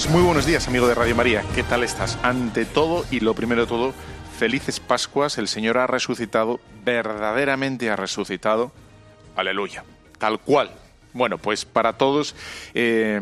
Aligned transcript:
Pues 0.00 0.10
muy 0.10 0.22
buenos 0.22 0.46
días, 0.46 0.66
amigo 0.66 0.88
de 0.88 0.94
Radio 0.94 1.14
María. 1.14 1.44
¿Qué 1.54 1.62
tal 1.62 1.84
estás? 1.84 2.18
Ante 2.22 2.64
todo 2.64 3.04
y 3.10 3.20
lo 3.20 3.34
primero 3.34 3.60
de 3.60 3.66
todo, 3.66 3.92
felices 4.38 4.80
Pascuas. 4.80 5.36
El 5.36 5.46
Señor 5.46 5.76
ha 5.76 5.86
resucitado, 5.86 6.58
verdaderamente 6.86 7.90
ha 7.90 7.96
resucitado. 7.96 8.72
Aleluya. 9.36 9.84
Tal 10.16 10.40
cual. 10.40 10.70
Bueno, 11.12 11.36
pues 11.36 11.66
para 11.66 11.98
todos 11.98 12.34
eh, 12.72 13.20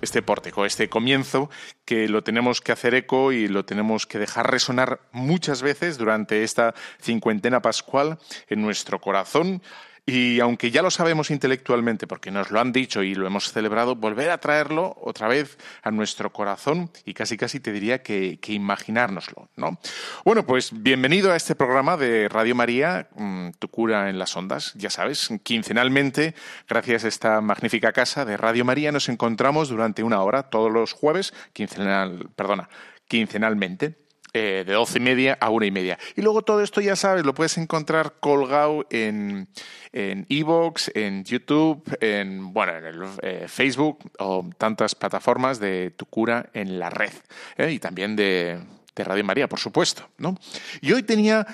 este 0.00 0.20
pórtico, 0.20 0.64
este 0.66 0.88
comienzo, 0.88 1.50
que 1.84 2.08
lo 2.08 2.24
tenemos 2.24 2.60
que 2.60 2.72
hacer 2.72 2.96
eco 2.96 3.30
y 3.30 3.46
lo 3.46 3.64
tenemos 3.64 4.04
que 4.04 4.18
dejar 4.18 4.50
resonar 4.50 4.98
muchas 5.12 5.62
veces 5.62 5.98
durante 5.98 6.42
esta 6.42 6.74
cincuentena 7.00 7.62
pascual 7.62 8.18
en 8.48 8.60
nuestro 8.60 9.00
corazón 9.00 9.62
y 10.08 10.40
aunque 10.40 10.70
ya 10.70 10.80
lo 10.80 10.90
sabemos 10.90 11.30
intelectualmente, 11.30 12.06
porque 12.06 12.30
nos 12.30 12.50
lo 12.50 12.58
han 12.60 12.72
dicho 12.72 13.02
y 13.02 13.14
lo 13.14 13.26
hemos 13.26 13.52
celebrado, 13.52 13.94
volver 13.94 14.30
a 14.30 14.38
traerlo 14.38 14.96
otra 15.02 15.28
vez 15.28 15.58
a 15.82 15.90
nuestro 15.90 16.32
corazón 16.32 16.90
y 17.04 17.12
casi 17.12 17.36
casi 17.36 17.60
te 17.60 17.72
diría 17.72 18.02
que, 18.02 18.38
imaginárnoslo, 18.46 19.50
¿no? 19.56 19.78
Bueno, 20.24 20.46
pues 20.46 20.70
bienvenido 20.72 21.30
a 21.30 21.36
este 21.36 21.54
programa 21.54 21.98
de 21.98 22.26
Radio 22.30 22.54
María, 22.54 23.10
mm, 23.16 23.50
Tu 23.58 23.68
cura 23.68 24.08
en 24.08 24.18
las 24.18 24.34
ondas. 24.34 24.72
Ya 24.76 24.88
sabes, 24.88 25.28
quincenalmente, 25.42 26.34
gracias 26.66 27.04
a 27.04 27.08
esta 27.08 27.40
magnífica 27.42 27.92
casa 27.92 28.24
de 28.24 28.38
Radio 28.38 28.64
María, 28.64 28.90
nos 28.92 29.10
encontramos 29.10 29.68
durante 29.68 30.02
una 30.02 30.22
hora 30.22 30.44
todos 30.44 30.72
los 30.72 30.94
jueves, 30.94 31.34
quincenal, 31.52 32.30
perdona, 32.34 32.70
quincenalmente 33.08 34.07
eh, 34.32 34.64
de 34.66 34.72
doce 34.72 34.98
y 34.98 35.00
media 35.00 35.38
a 35.40 35.50
una 35.50 35.66
y 35.66 35.70
media. 35.70 35.98
Y 36.16 36.22
luego 36.22 36.42
todo 36.42 36.62
esto, 36.62 36.80
ya 36.80 36.96
sabes, 36.96 37.24
lo 37.24 37.34
puedes 37.34 37.58
encontrar 37.58 38.14
colgado 38.20 38.86
en 38.90 39.48
en 39.92 40.26
Evox, 40.28 40.90
en 40.94 41.24
YouTube, 41.24 41.82
en, 42.00 42.52
bueno, 42.52 42.76
en 42.76 42.84
el, 42.84 43.02
eh, 43.22 43.46
Facebook 43.48 44.10
o 44.18 44.48
tantas 44.58 44.94
plataformas 44.94 45.60
de 45.60 45.92
Tu 45.96 46.04
Cura 46.06 46.50
en 46.52 46.78
la 46.78 46.90
red. 46.90 47.12
¿eh? 47.56 47.72
Y 47.72 47.78
también 47.78 48.14
de, 48.14 48.60
Radio 48.96 49.24
María, 49.24 49.48
por 49.48 49.60
supuesto. 49.60 50.08
¿no? 50.18 50.36
Y 50.80 50.92
hoy 50.92 51.04
tenía 51.04 51.46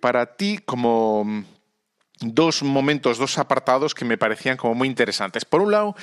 para 0.00 0.34
ti 0.34 0.58
como 0.64 1.44
dos 2.20 2.62
momentos, 2.62 3.18
dos 3.18 3.36
apartados 3.36 3.94
que 3.94 4.06
me 4.06 4.16
parecían 4.16 4.56
como 4.56 4.74
muy 4.74 4.88
interesantes. 4.88 5.44
Por 5.44 5.60
un 5.60 5.72
lado, 5.72 5.94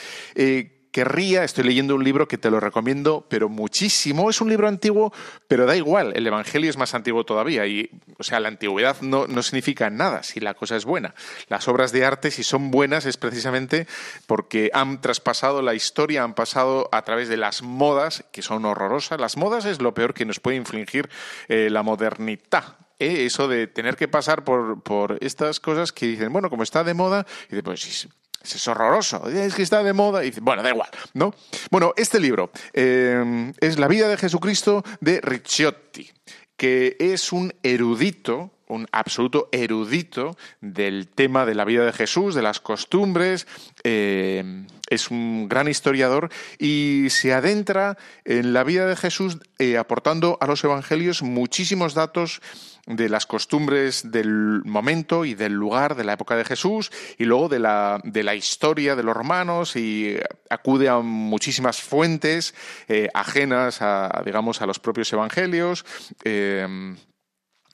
querría, 0.92 1.44
estoy 1.44 1.64
leyendo 1.64 1.96
un 1.96 2.04
libro 2.04 2.28
que 2.28 2.38
te 2.38 2.52
lo 2.52 2.60
recomiendo, 2.60 3.26
pero 3.30 3.50
muchísimo. 3.50 4.30
Es 4.30 4.42
un 4.42 4.50
libro 4.50 4.68
antiguo, 4.68 5.14
pero 5.48 5.66
da 5.66 5.76
igual, 5.76 6.14
el 6.16 6.28
Evangelio 6.28 6.70
es 6.70 6.78
más 6.78 6.94
antiguo 6.94 7.26
todavía. 7.26 7.66
Y, 7.66 7.90
o 8.18 8.24
sea, 8.24 8.40
la 8.40 8.50
antigüedad 8.50 8.98
no, 9.02 9.28
no 9.28 9.42
significa 9.42 9.90
nada 9.90 10.24
si 10.24 10.40
la 10.40 10.54
cosa 10.54 10.76
es 10.76 10.86
buena. 10.86 11.16
Las 11.48 11.68
obras 11.68 11.92
de 11.92 12.06
arte, 12.06 12.32
si 12.32 12.44
son 12.44 12.72
buenas, 12.72 13.06
es 13.06 13.18
precisamente 13.18 13.88
porque 14.28 14.70
han 14.74 15.02
traspasado 15.02 15.62
la 15.62 15.74
historia, 15.74 16.24
han 16.24 16.34
pasado 16.34 16.90
a 16.92 17.02
través 17.04 17.30
de 17.30 17.38
las 17.38 17.62
modas, 17.64 18.26
que 18.32 18.42
son 18.42 18.66
horrorosas. 18.66 19.20
Las 19.20 19.38
modas 19.38 19.66
es 19.66 19.82
lo 19.82 19.94
peor 19.94 20.14
que 20.14 20.26
nos 20.26 20.40
puede 20.40 20.58
infligir 20.58 21.10
eh, 21.48 21.70
la 21.72 21.84
modernidad. 21.84 22.78
¿eh? 23.00 23.26
eso 23.26 23.48
de 23.48 23.68
tener 23.68 23.96
que 23.96 24.08
pasar 24.08 24.44
por, 24.44 24.82
por, 24.84 25.18
estas 25.22 25.60
cosas 25.60 25.92
que 25.92 26.06
dicen, 26.06 26.32
bueno, 26.32 26.50
como 26.50 26.64
está 26.64 26.84
de 26.84 26.94
moda, 26.94 27.26
y 27.48 27.56
dice, 27.56 27.64
pues 27.64 28.08
es 28.44 28.68
horroroso, 28.68 29.28
es 29.30 29.54
que 29.54 29.64
está 29.64 29.84
de 29.84 29.94
moda. 29.94 30.24
Y 30.24 30.32
bueno, 30.42 30.64
da 30.64 30.70
igual, 30.70 30.90
¿no? 31.14 31.34
Bueno, 31.70 31.94
este 31.96 32.20
libro 32.20 32.52
eh, 32.74 33.52
es 33.60 33.80
La 33.80 33.88
vida 33.88 34.08
de 34.08 34.18
Jesucristo 34.18 34.84
de 35.00 35.22
Ricciotti, 35.22 36.10
que 36.58 36.98
es 37.00 37.32
un 37.32 37.54
erudito, 37.64 38.52
un 38.68 38.88
absoluto 38.92 39.50
erudito 39.52 40.38
del 40.62 41.08
tema 41.08 41.46
de 41.46 41.56
la 41.56 41.66
vida 41.66 41.86
de 41.86 41.94
Jesús, 41.94 42.36
de 42.36 42.42
las 42.42 42.60
costumbres. 42.60 43.48
Eh, 43.84 44.66
es 44.92 45.10
un 45.10 45.48
gran 45.50 45.68
historiador 45.68 46.30
y 46.60 47.08
se 47.10 47.34
adentra 47.34 47.98
en 48.26 48.54
la 48.54 48.64
vida 48.64 48.86
de 48.86 48.96
Jesús 48.96 49.40
eh, 49.58 49.78
aportando 49.78 50.38
a 50.42 50.48
los 50.48 50.64
evangelios 50.64 51.24
muchísimos 51.24 51.94
datos 51.94 52.42
de 52.86 53.10
las 53.10 53.26
costumbres 53.26 54.12
del 54.12 54.62
momento 54.66 55.24
y 55.24 55.34
del 55.34 55.54
lugar 55.54 55.96
de 55.96 56.04
la 56.04 56.14
época 56.14 56.36
de 56.36 56.44
Jesús 56.44 56.92
y 57.18 57.26
luego 57.26 57.48
de 57.48 57.60
la, 57.60 58.02
de 58.04 58.24
la 58.24 58.36
historia 58.36 58.96
de 58.96 59.04
los 59.04 59.16
romanos 59.16 59.76
y 59.76 60.18
acude 60.50 60.90
a 60.90 61.00
muchísimas 61.00 61.82
fuentes 61.82 62.54
eh, 62.88 63.08
ajenas 63.14 63.82
a, 63.82 64.22
digamos, 64.26 64.62
a 64.62 64.66
los 64.66 64.80
propios 64.80 65.12
evangelios. 65.14 65.86
Eh, 66.24 66.96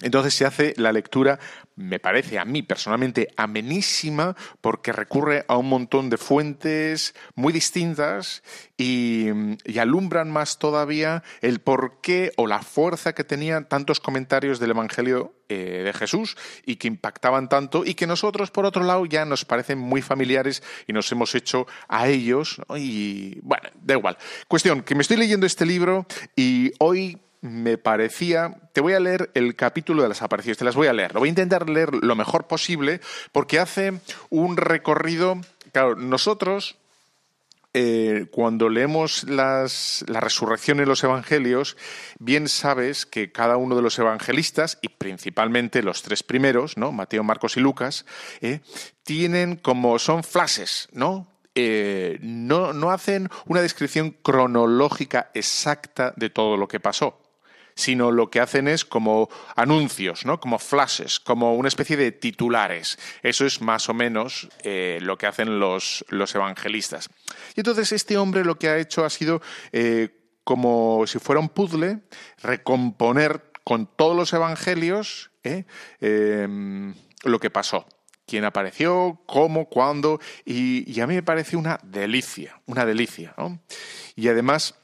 entonces 0.01 0.35
se 0.35 0.45
hace 0.45 0.73
la 0.77 0.91
lectura, 0.91 1.39
me 1.75 1.99
parece 1.99 2.37
a 2.37 2.45
mí 2.45 2.61
personalmente 2.61 3.29
amenísima, 3.35 4.35
porque 4.61 4.91
recurre 4.91 5.43
a 5.47 5.57
un 5.57 5.69
montón 5.69 6.11
de 6.11 6.17
fuentes 6.17 7.15
muy 7.33 7.51
distintas 7.51 8.43
y, 8.77 9.29
alumbran 9.79 10.31
más 10.31 10.57
todavía 10.57 11.23
el 11.41 11.59
porqué 11.59 12.31
o 12.35 12.47
la 12.47 12.61
fuerza 12.61 13.13
que 13.13 13.23
tenían 13.23 13.69
tantos 13.69 13.99
comentarios 13.99 14.59
del 14.59 14.71
Evangelio 14.71 15.35
eh, 15.49 15.83
de 15.85 15.93
Jesús 15.93 16.35
y 16.65 16.75
que 16.75 16.87
impactaban 16.87 17.47
tanto 17.47 17.85
y 17.85 17.93
que 17.93 18.07
nosotros, 18.07 18.51
por 18.51 18.65
otro 18.65 18.83
lado, 18.83 19.05
ya 19.05 19.23
nos 19.25 19.45
parecen 19.45 19.77
muy 19.77 20.01
familiares 20.01 20.63
y 20.87 20.93
nos 20.93 21.11
hemos 21.11 21.35
hecho 21.35 21.67
a 21.87 22.07
ellos. 22.07 22.59
Y 22.75 23.39
bueno, 23.41 23.69
da 23.81 23.93
igual. 23.93 24.17
Cuestión, 24.47 24.81
que 24.81 24.95
me 24.95 25.01
estoy 25.01 25.17
leyendo 25.17 25.45
este 25.45 25.65
libro 25.65 26.05
y 26.35 26.71
hoy 26.79 27.19
me 27.41 27.77
parecía, 27.77 28.55
te 28.73 28.81
voy 28.81 28.93
a 28.93 28.99
leer 28.99 29.31
el 29.33 29.55
capítulo 29.55 30.03
de 30.03 30.09
las 30.09 30.21
apariciones, 30.21 30.57
te 30.57 30.65
las 30.65 30.75
voy 30.75 30.87
a 30.87 30.93
leer, 30.93 31.13
lo 31.13 31.19
voy 31.19 31.29
a 31.29 31.29
intentar 31.29 31.69
leer 31.69 31.93
lo 31.93 32.15
mejor 32.15 32.47
posible 32.47 32.99
porque 33.31 33.59
hace 33.59 33.99
un 34.29 34.57
recorrido, 34.57 35.39
claro, 35.71 35.95
nosotros 35.95 36.77
eh, 37.79 38.25
cuando 38.31 38.69
leemos 38.69 39.23
las, 39.25 40.03
la 40.07 40.19
resurrección 40.19 40.79
en 40.79 40.87
los 40.87 41.03
evangelios, 41.03 41.77
bien 42.17 42.49
sabes 42.49 43.05
que 43.05 43.31
cada 43.31 43.57
uno 43.57 43.75
de 43.75 43.83
los 43.83 43.99
evangelistas, 43.99 44.79
y 44.81 44.89
principalmente 44.89 45.83
los 45.83 46.01
tres 46.01 46.23
primeros, 46.23 46.75
¿no? 46.75 46.91
Mateo, 46.91 47.23
Marcos 47.23 47.55
y 47.55 47.59
Lucas, 47.59 48.07
eh, 48.41 48.61
tienen 49.03 49.57
como 49.57 49.99
son 49.99 50.23
flashes, 50.23 50.89
¿no? 50.91 51.27
Eh, 51.53 52.17
no, 52.21 52.73
no 52.73 52.89
hacen 52.89 53.29
una 53.45 53.61
descripción 53.61 54.09
cronológica 54.23 55.29
exacta 55.35 56.13
de 56.15 56.31
todo 56.31 56.57
lo 56.57 56.67
que 56.67 56.79
pasó 56.79 57.26
sino 57.77 58.11
lo 58.11 58.29
que 58.29 58.41
hacen 58.41 58.67
es 58.67 58.83
como 58.83 59.29
anuncios, 59.55 60.25
¿no? 60.25 60.39
como 60.39 60.59
flashes, 60.59 61.19
como 61.19 61.53
una 61.53 61.67
especie 61.67 61.95
de 61.95 62.11
titulares. 62.11 62.97
Eso 63.21 63.45
es 63.45 63.61
más 63.61 63.87
o 63.87 63.93
menos 63.93 64.49
eh, 64.63 64.97
lo 65.01 65.17
que 65.17 65.27
hacen 65.27 65.59
los, 65.59 66.03
los, 66.09 66.33
evangelistas. 66.35 67.09
Y 67.55 67.61
entonces 67.61 67.91
este 67.91 68.17
hombre 68.17 68.43
lo 68.43 68.57
que 68.57 68.67
ha 68.67 68.77
hecho 68.77 69.05
ha 69.05 69.09
sido, 69.09 69.41
eh, 69.71 70.09
como 70.43 71.05
si 71.05 71.19
fuera 71.19 71.39
un 71.39 71.49
puzzle, 71.49 72.01
recomponer 72.41 73.51
con 73.63 73.85
todos 73.85 74.15
los 74.15 74.33
evangelios 74.33 75.29
¿eh? 75.43 75.65
lo 77.23 77.39
que 77.39 77.49
pasó 77.49 77.87
quién 78.25 78.43
apareció, 78.43 79.21
cómo, 79.25 79.69
cuándo, 79.69 80.19
y, 80.43 80.99
a 80.99 81.07
mí 81.07 81.15
me 81.15 81.23
parece 81.23 81.55
una 81.55 81.79
delicia, 81.81 82.61
una 82.65 82.85
delicia. 82.85 83.33
Y 84.15 84.27
además 84.27 84.75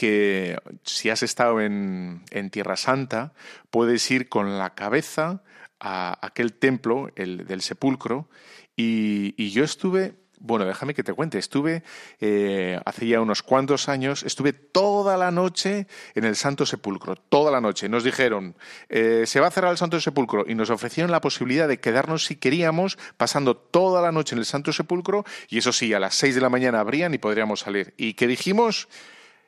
que 0.00 0.56
si 0.82 1.10
has 1.10 1.22
estado 1.22 1.60
en, 1.60 2.24
Tierra 2.50 2.78
Santa, 2.78 3.34
puedes 3.68 4.10
ir 4.10 4.30
con 4.30 4.56
la 4.56 4.74
cabeza 4.74 5.42
a 5.78 6.18
aquel 6.26 6.54
templo, 6.54 7.10
el 7.16 7.46
del 7.46 7.60
sepulcro, 7.60 8.30
y, 8.74 9.50
yo 9.50 9.62
estuve 9.62 10.14
bueno, 10.42 10.64
déjame 10.64 10.94
que 10.94 11.02
te 11.02 11.12
cuente. 11.12 11.36
Estuve 11.36 11.82
eh, 12.18 12.80
hace 12.86 13.06
ya 13.06 13.20
unos 13.20 13.42
cuantos 13.42 13.90
años, 13.90 14.22
estuve 14.22 14.54
toda 14.54 15.18
la 15.18 15.30
noche 15.30 15.86
en 16.14 16.24
el 16.24 16.34
Santo 16.34 16.64
Sepulcro, 16.64 17.14
toda 17.14 17.50
la 17.50 17.60
noche. 17.60 17.90
Nos 17.90 18.04
dijeron, 18.04 18.56
eh, 18.88 19.24
se 19.26 19.38
va 19.38 19.48
a 19.48 19.50
cerrar 19.50 19.70
el 19.70 19.76
Santo 19.76 20.00
Sepulcro 20.00 20.46
y 20.48 20.54
nos 20.54 20.70
ofrecieron 20.70 21.10
la 21.10 21.20
posibilidad 21.20 21.68
de 21.68 21.78
quedarnos 21.78 22.24
si 22.24 22.36
queríamos, 22.36 22.96
pasando 23.18 23.54
toda 23.54 24.00
la 24.00 24.12
noche 24.12 24.34
en 24.34 24.38
el 24.38 24.46
Santo 24.46 24.72
Sepulcro 24.72 25.26
y 25.50 25.58
eso 25.58 25.72
sí, 25.72 25.92
a 25.92 26.00
las 26.00 26.14
seis 26.14 26.34
de 26.34 26.40
la 26.40 26.48
mañana 26.48 26.80
abrían 26.80 27.12
y 27.12 27.18
podríamos 27.18 27.60
salir. 27.60 27.92
¿Y 27.98 28.14
qué 28.14 28.26
dijimos? 28.26 28.88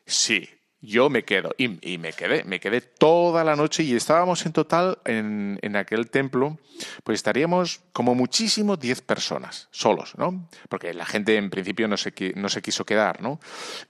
Sí, 0.06 0.48
yo 0.82 1.08
me 1.08 1.24
quedo. 1.24 1.54
Y, 1.56 1.98
me 1.98 2.12
quedé, 2.12 2.44
me 2.44 2.60
quedé 2.60 2.80
toda 2.80 3.44
la 3.44 3.56
noche 3.56 3.84
y 3.84 3.94
estábamos 3.94 4.44
en 4.44 4.52
total 4.52 4.98
en, 5.04 5.58
en 5.62 5.76
aquel 5.76 6.10
templo, 6.10 6.58
pues 7.04 7.16
estaríamos 7.16 7.82
como 7.92 8.14
muchísimo 8.14 8.76
10 8.76 9.02
personas, 9.02 9.68
solos, 9.70 10.14
¿no? 10.18 10.48
Porque 10.68 10.92
la 10.92 11.06
gente 11.06 11.36
en 11.36 11.50
principio 11.50 11.86
no 11.86 11.96
se, 11.96 12.12
no 12.34 12.48
se 12.48 12.62
quiso 12.62 12.84
quedar, 12.84 13.22
¿no? 13.22 13.38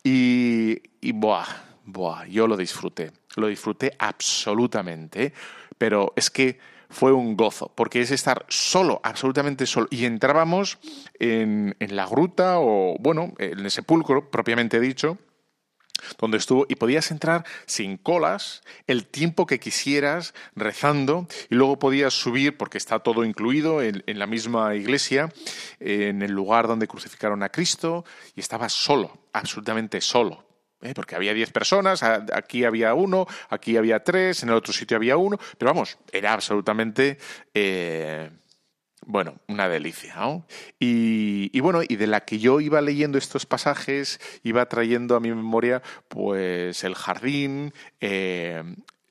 Y, 0.04 0.82
y 1.00 1.12
buah, 1.12 1.46
buah, 1.86 2.26
yo 2.26 2.46
lo 2.46 2.56
disfruté, 2.58 3.10
lo 3.36 3.46
disfruté 3.46 3.96
absolutamente, 3.98 5.32
pero 5.78 6.12
es 6.14 6.30
que 6.30 6.58
fue 6.90 7.10
un 7.10 7.38
gozo, 7.38 7.72
porque 7.74 8.02
es 8.02 8.10
estar 8.10 8.44
solo, 8.50 9.00
absolutamente 9.02 9.64
solo. 9.64 9.88
Y 9.90 10.04
entrábamos 10.04 10.78
en, 11.18 11.74
en 11.80 11.96
la 11.96 12.04
gruta 12.04 12.58
o, 12.58 12.96
bueno, 13.00 13.32
en 13.38 13.60
el 13.60 13.70
sepulcro, 13.70 14.30
propiamente 14.30 14.78
dicho, 14.78 15.16
donde 16.18 16.38
estuvo 16.38 16.66
y 16.68 16.76
podías 16.76 17.10
entrar 17.10 17.44
sin 17.66 17.96
colas 17.96 18.62
el 18.86 19.06
tiempo 19.06 19.46
que 19.46 19.60
quisieras 19.60 20.34
rezando 20.54 21.26
y 21.50 21.54
luego 21.54 21.78
podías 21.78 22.14
subir 22.14 22.56
porque 22.56 22.78
está 22.78 23.00
todo 23.00 23.24
incluido 23.24 23.82
en, 23.82 24.02
la 24.06 24.26
misma 24.26 24.74
iglesia 24.74 25.32
en 25.80 26.22
el 26.22 26.32
lugar 26.32 26.66
donde 26.66 26.88
crucificaron 26.88 27.42
a 27.42 27.48
Cristo 27.48 28.04
y 28.34 28.40
estabas 28.40 28.72
solo 28.72 29.18
absolutamente 29.32 30.00
solo 30.00 30.44
¿eh? 30.82 30.92
porque 30.94 31.16
había 31.16 31.34
diez 31.34 31.50
personas 31.50 32.02
aquí 32.02 32.64
había 32.64 32.94
uno 32.94 33.26
aquí 33.48 33.76
había 33.76 34.02
tres 34.02 34.42
en 34.42 34.50
el 34.50 34.56
otro 34.56 34.72
sitio 34.72 34.96
había 34.96 35.16
uno 35.16 35.38
pero 35.58 35.72
vamos 35.72 35.98
era 36.12 36.32
absolutamente 36.32 37.18
eh, 37.54 38.30
bueno, 39.06 39.36
una 39.48 39.68
delicia, 39.68 40.14
¿no? 40.16 40.46
Y, 40.78 41.58
bueno, 41.60 41.80
y 41.86 41.96
de 41.96 42.06
la 42.06 42.24
que 42.24 42.38
yo 42.38 42.60
iba 42.60 42.80
leyendo 42.80 43.18
estos 43.18 43.46
pasajes, 43.46 44.20
iba 44.42 44.66
trayendo 44.66 45.16
a 45.16 45.20
mi 45.20 45.30
memoria, 45.30 45.82
pues 46.08 46.84
el 46.84 46.94
jardín, 46.94 47.72
eh, 48.00 48.62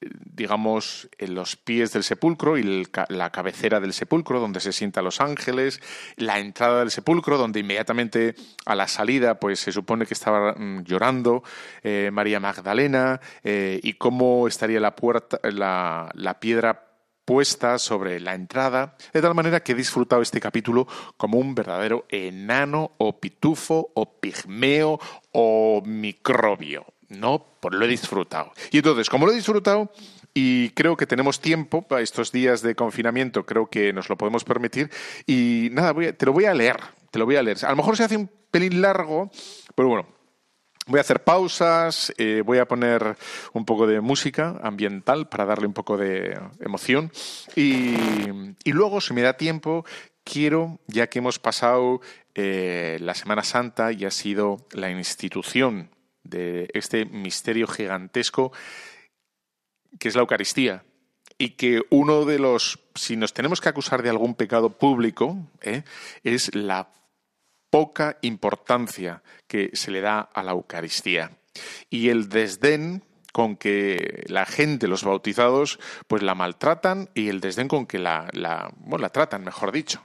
digamos, 0.01 1.09
los 1.19 1.55
pies 1.57 1.93
del 1.93 2.03
sepulcro 2.03 2.57
y 2.57 2.87
la 3.09 3.29
cabecera 3.31 3.79
del 3.79 3.93
sepulcro, 3.93 4.39
donde 4.39 4.59
se 4.59 4.73
sientan 4.73 5.03
los 5.03 5.21
ángeles, 5.21 5.79
la 6.15 6.39
entrada 6.39 6.79
del 6.79 6.91
sepulcro, 6.91 7.37
donde 7.37 7.59
inmediatamente 7.59 8.35
a 8.65 8.75
la 8.75 8.87
salida, 8.87 9.39
pues 9.39 9.59
se 9.59 9.71
supone 9.71 10.05
que 10.05 10.13
estaba 10.13 10.53
mm, 10.53 10.83
llorando 10.83 11.43
eh, 11.83 12.09
María 12.11 12.39
Magdalena, 12.39 13.19
eh, 13.43 13.79
y 13.83 13.93
cómo 13.93 14.47
estaría 14.47 14.79
la 14.79 14.95
puerta, 14.95 15.39
la, 15.43 16.09
la 16.15 16.39
piedra 16.39 16.90
sobre 17.77 18.19
la 18.19 18.33
entrada, 18.33 18.95
de 19.13 19.21
tal 19.21 19.33
manera 19.33 19.61
que 19.61 19.71
he 19.71 19.75
disfrutado 19.75 20.21
este 20.21 20.39
capítulo 20.39 20.87
como 21.17 21.37
un 21.37 21.55
verdadero 21.55 22.05
enano 22.09 22.91
o 22.97 23.19
pitufo 23.19 23.91
o 23.93 24.19
pigmeo 24.19 24.99
o 25.31 25.81
microbio. 25.85 26.85
No, 27.09 27.45
pues 27.59 27.75
lo 27.75 27.85
he 27.85 27.87
disfrutado. 27.87 28.51
Y 28.71 28.77
entonces, 28.77 29.09
como 29.09 29.25
lo 29.25 29.31
he 29.31 29.35
disfrutado, 29.35 29.91
y 30.33 30.69
creo 30.69 30.95
que 30.95 31.05
tenemos 31.05 31.41
tiempo 31.41 31.81
para 31.81 32.01
estos 32.01 32.31
días 32.31 32.61
de 32.61 32.75
confinamiento, 32.75 33.45
creo 33.45 33.67
que 33.67 33.91
nos 33.91 34.09
lo 34.09 34.17
podemos 34.17 34.43
permitir. 34.43 34.89
Y 35.25 35.69
nada, 35.71 35.93
te 36.13 36.25
lo 36.25 36.33
voy 36.33 36.45
a 36.45 36.53
leer, 36.53 36.77
te 37.11 37.19
lo 37.19 37.25
voy 37.25 37.35
a 37.35 37.43
leer. 37.43 37.57
A 37.65 37.71
lo 37.71 37.75
mejor 37.75 37.97
se 37.97 38.03
hace 38.03 38.17
un 38.17 38.29
pelín 38.49 38.81
largo, 38.81 39.29
pero 39.75 39.89
bueno, 39.89 40.07
Voy 40.87 40.97
a 40.97 41.01
hacer 41.01 41.23
pausas, 41.23 42.11
eh, 42.17 42.41
voy 42.43 42.57
a 42.57 42.67
poner 42.67 43.15
un 43.53 43.65
poco 43.65 43.85
de 43.85 44.01
música 44.01 44.59
ambiental 44.63 45.29
para 45.29 45.45
darle 45.45 45.67
un 45.67 45.73
poco 45.73 45.95
de 45.95 46.39
emoción. 46.59 47.11
Y, 47.55 47.95
luego, 48.65 48.99
si 48.99 49.13
me 49.13 49.21
da 49.21 49.37
tiempo, 49.37 49.85
quiero, 50.23 50.79
ya 50.87 51.07
que 51.07 51.19
hemos 51.19 51.37
pasado 51.37 52.01
eh, 52.33 52.97
la 52.99 53.13
Semana 53.13 53.43
Santa 53.43 53.91
y 53.91 54.05
ha 54.05 54.11
sido 54.11 54.65
la 54.71 54.89
institución 54.89 55.91
de 56.23 56.69
este 56.73 57.05
misterio 57.05 57.67
gigantesco 57.67 58.51
que 59.99 60.07
es 60.07 60.15
la 60.15 60.21
Eucaristía, 60.21 60.83
y 61.37 61.51
que 61.51 61.81
uno 61.89 62.25
de 62.25 62.39
los, 62.39 62.79
si 62.95 63.15
nos 63.15 63.33
tenemos 63.33 63.61
que 63.61 63.69
acusar 63.69 64.03
de 64.03 64.09
algún 64.09 64.35
pecado 64.35 64.69
público, 64.69 65.37
eh, 65.61 65.83
es 66.23 66.53
la 66.55 66.89
poca 67.71 68.17
importancia 68.21 69.23
que 69.47 69.71
se 69.73 69.89
le 69.89 70.01
da 70.01 70.19
a 70.19 70.43
la 70.43 70.51
Eucaristía 70.51 71.31
y 71.89 72.09
el 72.09 72.29
desdén 72.29 73.03
con 73.31 73.55
que 73.55 74.23
la 74.27 74.45
gente, 74.45 74.87
los 74.87 75.03
bautizados, 75.03 75.79
pues 76.07 76.21
la 76.21 76.35
maltratan 76.35 77.09
y 77.15 77.29
el 77.29 77.39
desdén 77.39 77.67
con 77.67 77.87
que 77.87 77.97
la, 77.97 78.27
la, 78.33 78.71
bueno, 78.75 79.01
la 79.01 79.09
tratan, 79.09 79.43
mejor 79.43 79.71
dicho. 79.71 80.03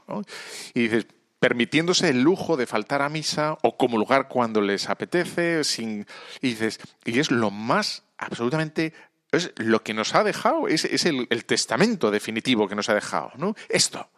Y 0.75 0.83
dices, 0.83 1.07
permitiéndose 1.41 2.09
el 2.09 2.23
lujo 2.23 2.57
de 2.57 2.67
faltar 2.67 3.03
a 3.03 3.09
misa 3.09 3.59
o 3.63 3.77
comulgar 3.77 4.29
cuando 4.29 4.61
les 4.61 4.89
apetece, 4.89 5.65
sin, 5.65 6.07
y 6.41 6.51
dices, 6.51 6.79
y 7.05 7.19
es 7.19 7.31
lo 7.31 7.51
más 7.51 8.05
absolutamente 8.17 8.95
es 9.33 9.53
lo 9.57 9.83
que 9.83 9.93
nos 9.93 10.15
ha 10.15 10.25
dejado, 10.25 10.69
es, 10.69 10.85
es 10.85 11.05
el, 11.05 11.27
testamento 11.45 12.11
definitivo 12.11 12.69
que 12.69 12.77
nos 12.77 12.89
ha 12.89 12.95
dejado, 12.95 13.33
¿no? 13.37 13.55
Esto, 13.69 14.09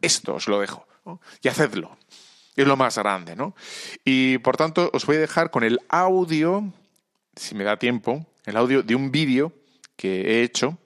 esto 0.00 0.34
os 0.34 0.48
lo 0.48 0.60
dejo, 0.60 0.86
y 1.42 1.48
hacedlo 1.48 1.96
es 2.62 2.68
lo 2.68 2.76
más 2.76 2.96
grande, 2.98 3.36
¿no? 3.36 3.54
Y 4.04 4.38
por 4.38 4.56
tanto 4.56 4.90
os 4.92 5.06
voy 5.06 5.16
a 5.16 5.20
dejar 5.20 5.50
con 5.50 5.64
el 5.64 5.80
audio, 5.88 6.72
si 7.36 7.54
me 7.54 7.64
da 7.64 7.78
tiempo, 7.78 8.26
el 8.44 8.56
audio 8.56 8.82
de 8.82 8.94
un 8.94 9.10
vídeo 9.10 9.52
que 9.96 10.22
he 10.22 10.42
hecho 10.42 10.78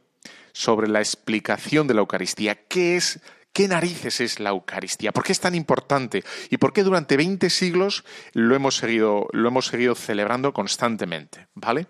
sobre 0.52 0.88
la 0.88 1.00
explicación 1.00 1.86
de 1.86 1.94
la 1.94 2.00
Eucaristía. 2.00 2.54
¿Qué 2.54 2.96
es, 2.96 3.20
qué 3.52 3.68
narices 3.68 4.20
es 4.20 4.40
la 4.40 4.50
Eucaristía? 4.50 5.12
¿Por 5.12 5.24
qué 5.24 5.32
es 5.32 5.40
tan 5.40 5.54
importante? 5.54 6.24
¿Y 6.50 6.56
por 6.56 6.72
qué 6.72 6.82
durante 6.82 7.16
20 7.16 7.50
siglos 7.50 8.04
lo 8.32 8.54
hemos 8.54 8.76
seguido, 8.76 9.28
lo 9.32 9.48
hemos 9.48 9.66
seguido 9.66 9.94
celebrando 9.94 10.52
constantemente? 10.52 11.48
¿Vale? 11.54 11.86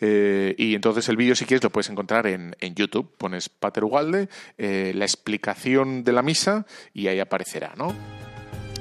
Eh, 0.00 0.54
y 0.56 0.74
entonces 0.74 1.08
el 1.08 1.16
vídeo, 1.16 1.34
si 1.34 1.44
quieres, 1.44 1.64
lo 1.64 1.70
puedes 1.70 1.90
encontrar 1.90 2.26
en, 2.26 2.54
YouTube. 2.60 3.16
Pones 3.18 3.48
Pater 3.48 3.84
Ugalde, 3.84 4.28
eh, 4.56 4.92
la 4.94 5.04
explicación 5.04 6.04
de 6.04 6.12
la 6.12 6.22
misa 6.22 6.66
y 6.94 7.08
ahí 7.08 7.18
aparecerá, 7.18 7.74
¿no? 7.76 7.94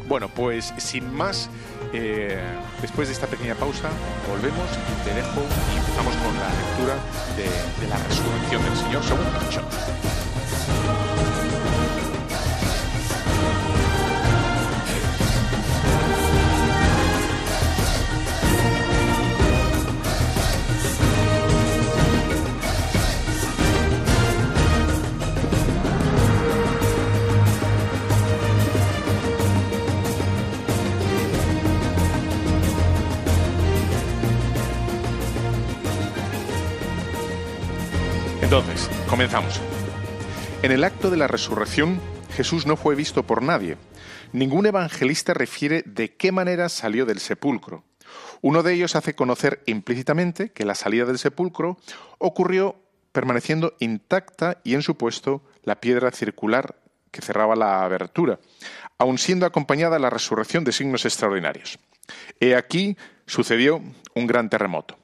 Bueno, 0.08 0.30
pues 0.30 0.74
sin 0.78 1.14
más, 1.14 1.50
eh, 1.94 2.40
después 2.82 3.10
de 3.10 3.14
esta 3.14 3.28
pequeña 3.28 3.56
pausa, 3.56 3.90
volvemos, 4.30 4.68
te 5.04 5.14
dejo 5.14 5.42
y 5.74 5.78
empezamos 5.78 6.16
con 6.16 6.34
la 6.40 6.50
lectura 6.50 6.96
de, 7.36 7.88
la 7.88 7.98
resurrección 7.98 8.64
del 8.64 8.78
Señor 8.78 9.04
según 9.04 9.26
Entonces, 9.26 11.07
comenzamos. 39.18 39.60
En 40.62 40.72
el 40.72 40.84
acto 40.84 41.10
de 41.10 41.18
la 41.18 41.26
resurrección, 41.26 42.00
Jesús 42.36 42.68
no 42.68 42.78
fue 42.78 42.94
visto 42.94 43.24
por 43.24 43.42
nadie. 43.42 43.76
Ningún 44.32 44.68
evangelista 44.68 45.34
refiere 45.34 45.82
de 45.88 46.16
qué 46.16 46.32
manera 46.32 46.70
salió 46.70 47.04
del 47.04 47.18
sepulcro. 47.18 47.84
Uno 48.44 48.62
de 48.62 48.76
ellos 48.76 48.96
hace 48.96 49.16
conocer 49.16 49.64
implícitamente 49.66 50.52
que 50.52 50.66
la 50.66 50.76
salida 50.76 51.06
del 51.06 51.18
sepulcro 51.18 51.78
ocurrió 52.20 52.76
permaneciendo 53.12 53.74
intacta 53.80 54.60
y 54.64 54.76
en 54.76 54.84
su 54.84 54.98
puesto 54.98 55.42
la 55.64 55.82
piedra 55.82 56.12
circular 56.12 56.76
que 57.10 57.24
cerraba 57.24 57.56
la 57.56 57.84
abertura, 57.86 58.40
aun 59.00 59.18
siendo 59.18 59.48
acompañada 59.48 59.98
la 59.98 60.12
resurrección 60.12 60.64
de 60.64 60.74
signos 60.74 61.06
extraordinarios. 61.06 61.80
He 62.40 62.54
aquí 62.54 62.98
sucedió 63.26 63.82
un 64.14 64.28
gran 64.28 64.48
terremoto. 64.52 64.96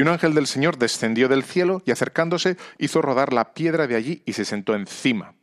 Y 0.00 0.02
un 0.02 0.08
ángel 0.08 0.32
del 0.32 0.46
Señor 0.46 0.78
descendió 0.78 1.28
del 1.28 1.44
cielo 1.44 1.82
y 1.84 1.90
acercándose 1.90 2.56
hizo 2.78 3.02
rodar 3.02 3.34
la 3.34 3.52
piedra 3.52 3.86
de 3.86 3.96
allí 3.96 4.22
y 4.24 4.32
se 4.32 4.46
sentó 4.46 4.74
encima. 4.74 5.34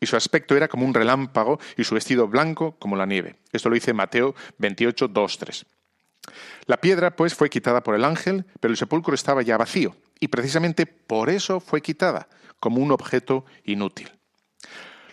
Y 0.00 0.06
su 0.06 0.16
aspecto 0.16 0.56
era 0.56 0.68
como 0.68 0.86
un 0.86 0.94
relámpago 0.94 1.60
y 1.76 1.84
su 1.84 1.94
vestido 1.94 2.26
blanco 2.26 2.76
como 2.78 2.96
la 2.96 3.04
nieve. 3.04 3.36
Esto 3.52 3.68
lo 3.68 3.74
dice 3.74 3.92
Mateo 3.92 4.34
28, 4.56 5.06
2, 5.06 5.38
3. 5.38 5.66
La 6.64 6.78
piedra, 6.78 7.14
pues, 7.14 7.34
fue 7.34 7.50
quitada 7.50 7.82
por 7.82 7.94
el 7.94 8.06
ángel, 8.06 8.46
pero 8.58 8.72
el 8.72 8.78
sepulcro 8.78 9.14
estaba 9.14 9.42
ya 9.42 9.58
vacío, 9.58 9.94
y 10.18 10.28
precisamente 10.28 10.86
por 10.86 11.28
eso 11.28 11.60
fue 11.60 11.82
quitada, 11.82 12.26
como 12.58 12.80
un 12.80 12.92
objeto 12.92 13.44
inútil. 13.64 14.10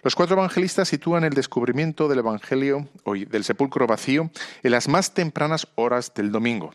Los 0.01 0.15
cuatro 0.15 0.37
evangelistas 0.37 0.87
sitúan 0.87 1.25
el 1.25 1.33
descubrimiento 1.33 2.07
del 2.07 2.19
Evangelio, 2.19 2.87
hoy 3.03 3.25
del 3.25 3.43
sepulcro 3.43 3.85
vacío, 3.85 4.31
en 4.63 4.71
las 4.71 4.87
más 4.87 5.13
tempranas 5.13 5.67
horas 5.75 6.13
del 6.13 6.31
domingo, 6.31 6.73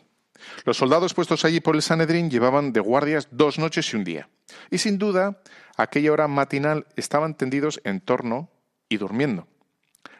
los 0.65 0.77
soldados 0.77 1.13
puestos 1.13 1.45
allí 1.45 1.59
por 1.59 1.75
el 1.75 1.81
Sanedrín 1.81 2.29
llevaban 2.29 2.73
de 2.73 2.79
guardias 2.79 3.27
dos 3.31 3.59
noches 3.59 3.91
y 3.93 3.95
un 3.95 4.03
día. 4.03 4.29
Y 4.69 4.77
sin 4.77 4.97
duda, 4.97 5.41
aquella 5.77 6.11
hora 6.11 6.27
matinal 6.27 6.87
estaban 6.95 7.35
tendidos 7.35 7.81
en 7.83 8.01
torno 8.01 8.49
y 8.89 8.97
durmiendo. 8.97 9.47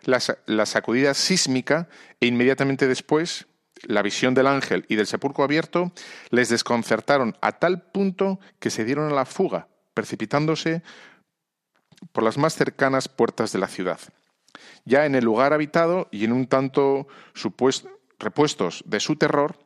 La, 0.03 0.65
sacudida 0.65 1.13
sísmica 1.13 1.87
e 2.19 2.27
inmediatamente 2.27 2.87
después 2.87 3.47
la 3.83 4.01
visión 4.01 4.33
del 4.33 4.47
ángel 4.47 4.85
y 4.89 4.95
del 4.95 5.07
sepulcro 5.07 5.43
abierto 5.43 5.93
les 6.29 6.49
desconcertaron 6.49 7.35
a 7.41 7.53
tal 7.53 7.81
punto 7.81 8.39
que 8.59 8.69
se 8.69 8.85
dieron 8.85 9.11
a 9.11 9.15
la 9.15 9.25
fuga, 9.25 9.67
precipitándose 9.93 10.83
por 12.11 12.23
las 12.23 12.37
más 12.37 12.55
cercanas 12.55 13.07
puertas 13.07 13.53
de 13.53 13.59
la 13.59 13.67
ciudad. 13.67 13.99
Ya 14.85 15.05
en 15.05 15.15
el 15.15 15.23
lugar 15.23 15.53
habitado 15.53 16.09
y 16.11 16.25
en 16.25 16.33
un 16.33 16.47
tanto 16.47 17.07
repuestos 18.19 18.83
de 18.85 18.99
su 18.99 19.15
terror, 19.15 19.57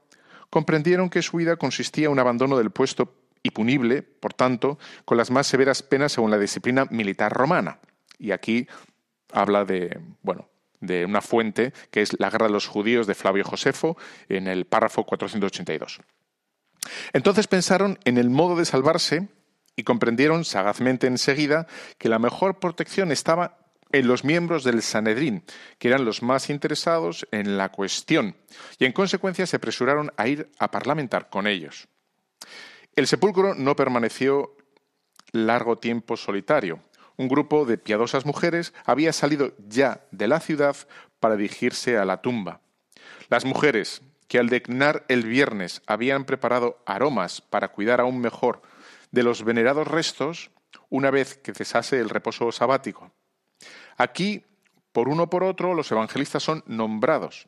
comprendieron 0.49 1.09
que 1.09 1.21
su 1.21 1.37
vida 1.37 1.55
consistía 1.55 2.05
en 2.05 2.11
un 2.11 2.19
abandono 2.19 2.57
del 2.57 2.71
puesto 2.71 3.15
y 3.43 3.51
punible, 3.51 4.01
por 4.01 4.33
tanto, 4.33 4.77
con 5.05 5.17
las 5.17 5.31
más 5.31 5.47
severas 5.47 5.83
penas 5.83 6.13
según 6.13 6.31
la 6.31 6.37
disciplina 6.37 6.85
militar 6.89 7.31
romana. 7.33 7.79
Y 8.17 8.31
aquí 8.31 8.67
habla 9.31 9.65
de, 9.65 9.99
bueno, 10.21 10.49
de 10.79 11.05
una 11.05 11.21
fuente 11.21 11.73
que 11.91 12.01
es 12.01 12.19
la 12.19 12.29
Guerra 12.29 12.47
de 12.47 12.53
los 12.53 12.67
Judíos 12.67 13.07
de 13.07 13.15
Flavio 13.15 13.43
Josefo 13.43 13.97
en 14.29 14.47
el 14.47 14.65
párrafo 14.65 15.05
482. 15.05 16.01
Entonces 17.13 17.47
pensaron 17.47 17.99
en 18.05 18.17
el 18.17 18.29
modo 18.29 18.55
de 18.55 18.65
salvarse 18.65 19.27
y 19.75 19.83
comprendieron 19.83 20.45
sagazmente 20.45 21.07
enseguida 21.07 21.67
que 21.97 22.09
la 22.09 22.19
mejor 22.19 22.59
protección 22.59 23.11
estaba 23.11 23.66
en 23.91 24.07
los 24.07 24.23
miembros 24.23 24.63
del 24.63 24.81
Sanedrín, 24.81 25.43
que 25.77 25.87
eran 25.87 26.05
los 26.05 26.21
más 26.21 26.49
interesados 26.49 27.27
en 27.31 27.57
la 27.57 27.69
cuestión, 27.69 28.35
y 28.79 28.85
en 28.85 28.93
consecuencia 28.93 29.45
se 29.45 29.57
apresuraron 29.57 30.11
a 30.17 30.27
ir 30.27 30.49
a 30.59 30.71
parlamentar 30.71 31.29
con 31.29 31.47
ellos. 31.47 31.87
El 32.95 33.07
sepulcro 33.07 33.53
no 33.53 33.75
permaneció 33.75 34.55
largo 35.31 35.77
tiempo 35.77 36.17
solitario. 36.17 36.79
Un 37.15 37.27
grupo 37.27 37.65
de 37.65 37.77
piadosas 37.77 38.25
mujeres 38.25 38.73
había 38.85 39.13
salido 39.13 39.53
ya 39.67 40.01
de 40.11 40.27
la 40.27 40.39
ciudad 40.39 40.75
para 41.19 41.35
dirigirse 41.35 41.97
a 41.97 42.05
la 42.05 42.21
tumba. 42.21 42.61
Las 43.29 43.45
mujeres, 43.45 44.01
que 44.27 44.39
al 44.39 44.49
declinar 44.49 45.05
el 45.07 45.25
viernes 45.25 45.81
habían 45.87 46.25
preparado 46.25 46.81
aromas 46.85 47.41
para 47.41 47.69
cuidar 47.69 48.01
aún 48.01 48.19
mejor 48.19 48.61
de 49.11 49.23
los 49.23 49.43
venerados 49.43 49.87
restos 49.87 50.51
una 50.89 51.11
vez 51.11 51.37
que 51.37 51.53
cesase 51.53 51.99
el 51.99 52.09
reposo 52.09 52.51
sabático. 52.51 53.11
Aquí, 53.97 54.45
por 54.91 55.09
uno 55.09 55.29
por 55.29 55.43
otro, 55.43 55.73
los 55.73 55.91
evangelistas 55.91 56.43
son 56.43 56.63
nombrados. 56.67 57.47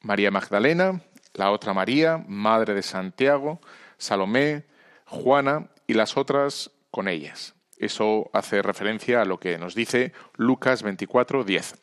María 0.00 0.30
Magdalena, 0.30 1.02
la 1.34 1.50
otra 1.50 1.74
María, 1.74 2.24
madre 2.26 2.74
de 2.74 2.82
Santiago, 2.82 3.60
Salomé, 3.98 4.64
Juana 5.06 5.68
y 5.86 5.94
las 5.94 6.16
otras 6.16 6.70
con 6.90 7.08
ellas. 7.08 7.54
Eso 7.76 8.30
hace 8.32 8.62
referencia 8.62 9.22
a 9.22 9.24
lo 9.24 9.38
que 9.38 9.58
nos 9.58 9.74
dice 9.74 10.12
Lucas 10.36 10.82
24, 10.82 11.44
10. 11.44 11.74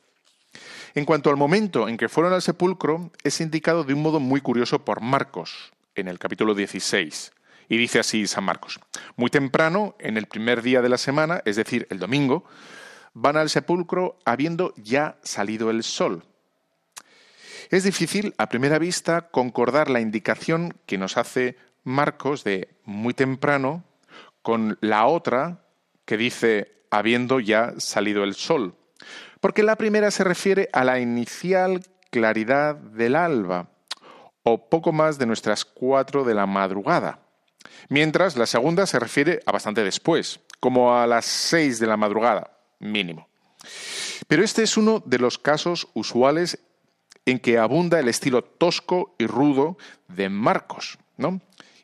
En 0.96 1.06
cuanto 1.06 1.30
al 1.30 1.38
momento 1.38 1.88
en 1.88 1.98
que 1.98 2.10
fueron 2.10 2.34
al 2.34 2.42
sepulcro, 2.42 3.12
es 3.24 3.42
indicado 3.42 3.84
de 3.84 3.94
un 3.94 4.02
modo 4.02 4.20
muy 4.20 4.42
curioso 4.42 4.84
por 4.84 5.02
Marcos, 5.02 5.72
en 5.96 6.08
el 6.08 6.18
capítulo 6.18 6.56
16. 6.56 7.32
Y 7.70 7.78
dice 7.78 8.00
así 8.00 8.26
San 8.26 8.44
Marcos. 8.44 8.80
Muy 9.16 9.30
temprano, 9.30 9.96
en 10.00 10.18
el 10.18 10.26
primer 10.26 10.64
día 10.64 10.82
de 10.82 10.90
la 10.90 10.98
semana, 10.98 11.42
es 11.46 11.56
decir, 11.56 11.86
el 11.92 12.00
domingo, 12.00 12.44
van 13.14 13.38
al 13.38 13.52
sepulcro 13.52 14.18
habiendo 14.26 14.74
ya 14.76 15.20
salido 15.22 15.70
el 15.70 15.84
sol. 15.84 16.24
Es 17.70 17.84
difícil, 17.84 18.34
a 18.40 18.50
primera 18.50 18.80
vista, 18.80 19.30
concordar 19.30 19.92
la 19.92 20.02
indicación 20.02 20.74
que 20.88 20.98
nos 20.98 21.18
hace 21.18 21.58
Marcos 21.84 22.44
de 22.44 22.76
muy 22.84 23.14
temprano 23.14 23.84
con 24.42 24.80
la 24.82 25.06
otra 25.06 25.64
que 26.06 26.18
dice 26.18 26.72
habiendo 26.90 27.40
ya 27.40 27.76
salido 27.78 28.24
el 28.24 28.34
sol. 28.34 28.76
Porque 29.40 29.62
la 29.62 29.76
primera 29.76 30.10
se 30.10 30.24
refiere 30.24 30.70
a 30.74 30.84
la 30.84 31.00
inicial 31.00 31.82
claridad 32.10 32.76
del 32.76 33.16
alba, 33.16 33.70
o 34.42 34.70
poco 34.70 34.92
más 34.92 35.20
de 35.20 35.28
nuestras 35.28 35.64
cuatro 35.64 36.24
de 36.24 36.34
la 36.34 36.48
madrugada 36.48 37.20
mientras 37.88 38.36
la 38.36 38.46
segunda 38.46 38.86
se 38.86 39.00
refiere 39.00 39.40
a 39.46 39.52
bastante 39.52 39.84
después, 39.84 40.40
como 40.60 40.96
a 40.96 41.08
las 41.08 41.26
seis 41.26 41.80
de 41.80 41.88
la 41.88 41.98
madrugada, 41.98 42.52
mínimo. 42.80 43.30
Pero 44.28 44.44
este 44.44 44.64
es 44.64 44.78
uno 44.78 45.02
de 45.06 45.20
los 45.20 45.38
casos 45.38 45.88
usuales 45.94 46.60
en 47.26 47.40
que 47.40 47.58
abunda 47.58 48.00
el 48.00 48.08
estilo 48.08 48.44
tosco 48.44 49.16
y 49.18 49.28
rudo 49.28 49.78
de 50.08 50.30
Marcos, 50.30 50.98
¿no? 51.18 51.42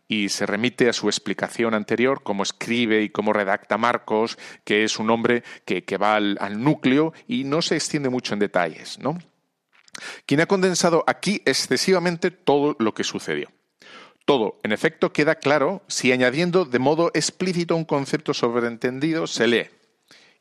y 0.08 0.30
se 0.30 0.46
remite 0.46 0.88
a 0.88 0.94
su 0.94 1.08
explicación 1.08 1.74
anterior, 1.74 2.22
cómo 2.24 2.44
escribe 2.44 3.02
y 3.02 3.10
cómo 3.10 3.34
redacta 3.34 3.78
Marcos, 3.78 4.38
que 4.64 4.84
es 4.84 5.00
un 5.00 5.10
hombre 5.10 5.44
que, 5.66 5.84
va 5.98 6.16
al, 6.16 6.38
al, 6.40 6.64
núcleo 6.64 7.14
y 7.28 7.44
no 7.44 7.62
se 7.62 7.76
extiende 7.76 8.10
mucho 8.10 8.34
en 8.34 8.40
detalles, 8.40 9.00
¿no? 9.00 9.18
Quien 10.26 10.42
ha 10.42 10.46
condensado 10.46 11.04
aquí 11.08 11.42
excesivamente 11.46 12.30
todo 12.30 12.76
lo 12.80 12.94
que 12.94 13.04
sucedió. 13.04 13.50
Todo, 14.26 14.60
en 14.64 14.72
efecto, 14.72 15.14
queda 15.14 15.36
claro 15.36 15.84
si 15.88 16.12
añadiendo 16.12 16.66
de 16.66 16.80
modo 16.80 17.12
explícito 17.14 17.76
un 17.76 17.86
concepto 17.86 18.34
sobreentendido 18.34 19.28
se 19.28 19.48
lee. 19.48 19.70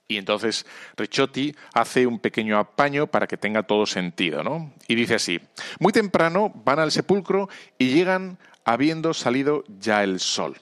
Y 0.08 0.16
entonces 0.16 0.66
Ricciotti 0.96 1.54
hace 1.72 2.06
un 2.06 2.18
pequeño 2.18 2.58
apaño 2.58 3.06
para 3.06 3.26
que 3.26 3.36
tenga 3.36 3.62
todo 3.62 3.86
sentido, 3.86 4.42
¿no? 4.42 4.72
Y 4.88 4.94
dice 4.94 5.14
así: 5.16 5.40
Muy 5.80 5.92
temprano 5.92 6.52
van 6.64 6.78
al 6.78 6.92
sepulcro 6.92 7.48
y 7.78 7.90
llegan 7.90 8.38
habiendo 8.64 9.14
salido 9.14 9.64
ya 9.78 10.02
el 10.02 10.20
sol. 10.20 10.56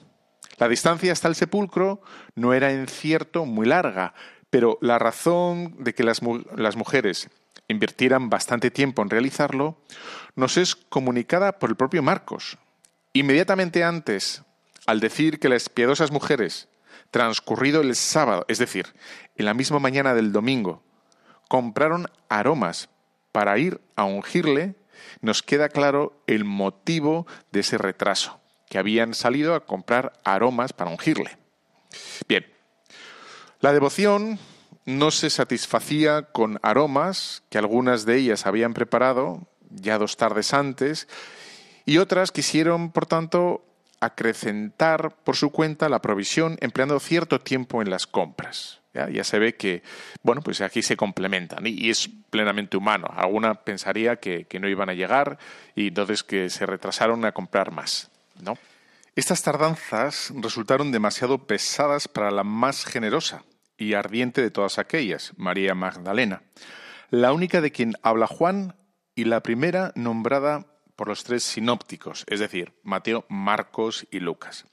La 0.57 0.67
distancia 0.67 1.11
hasta 1.11 1.27
el 1.27 1.35
sepulcro 1.35 2.01
no 2.35 2.53
era 2.53 2.71
en 2.71 2.87
cierto 2.87 3.45
muy 3.45 3.65
larga, 3.65 4.13
pero 4.49 4.77
la 4.81 4.99
razón 4.99 5.75
de 5.79 5.93
que 5.93 6.03
las, 6.03 6.21
las 6.55 6.75
mujeres 6.75 7.29
invirtieran 7.67 8.29
bastante 8.29 8.69
tiempo 8.69 9.01
en 9.01 9.09
realizarlo 9.09 9.77
nos 10.35 10.57
es 10.57 10.75
comunicada 10.75 11.59
por 11.59 11.69
el 11.69 11.75
propio 11.75 12.03
Marcos, 12.03 12.57
Inmediatamente 13.13 13.83
antes, 13.83 14.41
al 14.87 14.99
decir 14.99 15.39
que 15.39 15.47
las 15.47 15.69
piadosas 15.69 16.11
mujeres, 16.11 16.67
transcurrido 17.11 17.81
el 17.81 17.95
sábado, 17.95 18.43
es 18.47 18.57
decir, 18.57 18.87
en 19.35 19.45
la 19.45 19.53
misma 19.53 19.77
mañana 19.77 20.15
del 20.15 20.31
domingo, 20.31 20.81
compraron 21.47 22.07
aromas 22.27 22.89
para 23.31 23.59
ir 23.59 23.81
a 23.95 24.05
ungirle, 24.05 24.73
nos 25.21 25.43
queda 25.43 25.69
claro 25.69 26.23
el 26.25 26.43
motivo 26.43 27.27
de 27.51 27.59
ese 27.59 27.77
retraso, 27.77 28.41
que 28.67 28.79
habían 28.79 29.13
salido 29.13 29.53
a 29.53 29.65
comprar 29.67 30.13
aromas 30.23 30.73
para 30.73 30.89
ungirle. 30.89 31.37
Bien, 32.27 32.47
la 33.59 33.73
devoción 33.73 34.39
no 34.85 35.11
se 35.11 35.29
satisfacía 35.29 36.23
con 36.31 36.59
aromas 36.63 37.43
que 37.51 37.59
algunas 37.59 38.07
de 38.07 38.17
ellas 38.17 38.47
habían 38.47 38.73
preparado 38.73 39.47
ya 39.69 39.99
dos 39.99 40.17
tardes 40.17 40.51
antes 40.55 41.07
y 41.85 41.97
otras 41.97 42.31
quisieron, 42.31 42.91
por 42.91 43.05
tanto, 43.05 43.65
acrecentar 43.99 45.15
por 45.23 45.35
su 45.35 45.51
cuenta 45.51 45.89
la 45.89 46.01
provisión 46.01 46.57
empleando 46.61 46.99
cierto 46.99 47.41
tiempo 47.41 47.81
en 47.81 47.89
las 47.89 48.07
compras. 48.07 48.81
¿ya? 48.93 49.23
se 49.23 49.39
ve 49.39 49.55
que, 49.55 49.81
bueno, 50.21 50.41
pues 50.41 50.61
aquí 50.61 50.81
se 50.81 50.97
complementan 50.97 51.65
y, 51.65 51.89
es 51.89 52.09
plenamente 52.29 52.77
humano. 52.77 53.07
Alguna 53.15 53.55
pensaría 53.55 54.17
que, 54.17 54.45
que, 54.45 54.59
no 54.59 54.67
iban 54.67 54.89
a 54.89 54.93
llegar 54.93 55.37
y 55.75 55.87
entonces 55.87 56.23
que 56.23 56.49
se 56.49 56.65
retrasaron 56.65 57.25
a 57.25 57.31
comprar 57.31 57.71
más, 57.71 58.11
¿no? 58.41 58.57
Estas 59.15 59.43
tardanzas 59.43 60.33
resultaron 60.35 60.91
demasiado 60.91 61.45
pesadas 61.45 62.07
para 62.07 62.31
la 62.31 62.43
más 62.43 62.83
generosa 62.83 63.43
y 63.77 63.93
ardiente 63.93 64.41
de 64.41 64.49
todas 64.49 64.79
aquellas, 64.79 65.33
María 65.37 65.75
Magdalena, 65.75 66.41
la 67.11 67.31
única 67.31 67.61
de 67.61 67.71
quien 67.71 67.93
habla 68.01 68.25
Juan 68.25 68.75
y 69.13 69.25
la 69.25 69.43
primera 69.43 69.91
nombrada 69.95 70.65
por 71.03 71.09
los 71.09 71.25
tres 71.25 71.43
sinópticos, 71.43 72.23
es 72.27 72.39
decir, 72.39 72.71
Mateo, 72.81 73.25
Marcos 73.27 74.07
y 74.09 74.21
Lucas. 74.21 74.63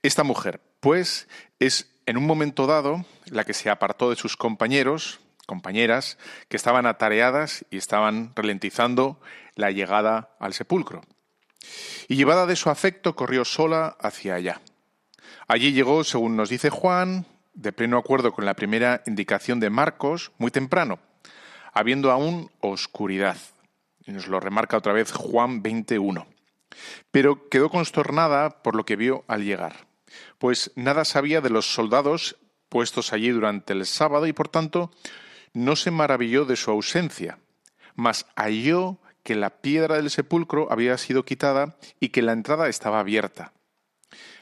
Esta 0.00 0.22
mujer, 0.22 0.60
pues, 0.78 1.26
es 1.58 1.90
en 2.06 2.16
un 2.16 2.24
momento 2.24 2.68
dado 2.68 3.04
la 3.24 3.42
que 3.42 3.52
se 3.52 3.68
apartó 3.68 4.08
de 4.10 4.14
sus 4.14 4.36
compañeros, 4.36 5.18
compañeras, 5.44 6.18
que 6.48 6.56
estaban 6.56 6.86
atareadas 6.86 7.64
y 7.68 7.78
estaban 7.78 8.32
ralentizando 8.36 9.20
la 9.56 9.72
llegada 9.72 10.36
al 10.38 10.54
sepulcro. 10.54 11.02
Y 12.06 12.14
llevada 12.14 12.46
de 12.46 12.54
su 12.54 12.70
afecto, 12.70 13.16
corrió 13.16 13.44
sola 13.44 13.96
hacia 13.98 14.36
allá. 14.36 14.60
Allí 15.48 15.72
llegó, 15.72 16.04
según 16.04 16.36
nos 16.36 16.48
dice 16.48 16.70
Juan, 16.70 17.26
de 17.54 17.72
pleno 17.72 17.98
acuerdo 17.98 18.30
con 18.30 18.44
la 18.44 18.54
primera 18.54 19.02
indicación 19.04 19.58
de 19.58 19.70
Marcos, 19.70 20.30
muy 20.38 20.52
temprano, 20.52 21.00
habiendo 21.72 22.12
aún 22.12 22.52
oscuridad. 22.60 23.36
Y 24.06 24.12
nos 24.12 24.28
lo 24.28 24.40
remarca 24.40 24.76
otra 24.76 24.92
vez 24.92 25.12
Juan 25.12 25.62
21. 25.62 26.26
Pero 27.10 27.48
quedó 27.48 27.70
consternada 27.70 28.62
por 28.62 28.76
lo 28.76 28.84
que 28.84 28.96
vio 28.96 29.24
al 29.28 29.44
llegar, 29.44 29.86
pues 30.38 30.72
nada 30.76 31.04
sabía 31.04 31.40
de 31.40 31.50
los 31.50 31.72
soldados 31.72 32.36
puestos 32.68 33.12
allí 33.12 33.30
durante 33.30 33.72
el 33.72 33.86
sábado 33.86 34.26
y 34.26 34.32
por 34.32 34.48
tanto 34.48 34.90
no 35.52 35.76
se 35.76 35.90
maravilló 35.90 36.44
de 36.44 36.56
su 36.56 36.70
ausencia, 36.70 37.38
mas 37.94 38.26
halló 38.36 38.98
que 39.22 39.34
la 39.34 39.50
piedra 39.50 39.96
del 39.96 40.10
sepulcro 40.10 40.70
había 40.70 40.96
sido 40.98 41.24
quitada 41.24 41.76
y 41.98 42.10
que 42.10 42.22
la 42.22 42.32
entrada 42.32 42.68
estaba 42.68 43.00
abierta. 43.00 43.52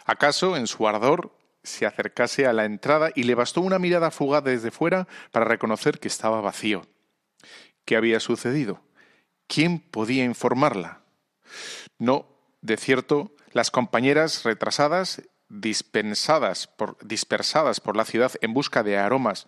¿Acaso 0.04 0.56
en 0.56 0.66
su 0.66 0.86
ardor 0.86 1.34
se 1.62 1.86
acercase 1.86 2.46
a 2.46 2.52
la 2.52 2.66
entrada 2.66 3.10
y 3.14 3.22
le 3.22 3.34
bastó 3.34 3.62
una 3.62 3.78
mirada 3.78 4.10
fugaz 4.10 4.44
desde 4.44 4.70
fuera 4.70 5.08
para 5.30 5.46
reconocer 5.46 5.98
que 5.98 6.08
estaba 6.08 6.42
vacío? 6.42 6.86
¿Qué 7.86 7.96
había 7.96 8.20
sucedido? 8.20 8.82
¿Quién 9.46 9.78
podía 9.80 10.24
informarla? 10.24 11.00
No, 11.98 12.26
de 12.60 12.76
cierto, 12.76 13.32
las 13.52 13.70
compañeras 13.70 14.42
retrasadas, 14.44 15.22
dispensadas 15.48 16.66
por, 16.66 16.96
dispersadas 17.06 17.80
por 17.80 17.96
la 17.96 18.04
ciudad 18.04 18.32
en 18.40 18.54
busca 18.54 18.82
de 18.82 18.98
aromas 18.98 19.46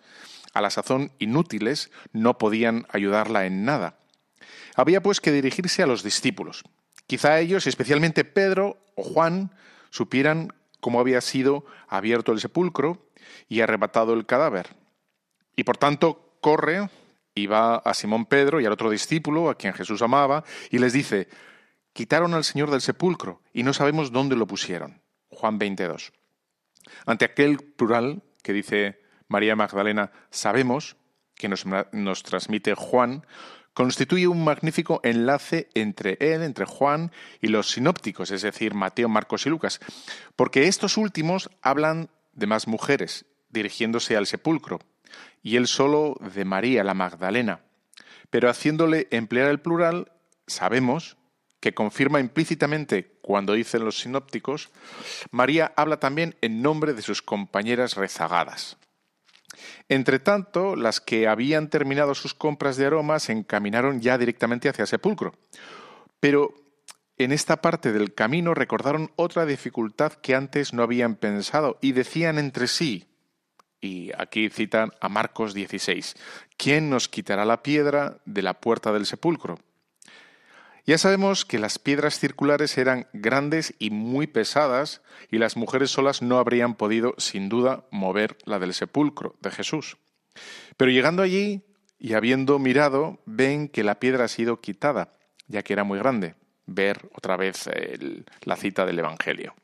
a 0.53 0.61
la 0.61 0.69
sazón 0.69 1.11
inútiles, 1.19 1.91
no 2.13 2.37
podían 2.37 2.87
ayudarla 2.89 3.45
en 3.45 3.65
nada. 3.65 3.99
Había 4.75 5.01
pues 5.01 5.21
que 5.21 5.31
dirigirse 5.31 5.83
a 5.83 5.87
los 5.87 6.03
discípulos. 6.03 6.63
Quizá 7.05 7.39
ellos, 7.39 7.67
especialmente 7.67 8.25
Pedro 8.25 8.77
o 8.95 9.03
Juan, 9.03 9.51
supieran 9.89 10.53
cómo 10.79 10.99
había 10.99 11.21
sido 11.21 11.65
abierto 11.87 12.31
el 12.31 12.39
sepulcro 12.39 13.09
y 13.49 13.61
arrebatado 13.61 14.13
el 14.13 14.25
cadáver. 14.25 14.75
Y 15.55 15.63
por 15.63 15.77
tanto 15.77 16.37
corre 16.41 16.89
y 17.37 17.45
va 17.45 17.75
a 17.75 17.93
Simón 17.93 18.25
Pedro 18.25 18.59
y 18.59 18.65
al 18.65 18.71
otro 18.71 18.89
discípulo, 18.89 19.49
a 19.49 19.55
quien 19.55 19.73
Jesús 19.73 20.01
amaba, 20.01 20.43
y 20.71 20.79
les 20.79 20.91
dice, 20.91 21.27
quitaron 21.93 22.33
al 22.33 22.43
Señor 22.43 22.71
del 22.71 22.81
sepulcro 22.81 23.41
y 23.53 23.63
no 23.63 23.73
sabemos 23.73 24.11
dónde 24.11 24.35
lo 24.35 24.47
pusieron. 24.47 25.01
Juan 25.29 25.59
22. 25.59 26.13
Ante 27.05 27.25
aquel 27.25 27.57
plural 27.57 28.23
que 28.41 28.53
dice 28.53 29.01
María 29.27 29.55
Magdalena, 29.55 30.11
sabemos, 30.31 30.97
que 31.35 31.47
nos, 31.47 31.65
nos 31.91 32.23
transmite 32.23 32.73
Juan, 32.73 33.23
constituye 33.73 34.27
un 34.27 34.43
magnífico 34.43 34.99
enlace 35.03 35.69
entre 35.75 36.17
él, 36.19 36.41
entre 36.41 36.65
Juan 36.65 37.11
y 37.39 37.49
los 37.49 37.69
sinópticos, 37.69 38.31
es 38.31 38.41
decir, 38.41 38.73
Mateo, 38.73 39.09
Marcos 39.09 39.45
y 39.45 39.49
Lucas, 39.49 39.79
porque 40.35 40.67
estos 40.67 40.97
últimos 40.97 41.51
hablan 41.61 42.09
de 42.33 42.47
más 42.47 42.67
mujeres, 42.67 43.27
dirigiéndose 43.49 44.17
al 44.17 44.25
sepulcro, 44.25 44.79
y 45.43 45.55
él 45.55 45.67
solo 45.67 46.17
de 46.33 46.45
María 46.45 46.83
la 46.83 46.93
Magdalena. 46.93 47.61
Pero 48.29 48.49
haciéndole 48.49 49.07
emplear 49.11 49.49
el 49.49 49.59
plural, 49.59 50.11
sabemos 50.47 51.17
que 51.59 51.73
confirma 51.73 52.19
implícitamente 52.19 53.17
cuando 53.21 53.53
dicen 53.53 53.83
los 53.83 53.99
sinópticos, 53.99 54.69
María 55.31 55.73
habla 55.75 55.99
también 55.99 56.35
en 56.41 56.61
nombre 56.61 56.93
de 56.93 57.01
sus 57.01 57.21
compañeras 57.21 57.95
rezagadas. 57.95 58.77
Entre 59.89 60.19
tanto, 60.19 60.75
las 60.75 61.01
que 61.01 61.27
habían 61.27 61.69
terminado 61.69 62.13
sus 62.13 62.33
compras 62.33 62.77
de 62.77 62.85
aromas 62.85 63.23
se 63.23 63.31
encaminaron 63.31 64.01
ya 64.01 64.17
directamente 64.17 64.69
hacia 64.69 64.83
el 64.83 64.87
sepulcro. 64.87 65.33
Pero 66.19 66.53
en 67.17 67.31
esta 67.31 67.61
parte 67.61 67.91
del 67.91 68.13
camino 68.13 68.53
recordaron 68.53 69.11
otra 69.15 69.45
dificultad 69.45 70.13
que 70.13 70.35
antes 70.35 70.73
no 70.73 70.83
habían 70.83 71.15
pensado 71.15 71.77
y 71.81 71.93
decían 71.93 72.37
entre 72.37 72.67
sí, 72.67 73.07
y 73.81 74.11
aquí 74.17 74.49
citan 74.49 74.91
a 74.99 75.09
Marcos 75.09 75.53
16, 75.53 76.15
¿quién 76.57 76.89
nos 76.89 77.07
quitará 77.07 77.45
la 77.45 77.63
piedra 77.63 78.17
de 78.25 78.41
la 78.41 78.55
puerta 78.55 78.91
del 78.91 79.05
sepulcro? 79.05 79.59
Ya 80.87 80.97
sabemos 80.97 81.43
que 81.43 81.59
las 81.59 81.79
piedras 81.79 82.17
circulares 82.17 82.77
eran 82.77 83.07
grandes 83.11 83.75
y 83.77 83.89
muy 83.89 84.25
pesadas 84.25 85.01
y 85.29 85.37
las 85.37 85.57
mujeres 85.57 85.91
solas 85.91 86.21
no 86.21 86.37
habrían 86.37 86.75
podido, 86.75 87.13
sin 87.17 87.49
duda, 87.49 87.83
mover 87.91 88.37
la 88.45 88.57
del 88.57 88.73
sepulcro 88.73 89.35
de 89.41 89.51
Jesús. 89.51 89.97
Pero 90.77 90.89
llegando 90.89 91.23
allí 91.23 91.65
y 91.99 92.13
habiendo 92.13 92.57
mirado, 92.57 93.19
ven 93.25 93.67
que 93.67 93.83
la 93.83 93.99
piedra 93.99 94.23
ha 94.23 94.29
sido 94.29 94.61
quitada, 94.61 95.17
ya 95.47 95.61
que 95.61 95.73
era 95.73 95.83
muy 95.83 95.99
grande. 95.99 96.35
Ver 96.65 97.09
otra 97.13 97.35
vez 97.35 97.69
la 98.43 98.55
cita 98.55 98.85
del 98.85 98.99
Evangelio. 98.99 99.55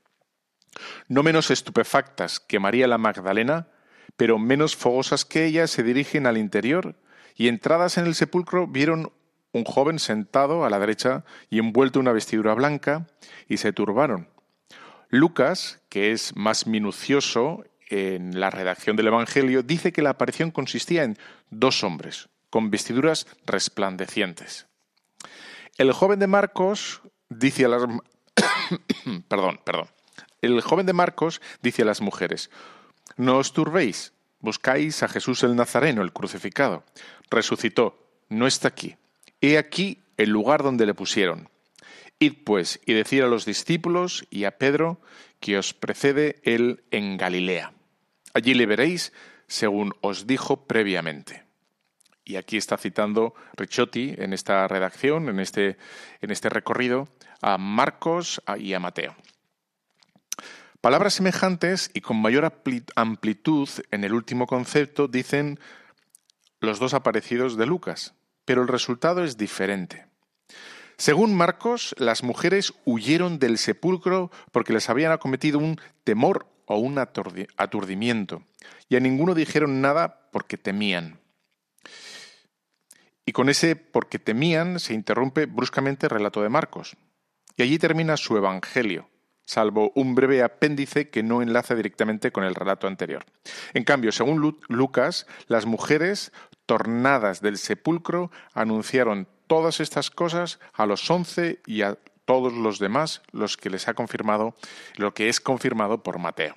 No 1.08 1.24
menos 1.24 1.52
estupefactas 1.52 2.42
que 2.42 2.60
María 2.60 2.88
la 2.88 2.98
Magdalena, 2.98 3.68
pero 4.18 4.40
menos 4.40 4.76
fogosas 4.76 5.26
que 5.26 5.46
ella, 5.46 5.68
se 5.68 5.84
dirigen 5.84 6.28
al 6.28 6.38
interior 6.38 6.96
y 7.36 7.48
entradas 7.48 7.98
en 7.98 8.06
el 8.06 8.16
sepulcro 8.16 8.68
vieron 8.68 9.12
un 9.52 9.64
joven 9.66 10.00
sentado 10.00 10.66
a 10.66 10.70
la 10.70 10.80
derecha 10.80 11.24
y 11.50 11.60
envuelto 11.60 12.00
en 12.00 12.04
una 12.04 12.12
vestidura 12.12 12.54
blanca, 12.54 13.08
y 13.48 13.58
se 13.58 13.72
turbaron. 13.72 14.28
Lucas, 15.10 15.80
que 15.90 16.12
es 16.12 16.36
más 16.36 16.66
minucioso 16.66 17.64
en 17.90 18.40
la 18.40 18.50
redacción 18.50 18.96
del 18.96 19.08
Evangelio, 19.08 19.62
dice 19.62 19.92
que 19.92 20.02
la 20.02 20.10
aparición 20.12 20.50
consistía 20.50 21.04
en 21.04 21.18
dos 21.52 21.84
hombres, 21.84 22.30
con 22.50 22.72
vestiduras 22.72 23.28
resplandecientes. 23.46 24.66
El 25.78 25.92
joven 25.92 26.20
de 26.20 26.28
Marcos 26.28 27.02
dice 27.30 27.66
a 27.66 27.70
las 27.70 27.84
perdón, 29.28 29.60
perdón. 29.64 29.88
El 30.42 30.60
joven 30.62 30.86
de 30.88 30.94
Marcos 30.94 31.42
dice 31.62 31.84
a 31.84 31.86
las 31.86 32.02
mujeres: 32.02 32.50
No 33.18 33.38
os 33.38 33.54
turbéis, 33.54 34.14
buscáis 34.40 35.04
a 35.04 35.08
Jesús 35.08 35.44
el 35.44 35.56
Nazareno, 35.56 36.02
el 36.02 36.14
crucificado. 36.14 36.84
Resucitó, 37.30 38.08
no 38.30 38.48
está 38.48 38.70
aquí. 38.70 38.96
He 39.42 39.58
aquí 39.58 40.02
el 40.18 40.30
lugar 40.30 40.64
donde 40.64 40.86
le 40.86 40.94
pusieron. 40.94 41.50
Id 42.20 42.44
pues 42.46 42.80
y 42.86 42.94
decir 42.94 43.24
a 43.24 43.28
los 43.28 43.46
discípulos 43.46 44.26
y 44.30 44.46
a 44.46 44.58
Pedro 44.58 45.02
que 45.40 45.58
os 45.58 45.74
precede 45.74 46.42
él 46.44 46.84
en 46.92 47.18
Galilea. 47.18 47.74
Allí 48.34 48.54
le 48.54 48.66
veréis 48.66 49.12
según 49.48 49.94
os 50.02 50.26
dijo 50.26 50.66
previamente. 50.66 51.44
Y 52.26 52.38
aquí 52.38 52.58
está 52.58 52.78
citando 52.78 53.36
Ricciotti 53.58 54.16
en 54.18 54.34
esta 54.34 54.68
redacción, 54.68 55.28
en 55.28 55.40
este, 55.40 55.78
en 56.22 56.32
este 56.32 56.50
recorrido, 56.50 57.10
a 57.42 57.58
Marcos 57.58 58.42
y 58.58 58.74
a 58.74 58.80
Mateo. 58.80 59.16
Palabras 60.84 61.14
semejantes 61.14 61.90
y 61.94 62.02
con 62.02 62.22
mayor 62.22 62.62
amplitud 62.96 63.70
en 63.90 64.04
el 64.04 64.14
último 64.14 64.48
concepto 64.48 65.08
dicen 65.08 65.58
los 66.60 66.78
dos 66.78 66.94
aparecidos 66.94 67.56
de 67.56 67.66
Lucas 67.66 68.14
pero 68.46 68.62
el 68.62 68.68
resultado 68.68 69.24
es 69.24 69.38
diferente. 69.38 70.06
Según 70.98 71.36
Marcos, 71.36 71.96
las 71.98 72.24
mujeres 72.24 72.74
huyeron 72.86 73.40
del 73.40 73.58
sepulcro 73.58 74.32
porque 74.52 74.74
les 74.74 74.90
habían 74.90 75.12
acometido 75.12 75.60
un 75.60 75.80
temor 76.04 76.48
o 76.66 76.78
un 76.78 76.98
aturdimiento, 76.98 78.44
y 78.90 78.96
a 78.96 79.00
ninguno 79.00 79.34
dijeron 79.34 79.82
nada 79.82 80.30
porque 80.32 80.58
temían. 80.58 81.20
Y 83.26 83.32
con 83.32 83.50
ese 83.50 83.76
porque 83.76 84.20
temían 84.20 84.80
se 84.80 84.94
interrumpe 84.94 85.46
bruscamente 85.46 86.06
el 86.06 86.12
relato 86.12 86.42
de 86.42 86.50
Marcos. 86.50 86.96
Y 87.56 87.64
allí 87.64 87.80
termina 87.80 88.18
su 88.18 88.38
Evangelio, 88.38 89.10
salvo 89.46 89.92
un 89.96 90.16
breve 90.16 90.44
apéndice 90.44 91.10
que 91.10 91.24
no 91.24 91.42
enlaza 91.42 91.76
directamente 91.76 92.32
con 92.32 92.44
el 92.44 92.56
relato 92.56 92.88
anterior. 92.88 93.26
En 93.74 93.84
cambio, 93.84 94.12
según 94.12 94.58
Lucas, 94.68 95.28
las 95.48 95.66
mujeres 95.66 96.32
tornadas 96.66 97.42
del 97.42 97.58
sepulcro 97.58 98.32
anunciaron 98.54 99.28
todas 99.48 99.80
estas 99.80 100.10
cosas 100.10 100.60
a 100.74 100.86
los 100.86 101.10
once 101.10 101.62
y 101.66 101.82
a 101.82 101.98
todos 102.26 102.54
los 102.54 102.80
demás, 102.80 103.22
los 103.32 103.58
que 103.58 103.70
les 103.70 103.88
ha 103.88 103.94
confirmado, 103.94 104.56
lo 104.96 105.14
que 105.14 105.30
es 105.30 105.42
confirmado 105.42 106.04
por 106.04 106.20
Mateo. 106.20 106.56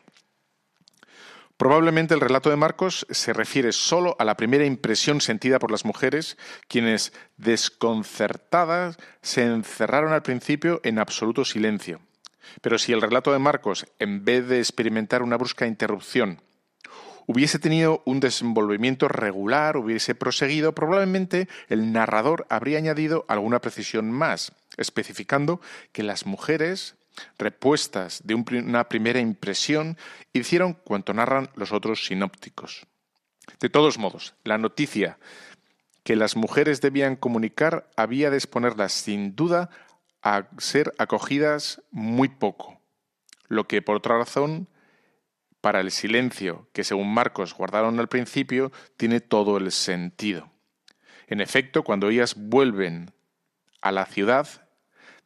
Probablemente 1.57 2.13
el 2.13 2.21
relato 2.21 2.51
de 2.51 2.57
Marcos 2.57 3.07
se 3.11 3.33
refiere 3.33 3.73
solo 3.73 4.15
a 4.19 4.25
la 4.25 4.37
primera 4.37 4.67
impresión 4.67 5.23
sentida 5.23 5.59
por 5.59 5.71
las 5.71 5.87
mujeres, 5.87 6.37
quienes, 6.69 7.15
desconcertadas, 7.39 8.99
se 9.23 9.45
encerraron 9.45 10.13
al 10.13 10.23
principio 10.23 10.81
en 10.85 10.99
absoluto 10.99 11.47
silencio. 11.47 12.01
Pero 12.61 12.79
si 12.79 12.93
el 12.93 13.03
relato 13.03 13.33
de 13.33 13.39
Marcos, 13.39 13.87
en 13.99 14.25
vez 14.25 14.47
de 14.49 14.59
experimentar 14.59 15.23
una 15.23 15.37
brusca 15.37 15.67
interrupción, 15.67 16.41
hubiese 17.27 17.59
tenido 17.59 18.03
un 18.05 18.21
desenvolvimiento 18.21 19.09
regular, 19.09 19.77
hubiese 19.77 20.15
proseguido, 20.15 20.75
probablemente 20.75 21.49
el 21.69 21.93
narrador 21.93 22.47
habría 22.49 22.79
añadido 22.79 23.25
alguna 23.29 23.61
precisión 23.61 24.11
más, 24.11 24.53
especificando 24.77 25.61
que 25.93 26.03
las 26.03 26.27
mujeres, 26.27 26.97
repuestas 27.39 28.23
de 28.25 28.35
una 28.35 28.89
primera 28.89 29.21
impresión, 29.21 29.97
hicieron 30.33 30.75
cuanto 30.75 31.15
narran 31.15 31.51
los 31.55 31.73
otros 31.73 32.07
sinópticos. 32.07 32.87
De 33.61 33.71
todos 33.71 33.99
modos, 33.99 34.35
la 34.45 34.59
noticia 34.59 35.19
que 36.03 36.15
las 36.15 36.37
mujeres 36.37 36.81
debían 36.81 37.17
comunicar 37.17 37.91
había 37.97 38.31
de 38.31 38.37
exponerlas 38.37 38.93
sin 38.93 39.35
duda 39.35 39.71
a 40.27 40.49
ser 40.59 40.93
acogidas 40.99 41.83
muy 41.93 42.29
poco, 42.29 42.81
lo 43.47 43.69
que 43.69 43.81
por 43.81 43.95
otra 43.95 44.19
razón 44.19 44.67
para 45.61 45.79
el 45.79 45.93
silencio 45.93 46.69
que 46.73 46.83
según 46.83 47.15
Marcos 47.15 47.55
guardaron 47.55 48.01
al 48.01 48.09
principio 48.09 48.73
tiene 48.97 49.21
todo 49.21 49.57
el 49.57 49.71
sentido. 49.71 50.51
En 51.29 51.41
efecto, 51.41 51.85
cuando 51.85 52.09
ellas 52.09 52.35
vuelven 52.37 53.13
a 53.81 53.93
la 53.93 54.05
ciudad, 54.05 54.49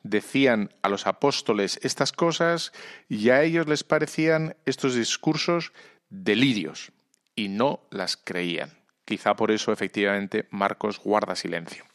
decían 0.03 0.75
a 0.83 0.91
los 0.91 1.07
apóstoles 1.07 1.81
estas 1.83 2.13
cosas 2.13 2.71
y 3.09 3.31
a 3.31 3.43
ellos 3.43 3.67
les 3.69 3.85
parecían 3.85 4.55
estos 4.67 4.95
discursos 4.95 5.73
delirios 6.11 6.93
y 7.35 7.49
no 7.49 7.81
las 7.91 8.19
creían. 8.19 8.79
Quizá 9.07 9.35
por 9.35 9.51
eso 9.51 9.73
efectivamente 9.73 10.47
Marcos 10.51 11.01
guarda 11.03 11.37
silencio. 11.37 11.87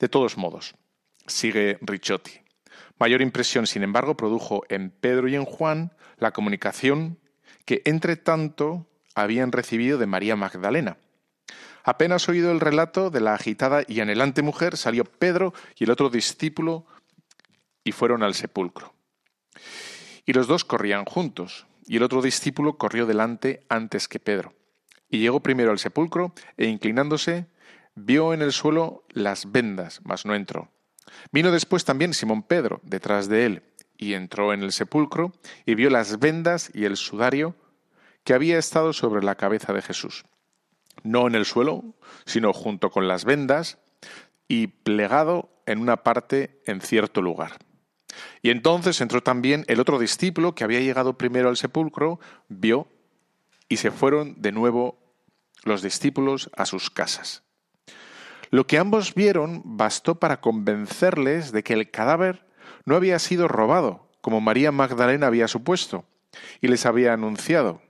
De 0.00 0.08
todos 0.08 0.36
modos, 0.36 0.74
sigue 1.28 1.78
Ricciotti. 1.80 2.32
Mayor 2.98 3.22
impresión, 3.22 3.66
sin 3.66 3.82
embargo, 3.82 4.16
produjo 4.16 4.64
en 4.68 4.90
Pedro 4.90 5.28
y 5.28 5.36
en 5.36 5.44
Juan 5.44 5.92
la 6.18 6.32
comunicación 6.32 7.18
que 7.64 7.82
entre 7.84 8.16
tanto 8.16 8.86
habían 9.14 9.52
recibido 9.52 9.98
de 9.98 10.06
María 10.06 10.36
Magdalena. 10.36 10.96
Apenas 11.84 12.28
oído 12.28 12.50
el 12.50 12.60
relato 12.60 13.10
de 13.10 13.20
la 13.20 13.34
agitada 13.34 13.82
y 13.86 14.00
anhelante 14.00 14.42
mujer, 14.42 14.76
salió 14.76 15.04
Pedro 15.04 15.54
y 15.78 15.84
el 15.84 15.90
otro 15.90 16.10
discípulo 16.10 16.86
y 17.84 17.92
fueron 17.92 18.22
al 18.22 18.34
sepulcro. 18.34 18.92
Y 20.26 20.32
los 20.34 20.46
dos 20.46 20.64
corrían 20.64 21.04
juntos, 21.06 21.66
y 21.86 21.96
el 21.96 22.02
otro 22.02 22.20
discípulo 22.20 22.76
corrió 22.76 23.06
delante 23.06 23.64
antes 23.68 24.08
que 24.08 24.20
Pedro. 24.20 24.52
Y 25.08 25.20
llegó 25.20 25.40
primero 25.40 25.70
al 25.70 25.78
sepulcro, 25.78 26.34
e 26.58 26.66
inclinándose, 26.66 27.46
vio 27.94 28.34
en 28.34 28.42
el 28.42 28.52
suelo 28.52 29.04
las 29.08 29.50
vendas, 29.50 30.00
mas 30.04 30.26
no 30.26 30.34
entró. 30.34 30.70
Vino 31.32 31.50
después 31.50 31.84
también 31.84 32.14
Simón 32.14 32.42
Pedro, 32.42 32.80
detrás 32.84 33.28
de 33.28 33.46
él, 33.46 33.62
y 33.96 34.14
entró 34.14 34.52
en 34.52 34.62
el 34.62 34.72
sepulcro, 34.72 35.32
y 35.66 35.74
vio 35.74 35.90
las 35.90 36.18
vendas 36.18 36.70
y 36.74 36.84
el 36.84 36.96
sudario 36.96 37.54
que 38.24 38.34
había 38.34 38.58
estado 38.58 38.92
sobre 38.92 39.22
la 39.22 39.36
cabeza 39.36 39.72
de 39.72 39.82
Jesús. 39.82 40.24
No 41.02 41.26
en 41.26 41.34
el 41.34 41.44
suelo, 41.44 41.84
sino 42.26 42.52
junto 42.52 42.90
con 42.90 43.08
las 43.08 43.24
vendas, 43.24 43.78
y 44.48 44.68
plegado 44.68 45.50
en 45.66 45.80
una 45.80 45.98
parte 45.98 46.62
en 46.66 46.80
cierto 46.80 47.22
lugar. 47.22 47.58
Y 48.42 48.50
entonces 48.50 49.00
entró 49.00 49.22
también 49.22 49.64
el 49.68 49.80
otro 49.80 49.98
discípulo 49.98 50.54
que 50.54 50.64
había 50.64 50.80
llegado 50.80 51.18
primero 51.18 51.48
al 51.48 51.56
sepulcro, 51.56 52.18
vio 52.48 52.88
y 53.68 53.76
se 53.76 53.90
fueron 53.90 54.40
de 54.40 54.52
nuevo 54.52 54.98
los 55.64 55.82
discípulos 55.82 56.50
a 56.56 56.64
sus 56.64 56.90
casas. 56.90 57.42
Lo 58.50 58.66
que 58.66 58.78
ambos 58.78 59.14
vieron 59.14 59.62
bastó 59.64 60.16
para 60.16 60.40
convencerles 60.40 61.52
de 61.52 61.62
que 61.62 61.74
el 61.74 61.90
cadáver 61.90 62.46
no 62.84 62.96
había 62.96 63.18
sido 63.18 63.48
robado, 63.48 64.08
como 64.20 64.40
María 64.40 64.72
Magdalena 64.72 65.26
había 65.26 65.48
supuesto, 65.48 66.04
y 66.60 66.68
les 66.68 66.86
había 66.86 67.12
anunciado, 67.12 67.82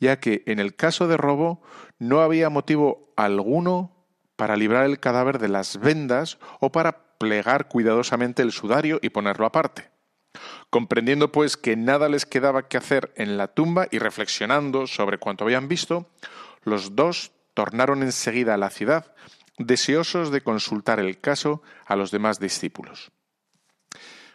ya 0.00 0.20
que 0.20 0.42
en 0.46 0.60
el 0.60 0.76
caso 0.76 1.08
de 1.08 1.16
robo 1.16 1.62
no 1.98 2.20
había 2.20 2.50
motivo 2.50 3.12
alguno 3.16 3.92
para 4.36 4.56
librar 4.56 4.86
el 4.86 5.00
cadáver 5.00 5.38
de 5.38 5.48
las 5.48 5.78
vendas 5.80 6.38
o 6.60 6.70
para 6.70 7.16
plegar 7.18 7.68
cuidadosamente 7.68 8.42
el 8.42 8.52
sudario 8.52 8.98
y 9.02 9.10
ponerlo 9.10 9.46
aparte. 9.46 9.90
Comprendiendo 10.70 11.30
pues 11.30 11.56
que 11.56 11.76
nada 11.76 12.08
les 12.08 12.26
quedaba 12.26 12.68
que 12.68 12.76
hacer 12.76 13.12
en 13.16 13.36
la 13.36 13.48
tumba 13.48 13.86
y 13.90 13.98
reflexionando 13.98 14.86
sobre 14.86 15.18
cuanto 15.18 15.44
habían 15.44 15.68
visto, 15.68 16.08
los 16.64 16.96
dos 16.96 17.32
tornaron 17.54 18.02
enseguida 18.02 18.54
a 18.54 18.58
la 18.58 18.70
ciudad, 18.70 19.14
deseosos 19.58 20.30
de 20.30 20.42
consultar 20.42 21.00
el 21.00 21.20
caso 21.20 21.62
a 21.86 21.96
los 21.96 22.10
demás 22.10 22.40
discípulos. 22.40 23.12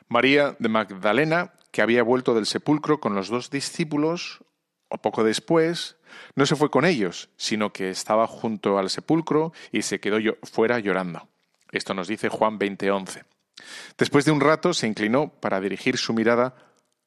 María 0.07 0.55
de 0.59 0.69
Magdalena, 0.69 1.53
que 1.71 1.81
había 1.81 2.03
vuelto 2.03 2.33
del 2.33 2.45
sepulcro 2.45 2.99
con 2.99 3.15
los 3.15 3.29
dos 3.29 3.49
discípulos, 3.49 4.43
o 4.87 4.97
poco 4.97 5.23
después, 5.23 5.97
no 6.35 6.45
se 6.45 6.55
fue 6.55 6.71
con 6.71 6.85
ellos, 6.85 7.29
sino 7.37 7.71
que 7.71 7.89
estaba 7.89 8.25
junto 8.25 8.79
al 8.79 8.89
sepulcro 8.89 9.53
y 9.71 9.83
se 9.83 9.99
quedó 9.99 10.17
fuera 10.43 10.79
llorando. 10.79 11.27
Esto 11.71 11.93
nos 11.93 12.07
dice 12.07 12.29
Juan 12.29 12.57
20:11. 12.57 13.23
Después 13.97 14.25
de 14.25 14.31
un 14.31 14.41
rato 14.41 14.73
se 14.73 14.87
inclinó 14.87 15.29
para 15.29 15.59
dirigir 15.59 15.97
su 15.97 16.13
mirada 16.13 16.55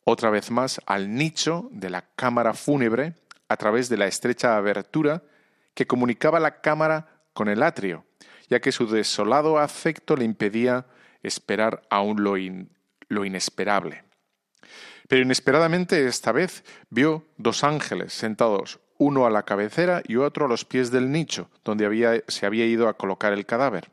otra 0.05 0.31
vez 0.31 0.51
más 0.51 0.81
al 0.87 1.15
nicho 1.15 1.69
de 1.73 1.91
la 1.91 2.03
cámara 2.15 2.55
fúnebre 2.55 3.15
a 3.49 3.57
través 3.57 3.89
de 3.89 3.97
la 3.97 4.07
estrecha 4.07 4.57
abertura 4.57 5.23
que 5.75 5.87
comunicaba 5.87 6.41
la 6.41 6.61
cámara 6.61 7.12
con 7.33 7.49
el 7.49 7.63
atrio, 7.63 8.05
ya 8.49 8.61
que 8.61 8.73
su 8.73 8.87
desolado 8.87 9.59
afecto 9.59 10.17
le 10.17 10.25
impedía 10.25 10.87
esperar 11.23 11.83
aún 11.91 12.23
lo, 12.23 12.35
lo 13.09 13.25
inesperable. 13.25 14.05
Pero 15.09 15.23
inesperadamente 15.23 16.07
esta 16.07 16.33
vez 16.33 16.65
vio 16.91 17.27
dos 17.37 17.65
ángeles 17.65 18.13
sentados, 18.13 18.81
uno 18.99 19.27
a 19.27 19.31
la 19.31 19.45
cabecera 19.45 20.03
y 20.07 20.17
otro 20.17 20.47
a 20.47 20.49
los 20.49 20.65
pies 20.65 20.91
del 20.91 21.11
nicho, 21.11 21.51
donde 21.65 21.87
había, 21.87 22.23
se 22.29 22.47
había 22.47 22.67
ido 22.67 22.89
a 22.89 22.97
colocar 22.97 23.33
el 23.33 23.47
cadáver. 23.47 23.91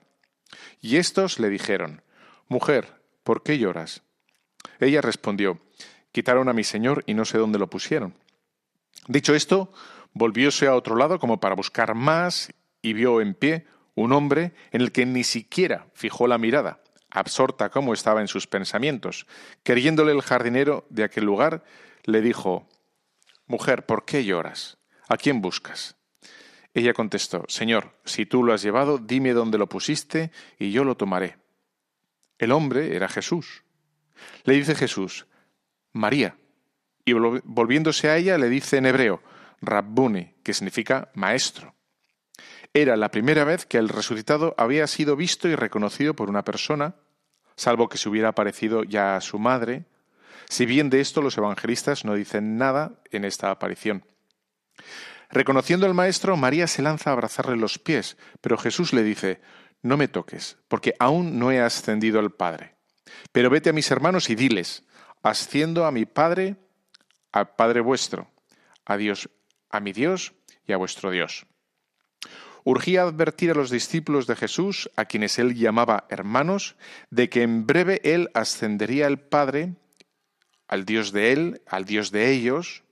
Y 0.81 0.97
estos 0.97 1.39
le 1.39 1.49
dijeron, 1.49 2.01
Mujer, 2.47 3.01
¿por 3.23 3.43
qué 3.43 3.57
lloras? 3.57 4.01
Ella 4.79 5.01
respondió, 5.01 5.59
Quitaron 6.11 6.49
a 6.49 6.53
mi 6.53 6.63
señor 6.63 7.03
y 7.05 7.13
no 7.13 7.25
sé 7.25 7.37
dónde 7.37 7.59
lo 7.59 7.69
pusieron. 7.69 8.15
Dicho 9.07 9.35
esto, 9.35 9.71
volvióse 10.13 10.67
a 10.67 10.75
otro 10.75 10.95
lado 10.95 11.19
como 11.19 11.39
para 11.39 11.55
buscar 11.55 11.93
más 11.95 12.51
y 12.81 12.93
vio 12.93 13.21
en 13.21 13.33
pie 13.33 13.65
un 13.95 14.13
hombre 14.13 14.53
en 14.71 14.81
el 14.81 14.91
que 14.91 15.05
ni 15.05 15.23
siquiera 15.23 15.87
fijó 15.93 16.27
la 16.27 16.37
mirada, 16.37 16.81
absorta 17.09 17.69
como 17.69 17.93
estaba 17.93 18.21
en 18.21 18.27
sus 18.27 18.47
pensamientos. 18.47 19.27
Queriéndole 19.63 20.11
el 20.11 20.21
jardinero 20.21 20.85
de 20.89 21.03
aquel 21.03 21.25
lugar, 21.25 21.63
le 22.05 22.21
dijo, 22.21 22.67
Mujer, 23.47 23.85
¿por 23.85 24.05
qué 24.05 24.23
lloras? 24.23 24.77
¿A 25.07 25.17
quién 25.17 25.41
buscas? 25.41 25.95
Ella 26.73 26.93
contestó, 26.93 27.45
Señor, 27.47 27.99
si 28.05 28.25
tú 28.25 28.43
lo 28.43 28.53
has 28.53 28.61
llevado, 28.61 28.99
dime 28.99 29.33
dónde 29.33 29.57
lo 29.57 29.67
pusiste 29.67 30.31
y 30.59 30.71
yo 30.71 30.83
lo 30.83 30.95
tomaré. 30.95 31.37
El 32.37 32.51
hombre 32.51 32.95
era 32.95 33.09
Jesús. 33.09 33.63
Le 34.43 34.53
dice 34.53 34.75
Jesús, 34.75 35.25
María. 35.91 36.37
Y 37.05 37.13
volviéndose 37.13 38.09
a 38.09 38.17
ella 38.17 38.37
le 38.37 38.49
dice 38.49 38.77
en 38.77 38.85
hebreo, 38.85 39.21
Rabbuni, 39.61 40.35
que 40.43 40.53
significa 40.53 41.09
maestro. 41.15 41.73
Era 42.73 42.95
la 42.97 43.09
primera 43.09 43.43
vez 43.43 43.65
que 43.65 43.77
el 43.77 43.89
resucitado 43.89 44.53
había 44.57 44.85
sido 44.87 45.15
visto 45.15 45.47
y 45.47 45.55
reconocido 45.55 46.15
por 46.15 46.29
una 46.29 46.43
persona, 46.43 46.95
salvo 47.55 47.89
que 47.89 47.97
se 47.97 48.09
hubiera 48.09 48.29
aparecido 48.29 48.83
ya 48.83 49.15
a 49.15 49.21
su 49.21 49.39
madre, 49.39 49.85
si 50.49 50.65
bien 50.65 50.89
de 50.89 50.99
esto 50.99 51.21
los 51.21 51.37
evangelistas 51.37 52.05
no 52.05 52.13
dicen 52.13 52.57
nada 52.57 53.01
en 53.11 53.25
esta 53.25 53.51
aparición. 53.51 54.05
Reconociendo 55.31 55.85
al 55.85 55.93
Maestro, 55.93 56.37
María 56.37 56.67
se 56.67 56.81
lanza 56.81 57.09
a 57.09 57.13
abrazarle 57.13 57.55
los 57.55 57.79
pies, 57.79 58.17
pero 58.41 58.57
Jesús 58.57 58.93
le 58.93 59.03
dice, 59.03 59.41
no 59.81 59.97
me 59.97 60.07
toques, 60.07 60.57
porque 60.67 60.93
aún 60.99 61.37
no 61.39 61.51
he 61.51 61.59
ascendido 61.59 62.19
al 62.19 62.31
Padre. 62.31 62.75
Pero 63.31 63.49
vete 63.49 63.69
a 63.69 63.73
mis 63.73 63.89
hermanos 63.91 64.29
y 64.29 64.35
diles, 64.35 64.83
asciendo 65.21 65.85
a 65.85 65.91
mi 65.91 66.05
Padre, 66.05 66.55
al 67.31 67.55
Padre 67.55 67.81
vuestro, 67.81 68.31
a 68.85 68.97
Dios, 68.97 69.29
a 69.69 69.79
mi 69.79 69.93
Dios 69.93 70.33
y 70.65 70.73
a 70.73 70.77
vuestro 70.77 71.11
Dios. 71.11 71.45
Urgía 72.63 73.03
advertir 73.03 73.51
a 73.51 73.55
los 73.55 73.69
discípulos 73.69 74.27
de 74.27 74.35
Jesús, 74.35 74.89
a 74.95 75.05
quienes 75.05 75.39
él 75.39 75.55
llamaba 75.55 76.05
hermanos, 76.09 76.75
de 77.09 77.29
que 77.29 77.43
en 77.43 77.65
breve 77.65 78.01
él 78.03 78.29
ascendería 78.33 79.07
al 79.07 79.19
Padre, 79.19 79.75
al 80.67 80.85
Dios 80.85 81.11
de 81.11 81.31
él, 81.31 81.61
al 81.67 81.85
Dios 81.85 82.11
de 82.11 82.31
ellos, 82.31 82.83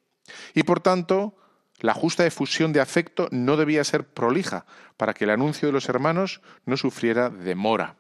y 0.53 0.63
por 0.63 0.80
tanto 0.80 1.36
la 1.80 1.93
justa 1.93 2.25
efusión 2.25 2.73
de 2.73 2.82
afecto 2.82 3.27
no 3.32 3.56
debía 3.56 3.84
ser 3.84 4.06
prolija 4.08 4.65
para 4.97 5.13
que 5.13 5.25
el 5.25 5.30
anuncio 5.30 5.67
de 5.67 5.73
los 5.73 5.89
hermanos 5.89 6.41
no 6.65 6.75
sufriera 6.75 7.30
demora. 7.30 7.97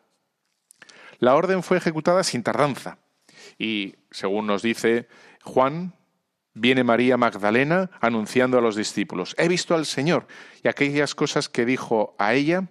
La 1.19 1.35
orden 1.35 1.63
fue 1.63 1.77
ejecutada 1.77 2.23
sin 2.23 2.43
tardanza 2.43 2.97
y, 3.57 3.95
según 4.11 4.47
nos 4.47 4.61
dice 4.61 5.07
Juan, 5.43 5.93
viene 6.59 6.83
María 6.83 7.17
Magdalena 7.17 7.89
anunciando 8.01 8.57
a 8.57 8.61
los 8.61 8.75
discípulos, 8.75 9.35
he 9.37 9.47
visto 9.47 9.75
al 9.75 9.85
Señor 9.85 10.27
y 10.63 10.67
aquellas 10.67 11.15
cosas 11.15 11.49
que 11.49 11.65
dijo 11.65 12.15
a 12.17 12.33
ella 12.33 12.67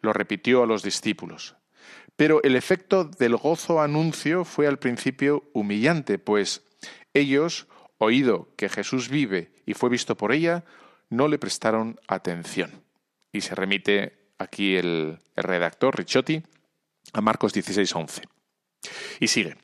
lo 0.00 0.12
repitió 0.12 0.62
a 0.62 0.66
los 0.66 0.82
discípulos. 0.82 1.56
Pero 2.16 2.42
el 2.44 2.54
efecto 2.54 3.04
del 3.04 3.36
gozo 3.36 3.80
anuncio 3.80 4.44
fue 4.44 4.66
al 4.66 4.78
principio 4.78 5.50
humillante, 5.52 6.18
pues 6.18 6.62
ellos 7.12 7.66
oído 7.98 8.48
que 8.56 8.68
Jesús 8.68 9.08
vive 9.08 9.50
y 9.66 9.74
fue 9.74 9.90
visto 9.90 10.16
por 10.16 10.32
ella, 10.32 10.64
no 11.10 11.28
le 11.28 11.38
prestaron 11.38 11.98
atención. 12.06 12.82
Y 13.32 13.40
se 13.40 13.54
remite 13.54 14.30
aquí 14.38 14.76
el, 14.76 15.18
redactor 15.36 15.96
Ricciotti 15.96 16.42
a 17.12 17.20
Marcos 17.20 17.52
16, 17.52 17.94
11. 17.94 18.22
Y 19.20 19.26
sigue. 19.26 19.63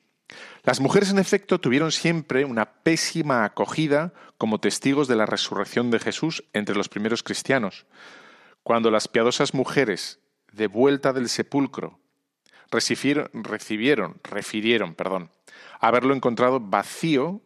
Las 0.62 0.80
mujeres, 0.80 1.10
en 1.10 1.18
efecto, 1.18 1.58
tuvieron 1.58 1.90
siempre 1.90 2.44
una 2.44 2.82
pésima 2.82 3.44
acogida 3.44 4.12
como 4.36 4.60
testigos 4.60 5.08
de 5.08 5.16
la 5.16 5.26
resurrección 5.26 5.90
de 5.90 5.98
Jesús 5.98 6.44
entre 6.52 6.76
los 6.76 6.88
primeros 6.88 7.22
cristianos. 7.22 7.86
Cuando 8.62 8.90
las 8.90 9.08
piadosas 9.08 9.54
mujeres, 9.54 10.20
de 10.52 10.66
vuelta 10.66 11.12
del 11.12 11.28
sepulcro, 11.28 11.98
recibieron, 12.70 14.20
refirieron, 14.22 14.94
perdón, 14.94 15.30
haberlo 15.80 16.14
encontrado 16.14 16.60
vacío 16.60 17.40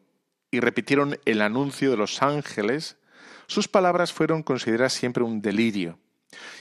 y 0.50 0.60
repitieron 0.60 1.18
el 1.24 1.40
anuncio 1.40 1.90
de 1.90 1.96
los 1.96 2.22
ángeles, 2.22 2.98
sus 3.46 3.68
palabras 3.68 4.12
fueron 4.12 4.42
consideradas 4.42 4.92
siempre 4.92 5.22
un 5.22 5.40
delirio. 5.40 5.98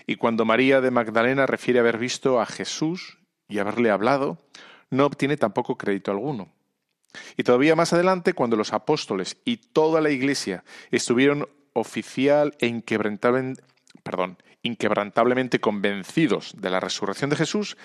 Y 0.06 0.18
cuando 0.18 0.46
María 0.46 0.82
de 0.82 0.92
Magdalena 0.92 1.46
refiere 1.46 1.80
haber 1.80 1.98
visto 1.98 2.40
a 2.40 2.46
Jesús 2.46 3.20
y 3.48 3.60
haberle 3.60 3.90
hablado, 3.90 4.38
no 4.94 5.06
obtiene 5.06 5.38
tampoco 5.38 5.78
crédito 5.78 6.12
alguno. 6.12 6.52
Y 7.38 7.44
todavía 7.44 7.76
más 7.76 7.94
adelante, 7.94 8.34
cuando 8.34 8.56
los 8.56 8.74
apóstoles 8.74 9.38
y 9.46 9.58
toda 9.58 10.02
la 10.02 10.10
Iglesia 10.10 10.64
estuvieron 10.92 11.48
oficial 11.74 12.56
e 12.60 12.68
inquebrantablemente 12.68 15.60
convencidos 15.60 16.56
de 16.58 16.70
la 16.70 16.80
resurrección 16.80 17.30
de 17.30 17.36
Jesús, 17.36 17.78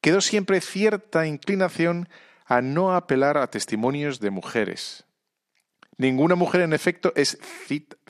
quedó 0.00 0.20
siempre 0.20 0.60
cierta 0.60 1.26
inclinación 1.26 2.08
a 2.44 2.60
no 2.60 2.94
apelar 2.94 3.38
a 3.38 3.48
testimonios 3.48 4.18
de 4.18 4.30
mujeres, 4.30 5.06
Ninguna 6.02 6.34
mujer, 6.34 6.62
en 6.62 6.72
efecto, 6.72 7.12
es 7.14 7.38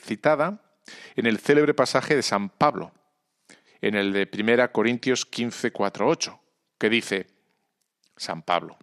citada 0.00 0.62
en 1.16 1.26
el 1.26 1.38
célebre 1.38 1.74
pasaje 1.74 2.14
de 2.14 2.22
San 2.22 2.48
Pablo, 2.48 2.92
en 3.80 3.96
el 3.96 4.12
de 4.12 4.28
1 4.32 4.72
Corintios 4.72 5.26
15, 5.26 5.72
4, 5.72 6.08
8, 6.08 6.40
que 6.78 6.88
dice 6.88 7.26
San 8.16 8.42
Pablo. 8.42 8.78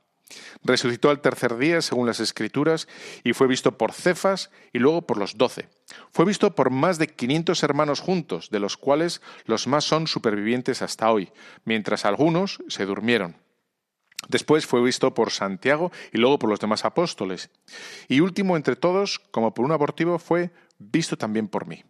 Resucitó 0.64 1.10
al 1.10 1.22
tercer 1.22 1.58
día, 1.58 1.82
según 1.82 2.06
las 2.06 2.20
Escrituras, 2.20 2.88
y 3.24 3.34
fue 3.34 3.48
visto 3.48 3.78
por 3.78 3.94
Cefas 3.94 4.52
y 4.74 4.80
luego 4.80 5.02
por 5.02 5.18
los 5.18 5.38
doce. 5.38 5.70
Fue 6.12 6.26
visto 6.26 6.54
por 6.54 6.70
más 6.70 7.00
de 7.00 7.08
quinientos 7.08 7.64
hermanos 7.64 8.00
juntos, 8.00 8.50
de 8.52 8.60
los 8.60 8.78
cuales 8.78 9.22
los 9.46 9.68
más 9.68 9.86
son 9.86 10.08
supervivientes 10.08 10.82
hasta 10.82 11.12
hoy, 11.12 11.32
mientras 11.66 12.06
algunos 12.06 12.60
se 12.68 12.86
durmieron. 12.86 13.38
Después 14.28 14.66
fue 14.66 14.84
visto 14.84 15.14
por 15.14 15.32
Santiago 15.32 15.92
y 16.12 16.18
luego 16.18 16.38
por 16.38 16.50
los 16.50 16.60
demás 16.60 16.86
apóstoles. 16.86 17.50
Y 18.08 18.20
último 18.20 18.58
entre 18.58 18.76
todos, 18.76 19.20
como 19.32 19.54
por 19.54 19.66
un 19.66 19.72
abortivo, 19.72 20.20
fue 20.20 20.52
visto 20.78 21.18
también 21.18 21.48
por 21.48 21.66
mí. 21.66 21.84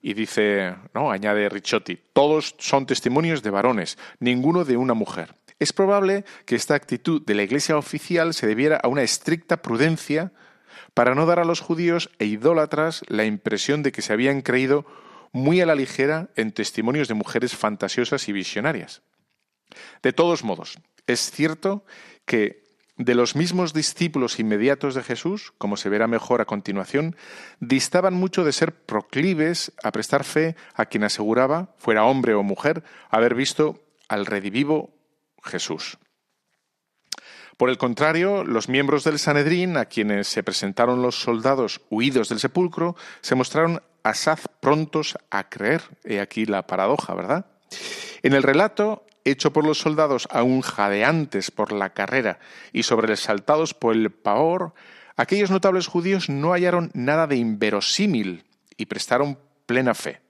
Y 0.00 0.14
dice, 0.14 0.74
no, 0.94 1.10
añade 1.10 1.48
Ricciotti, 1.48 1.98
todos 2.12 2.56
son 2.58 2.86
testimonios 2.86 3.42
de 3.42 3.50
varones, 3.50 3.98
ninguno 4.18 4.64
de 4.64 4.76
una 4.76 4.94
mujer. 4.94 5.34
Es 5.58 5.72
probable 5.72 6.24
que 6.44 6.56
esta 6.56 6.74
actitud 6.74 7.22
de 7.24 7.34
la 7.34 7.42
Iglesia 7.42 7.76
oficial 7.76 8.34
se 8.34 8.46
debiera 8.46 8.76
a 8.76 8.88
una 8.88 9.02
estricta 9.02 9.62
prudencia 9.62 10.32
para 10.94 11.14
no 11.14 11.26
dar 11.26 11.38
a 11.38 11.44
los 11.44 11.60
judíos 11.60 12.10
e 12.18 12.26
idólatras 12.26 13.02
la 13.08 13.24
impresión 13.24 13.82
de 13.82 13.92
que 13.92 14.02
se 14.02 14.12
habían 14.12 14.42
creído 14.42 14.86
muy 15.32 15.60
a 15.60 15.66
la 15.66 15.74
ligera 15.74 16.30
en 16.36 16.52
testimonios 16.52 17.08
de 17.08 17.14
mujeres 17.14 17.56
fantasiosas 17.56 18.28
y 18.28 18.32
visionarias. 18.32 19.02
De 20.02 20.12
todos 20.12 20.44
modos, 20.44 20.78
es 21.06 21.30
cierto 21.30 21.84
que 22.26 22.62
de 22.96 23.14
los 23.14 23.34
mismos 23.34 23.72
discípulos 23.72 24.38
inmediatos 24.38 24.94
de 24.94 25.02
Jesús, 25.02 25.52
como 25.56 25.78
se 25.78 25.88
verá 25.88 26.06
mejor 26.06 26.40
a 26.42 26.44
continuación, 26.44 27.16
distaban 27.58 28.14
mucho 28.14 28.44
de 28.44 28.52
ser 28.52 28.74
proclives 28.74 29.72
a 29.82 29.92
prestar 29.92 30.24
fe 30.24 30.56
a 30.74 30.86
quien 30.86 31.04
aseguraba, 31.04 31.74
fuera 31.78 32.04
hombre 32.04 32.34
o 32.34 32.42
mujer, 32.42 32.84
haber 33.10 33.34
visto 33.34 33.82
al 34.08 34.26
redivivo 34.26 34.94
Jesús. 35.42 35.98
Por 37.56 37.70
el 37.70 37.78
contrario, 37.78 38.44
los 38.44 38.68
miembros 38.68 39.04
del 39.04 39.18
Sanedrín, 39.18 39.76
a 39.76 39.84
quienes 39.84 40.26
se 40.26 40.42
presentaron 40.42 41.02
los 41.02 41.20
soldados 41.20 41.80
huidos 41.90 42.28
del 42.28 42.40
sepulcro, 42.40 42.96
se 43.20 43.34
mostraron 43.34 43.82
asaz 44.02 44.48
prontos 44.60 45.16
a 45.30 45.48
creer. 45.48 45.82
He 46.04 46.20
aquí 46.20 46.46
la 46.46 46.66
paradoja, 46.66 47.14
¿verdad? 47.14 47.46
En 48.22 48.32
el 48.32 48.42
relato, 48.42 49.04
hecho 49.24 49.52
por 49.52 49.64
los 49.64 49.78
soldados 49.78 50.26
aún 50.30 50.62
jadeantes 50.62 51.50
por 51.50 51.72
la 51.72 51.90
carrera 51.90 52.38
y 52.72 52.82
sobresaltados 52.82 53.74
por 53.74 53.94
el 53.94 54.10
pavor, 54.10 54.74
aquellos 55.16 55.50
notables 55.50 55.86
judíos 55.86 56.28
no 56.28 56.52
hallaron 56.52 56.90
nada 56.94 57.26
de 57.26 57.36
inverosímil 57.36 58.44
y 58.76 58.86
prestaron 58.86 59.38
plena 59.66 59.94
fe. 59.94 60.20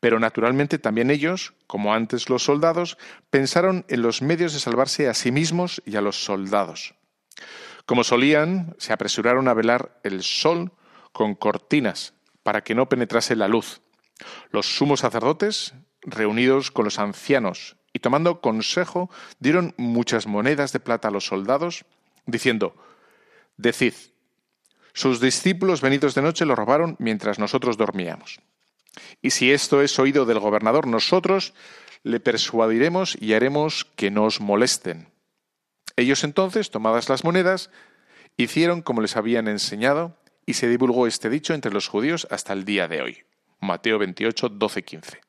Pero 0.00 0.20
naturalmente 0.20 0.78
también 0.78 1.10
ellos, 1.10 1.54
como 1.66 1.94
antes 1.94 2.28
los 2.28 2.44
soldados, 2.44 2.98
pensaron 3.30 3.84
en 3.88 4.02
los 4.02 4.22
medios 4.22 4.52
de 4.52 4.60
salvarse 4.60 5.08
a 5.08 5.14
sí 5.14 5.32
mismos 5.32 5.82
y 5.84 5.96
a 5.96 6.00
los 6.00 6.24
soldados. 6.24 6.94
Como 7.84 8.04
solían, 8.04 8.74
se 8.78 8.92
apresuraron 8.92 9.48
a 9.48 9.54
velar 9.54 10.00
el 10.02 10.22
sol 10.22 10.72
con 11.12 11.34
cortinas 11.34 12.14
para 12.42 12.62
que 12.62 12.74
no 12.74 12.88
penetrase 12.88 13.36
la 13.36 13.48
luz. 13.48 13.80
Los 14.50 14.76
sumos 14.76 15.00
sacerdotes, 15.00 15.74
reunidos 16.02 16.70
con 16.70 16.84
los 16.84 16.98
ancianos 16.98 17.76
y 17.92 18.00
tomando 18.00 18.40
consejo, 18.40 19.10
dieron 19.38 19.74
muchas 19.76 20.26
monedas 20.26 20.72
de 20.72 20.80
plata 20.80 21.08
a 21.08 21.10
los 21.10 21.26
soldados, 21.26 21.84
diciendo, 22.26 22.76
Decid, 23.56 23.94
sus 24.92 25.20
discípulos 25.20 25.80
venidos 25.80 26.14
de 26.14 26.22
noche 26.22 26.44
lo 26.44 26.56
robaron 26.56 26.96
mientras 26.98 27.38
nosotros 27.38 27.76
dormíamos. 27.76 28.40
Y 29.22 29.30
si 29.30 29.52
esto 29.52 29.82
es 29.82 29.98
oído 29.98 30.24
del 30.24 30.38
gobernador, 30.38 30.86
nosotros 30.86 31.54
le 32.02 32.20
persuadiremos 32.20 33.16
y 33.20 33.34
haremos 33.34 33.84
que 33.96 34.10
nos 34.10 34.40
molesten. 34.40 35.08
Ellos 35.96 36.24
entonces, 36.24 36.70
tomadas 36.70 37.08
las 37.08 37.24
monedas, 37.24 37.70
hicieron 38.36 38.82
como 38.82 39.00
les 39.00 39.16
habían 39.16 39.48
enseñado, 39.48 40.16
y 40.46 40.54
se 40.54 40.68
divulgó 40.68 41.06
este 41.06 41.28
dicho 41.28 41.54
entre 41.54 41.72
los 41.72 41.88
judíos 41.88 42.28
hasta 42.30 42.52
el 42.52 42.64
día 42.64 42.86
de 42.86 43.02
hoy. 43.02 43.24
Mateo 43.60 43.98
28, 43.98 44.50
12, 44.50 44.82
15. 44.84 45.20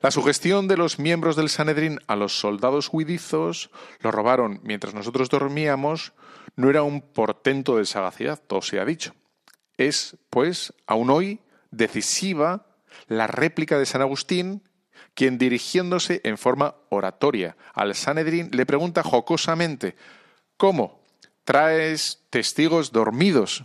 La 0.00 0.12
sugestión 0.12 0.68
de 0.68 0.76
los 0.76 1.00
miembros 1.00 1.34
del 1.34 1.48
Sanedrín 1.48 1.98
a 2.06 2.14
los 2.14 2.38
soldados 2.38 2.88
huidizos, 2.92 3.70
lo 3.98 4.12
robaron 4.12 4.60
mientras 4.62 4.94
nosotros 4.94 5.28
dormíamos, 5.28 6.12
no 6.54 6.70
era 6.70 6.84
un 6.84 7.00
portento 7.00 7.76
de 7.76 7.84
sagacidad, 7.84 8.40
todo 8.46 8.62
se 8.62 8.78
ha 8.78 8.84
dicho. 8.84 9.14
Es, 9.76 10.16
pues, 10.30 10.72
aún 10.86 11.10
hoy, 11.10 11.40
decisiva 11.70 12.66
la 13.06 13.26
réplica 13.26 13.78
de 13.78 13.86
San 13.86 14.00
Agustín, 14.00 14.62
quien 15.14 15.38
dirigiéndose 15.38 16.20
en 16.24 16.38
forma 16.38 16.76
oratoria 16.90 17.56
al 17.74 17.94
Sanedrín 17.94 18.50
le 18.52 18.66
pregunta 18.66 19.02
jocosamente, 19.02 19.96
¿cómo? 20.56 21.02
¿Traes 21.44 22.24
testigos 22.30 22.92
dormidos? 22.92 23.64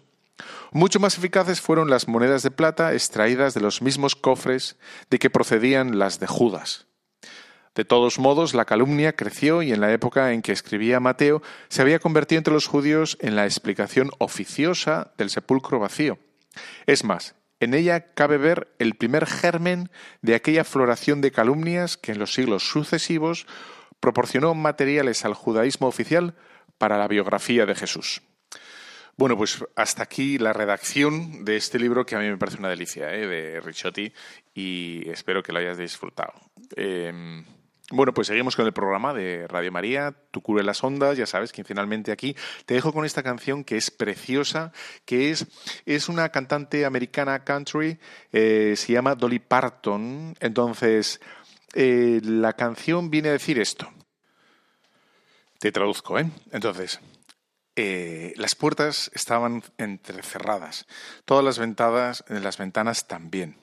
Mucho 0.71 0.99
más 0.99 1.17
eficaces 1.17 1.61
fueron 1.61 1.89
las 1.89 2.07
monedas 2.07 2.43
de 2.43 2.51
plata 2.51 2.93
extraídas 2.93 3.53
de 3.53 3.61
los 3.61 3.81
mismos 3.81 4.15
cofres 4.15 4.77
de 5.09 5.19
que 5.19 5.29
procedían 5.29 5.99
las 5.99 6.19
de 6.19 6.27
Judas. 6.27 6.87
De 7.75 7.85
todos 7.85 8.19
modos, 8.19 8.53
la 8.53 8.65
calumnia 8.65 9.15
creció 9.15 9.63
y 9.63 9.71
en 9.71 9.81
la 9.81 9.91
época 9.91 10.31
en 10.31 10.43
que 10.43 10.51
escribía 10.51 10.99
Mateo 10.99 11.41
se 11.69 11.81
había 11.81 11.99
convertido 11.99 12.37
entre 12.37 12.53
los 12.53 12.67
judíos 12.67 13.17
en 13.19 13.35
la 13.35 13.45
explicación 13.45 14.11
oficiosa 14.19 15.11
del 15.17 15.31
sepulcro 15.31 15.79
vacío. 15.79 16.19
Es 16.85 17.03
más, 17.03 17.35
en 17.63 17.73
ella 17.73 18.13
cabe 18.13 18.37
ver 18.37 18.73
el 18.79 18.95
primer 18.95 19.25
germen 19.25 19.89
de 20.21 20.35
aquella 20.35 20.63
floración 20.63 21.21
de 21.21 21.31
calumnias 21.31 21.97
que 21.97 22.11
en 22.11 22.19
los 22.19 22.33
siglos 22.33 22.67
sucesivos 22.67 23.45
proporcionó 23.99 24.53
materiales 24.53 25.25
al 25.25 25.33
judaísmo 25.33 25.87
oficial 25.87 26.35
para 26.77 26.97
la 26.97 27.07
biografía 27.07 27.65
de 27.65 27.75
Jesús. 27.75 28.21
Bueno, 29.15 29.37
pues 29.37 29.63
hasta 29.75 30.03
aquí 30.03 30.39
la 30.39 30.53
redacción 30.53 31.45
de 31.45 31.55
este 31.55 31.77
libro 31.77 32.05
que 32.05 32.15
a 32.15 32.19
mí 32.19 32.27
me 32.27 32.37
parece 32.37 32.57
una 32.57 32.69
delicia, 32.69 33.13
¿eh? 33.13 33.27
de 33.27 33.61
Ricciotti, 33.61 34.11
y 34.55 35.07
espero 35.09 35.43
que 35.43 35.53
lo 35.53 35.59
hayas 35.59 35.77
disfrutado. 35.77 36.33
Em, 36.75 37.45
bueno, 37.91 38.13
pues 38.13 38.27
seguimos 38.27 38.55
con 38.55 38.65
el 38.65 38.73
programa 38.73 39.13
de 39.13 39.47
Radio 39.47 39.71
María, 39.71 40.15
Tu 40.31 40.41
cura 40.41 40.63
las 40.63 40.83
ondas, 40.83 41.17
ya 41.17 41.25
sabes, 41.25 41.51
quincenalmente 41.51 42.11
aquí. 42.11 42.35
Te 42.65 42.75
dejo 42.75 42.93
con 42.93 43.05
esta 43.05 43.23
canción 43.23 43.63
que 43.63 43.77
es 43.77 43.91
preciosa, 43.91 44.71
que 45.05 45.31
es, 45.31 45.45
es 45.85 46.07
una 46.07 46.29
cantante 46.29 46.85
americana 46.85 47.43
country, 47.43 47.99
eh, 48.31 48.75
se 48.77 48.93
llama 48.93 49.15
Dolly 49.15 49.39
Parton. 49.39 50.35
Entonces, 50.39 51.19
eh, 51.73 52.21
la 52.23 52.53
canción 52.53 53.09
viene 53.09 53.29
a 53.29 53.33
decir 53.33 53.59
esto. 53.59 53.91
Te 55.59 55.71
traduzco, 55.71 56.17
¿eh? 56.19 56.29
Entonces, 56.51 56.99
eh, 57.75 58.33
las 58.37 58.55
puertas 58.55 59.09
estaban 59.13 59.63
entrecerradas, 59.77 60.85
todas 61.25 61.43
las 61.43 61.57
ventanas, 61.57 62.23
las 62.27 62.57
ventanas 62.57 63.07
también. 63.07 63.57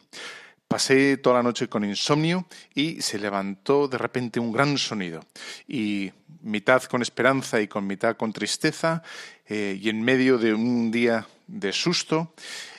Pasé 0.71 1.17
toda 1.17 1.39
la 1.39 1.43
noche 1.43 1.67
con 1.67 1.85
insomnio 1.85 2.47
y 2.77 3.03
se 3.03 3.19
levantó 3.19 3.89
de 3.89 3.99
repente 3.99 4.39
un 4.39 4.53
gran 4.53 4.79
sonido. 4.79 5.21
Y 5.67 6.13
mitad 6.43 6.85
con 6.85 7.03
esperanza 7.03 7.61
y 7.61 7.67
con 7.67 7.89
mitad 7.89 8.17
con 8.17 8.33
tristeza, 8.33 9.03
eh, 9.49 9.77
y 9.83 9.89
en 9.89 10.01
medio 10.01 10.39
de 10.39 10.55
un 10.55 10.93
día 10.93 11.27
de 11.49 11.73
susto, 11.73 12.35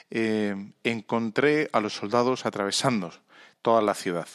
eh, 0.09 0.55
encontré 0.85 1.69
a 1.73 1.81
los 1.81 1.91
soldados 1.91 2.45
atravesando 2.45 3.11
toda 3.61 3.81
la 3.81 3.93
ciudad 3.93 4.29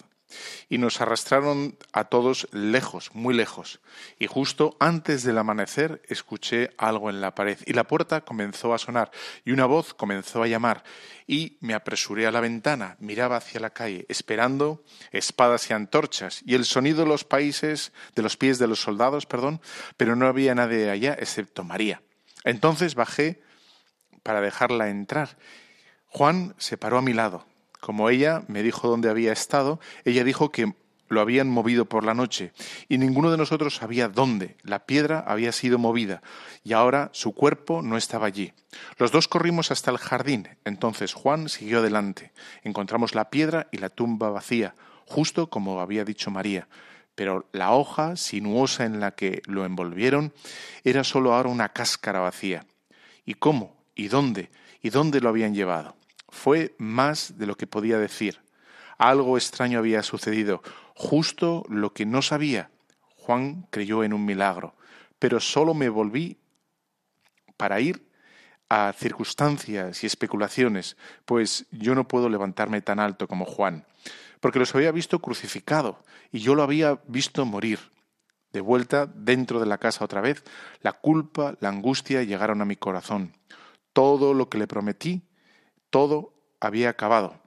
y 0.69 0.79
nos 0.79 1.01
arrastraron 1.01 1.77
a 1.93 2.05
todos 2.05 2.49
lejos, 2.53 3.11
muy 3.15 3.35
lejos. 3.35 3.81
Y 4.19 4.27
justo 4.27 4.77
antes 4.81 5.23
del 5.23 5.39
amanecer 5.39 6.03
escuché 6.09 6.71
algo 6.79 7.11
en 7.11 7.21
la 7.21 7.35
pared 7.35 7.59
y 7.67 7.73
la 7.73 7.85
puerta 7.85 8.23
comenzó 8.23 8.75
a 8.75 8.79
sonar 8.79 9.11
y 9.45 9.53
una 9.53 9.67
voz 9.67 9.95
comenzó 9.95 10.43
a 10.43 10.49
llamar 10.49 10.85
y 11.27 11.59
me 11.61 11.75
apresuré 11.75 12.27
a 12.27 12.33
la 12.33 12.41
ventana, 12.41 12.97
miraba 13.01 13.37
hacia 13.37 13.61
la 13.61 13.71
calle, 13.71 14.07
esperando 14.09 14.85
espadas 15.13 15.71
y 15.71 15.73
antorchas 15.73 16.41
y 16.45 16.55
el 16.55 16.65
sonido 16.65 17.03
de 17.03 17.09
los 17.09 17.25
países, 17.25 17.93
de 18.15 18.23
los 18.23 18.37
pies 18.37 18.59
de 18.59 18.67
los 18.67 18.81
soldados, 18.81 19.27
perdón, 19.27 19.61
pero 19.97 20.17
no 20.17 20.27
había 20.27 20.55
nadie 20.55 20.91
allá 20.91 21.17
excepto 21.19 21.65
María. 21.65 22.03
Entonces 22.45 22.95
bajé 22.95 23.43
para 24.23 24.41
dejarla 24.41 24.89
entrar. 24.89 25.37
Juan 26.07 26.55
se 26.59 26.79
paró 26.79 26.99
a 26.99 27.03
mi 27.03 27.13
lado, 27.13 27.47
como 27.87 28.11
ella 28.11 28.43
me 28.49 28.65
dijo 28.65 28.89
dónde 28.89 29.09
había 29.09 29.33
estado, 29.33 29.79
ella 30.05 30.25
dijo 30.25 30.51
que 30.51 30.75
lo 31.07 31.21
habían 31.21 31.49
movido 31.49 31.85
por 31.85 32.03
la 32.03 32.15
noche 32.15 32.51
y 32.89 32.99
ninguno 32.99 33.31
de 33.31 33.37
nosotros 33.37 33.77
sabía 33.77 34.09
dónde. 34.09 34.57
La 34.65 34.87
piedra 34.87 35.21
había 35.25 35.53
sido 35.53 35.79
movida 35.79 36.21
y 36.65 36.73
ahora 36.73 37.11
su 37.13 37.33
cuerpo 37.33 37.83
no 37.83 37.97
estaba 37.97 38.27
allí. 38.27 38.53
Los 38.99 39.13
dos 39.13 39.29
corrimos 39.29 39.71
hasta 39.71 39.93
el 39.93 39.99
jardín. 39.99 40.49
Entonces 40.65 41.15
Juan 41.15 41.49
siguió 41.49 41.79
adelante. 41.79 42.33
Encontramos 42.65 43.15
la 43.15 43.31
piedra 43.31 43.69
y 43.71 43.77
la 43.77 43.89
tumba 43.89 44.31
vacía, 44.31 44.75
justo 45.07 45.49
como 45.49 45.81
había 45.81 46.05
dicho 46.05 46.33
María. 46.33 46.67
Pero 47.15 47.47
la 47.53 47.71
hoja 47.71 48.17
sinuosa 48.17 48.85
en 48.85 48.99
la 48.99 49.13
que 49.13 49.43
lo 49.47 49.65
envolvieron 49.65 50.33
era 50.83 51.05
solo 51.05 51.35
ahora 51.35 51.51
una 51.51 51.69
cáscara 51.69 52.19
vacía. 52.19 52.67
¿Y 53.25 53.35
cómo? 53.35 53.77
¿Y 53.95 54.09
dónde? 54.09 54.51
¿Y 54.83 54.91
dónde 54.91 55.21
lo 55.21 55.29
habían 55.29 55.55
llevado? 55.55 55.95
Fue 56.37 56.75
más 56.77 57.39
de 57.39 57.47
lo 57.47 57.57
que 57.57 57.67
podía 57.67 57.99
decir. 57.99 58.41
Algo 58.99 59.39
extraño 59.39 59.79
había 59.79 60.03
sucedido, 60.03 60.63
justo 60.95 61.65
lo 61.71 61.95
que 61.95 62.05
no 62.05 62.21
sabía. 62.21 62.71
Juan 63.17 63.67
creyó 63.71 64.05
en 64.05 64.13
un 64.13 64.25
milagro, 64.25 64.77
pero 65.19 65.41
solo 65.41 65.73
me 65.73 65.89
volví 65.89 66.39
para 67.57 67.81
ir 67.81 68.07
a 68.69 68.93
circunstancias 68.93 70.05
y 70.05 70.07
especulaciones, 70.07 70.99
pues 71.25 71.67
yo 71.71 71.95
no 71.95 72.07
puedo 72.07 72.29
levantarme 72.29 72.83
tan 72.83 73.01
alto 73.01 73.27
como 73.29 73.47
Juan, 73.47 73.87
porque 74.41 74.59
los 74.59 74.75
había 74.75 74.93
visto 74.93 75.21
crucificado 75.21 76.05
y 76.33 76.41
yo 76.41 76.55
lo 76.55 76.63
había 76.63 77.01
visto 77.09 77.47
morir. 77.47 77.81
De 78.53 78.61
vuelta 78.61 79.07
dentro 79.07 79.59
de 79.59 79.67
la 79.67 79.79
casa 79.79 80.05
otra 80.05 80.21
vez, 80.21 80.45
la 80.83 80.93
culpa, 80.93 81.57
la 81.61 81.71
angustia 81.71 82.23
llegaron 82.25 82.61
a 82.61 82.67
mi 82.67 82.77
corazón. 82.77 83.33
Todo 83.95 84.35
lo 84.35 84.51
que 84.51 84.59
le 84.59 84.67
prometí, 84.67 85.23
todo 85.91 86.35
había 86.61 86.91
acabado. 86.91 87.41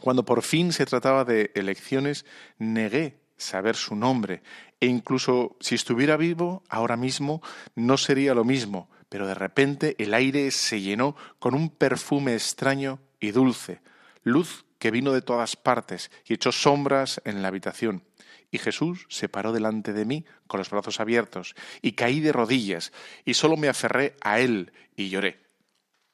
Cuando 0.00 0.24
por 0.24 0.42
fin 0.42 0.72
se 0.72 0.86
trataba 0.86 1.24
de 1.24 1.52
elecciones, 1.54 2.24
negué 2.58 3.20
saber 3.36 3.76
su 3.76 3.94
nombre, 3.94 4.42
e 4.80 4.86
incluso 4.86 5.56
si 5.60 5.74
estuviera 5.74 6.16
vivo 6.16 6.62
ahora 6.68 6.96
mismo 6.96 7.42
no 7.74 7.96
sería 7.96 8.34
lo 8.34 8.44
mismo, 8.44 8.90
pero 9.08 9.26
de 9.26 9.34
repente 9.34 9.94
el 9.98 10.14
aire 10.14 10.50
se 10.50 10.80
llenó 10.80 11.16
con 11.38 11.54
un 11.54 11.68
perfume 11.70 12.34
extraño 12.34 13.00
y 13.20 13.30
dulce, 13.30 13.80
luz 14.22 14.64
que 14.78 14.90
vino 14.90 15.12
de 15.12 15.22
todas 15.22 15.54
partes 15.54 16.10
y 16.24 16.34
echó 16.34 16.50
sombras 16.50 17.20
en 17.24 17.42
la 17.42 17.48
habitación. 17.48 18.04
Y 18.50 18.58
Jesús 18.58 19.06
se 19.08 19.28
paró 19.28 19.52
delante 19.52 19.92
de 19.92 20.04
mí 20.04 20.24
con 20.46 20.58
los 20.58 20.70
brazos 20.70 20.98
abiertos, 21.00 21.54
y 21.80 21.92
caí 21.92 22.20
de 22.20 22.32
rodillas, 22.32 22.92
y 23.24 23.34
solo 23.34 23.56
me 23.56 23.68
aferré 23.68 24.16
a 24.20 24.40
él 24.40 24.72
y 24.96 25.08
lloré. 25.08 25.51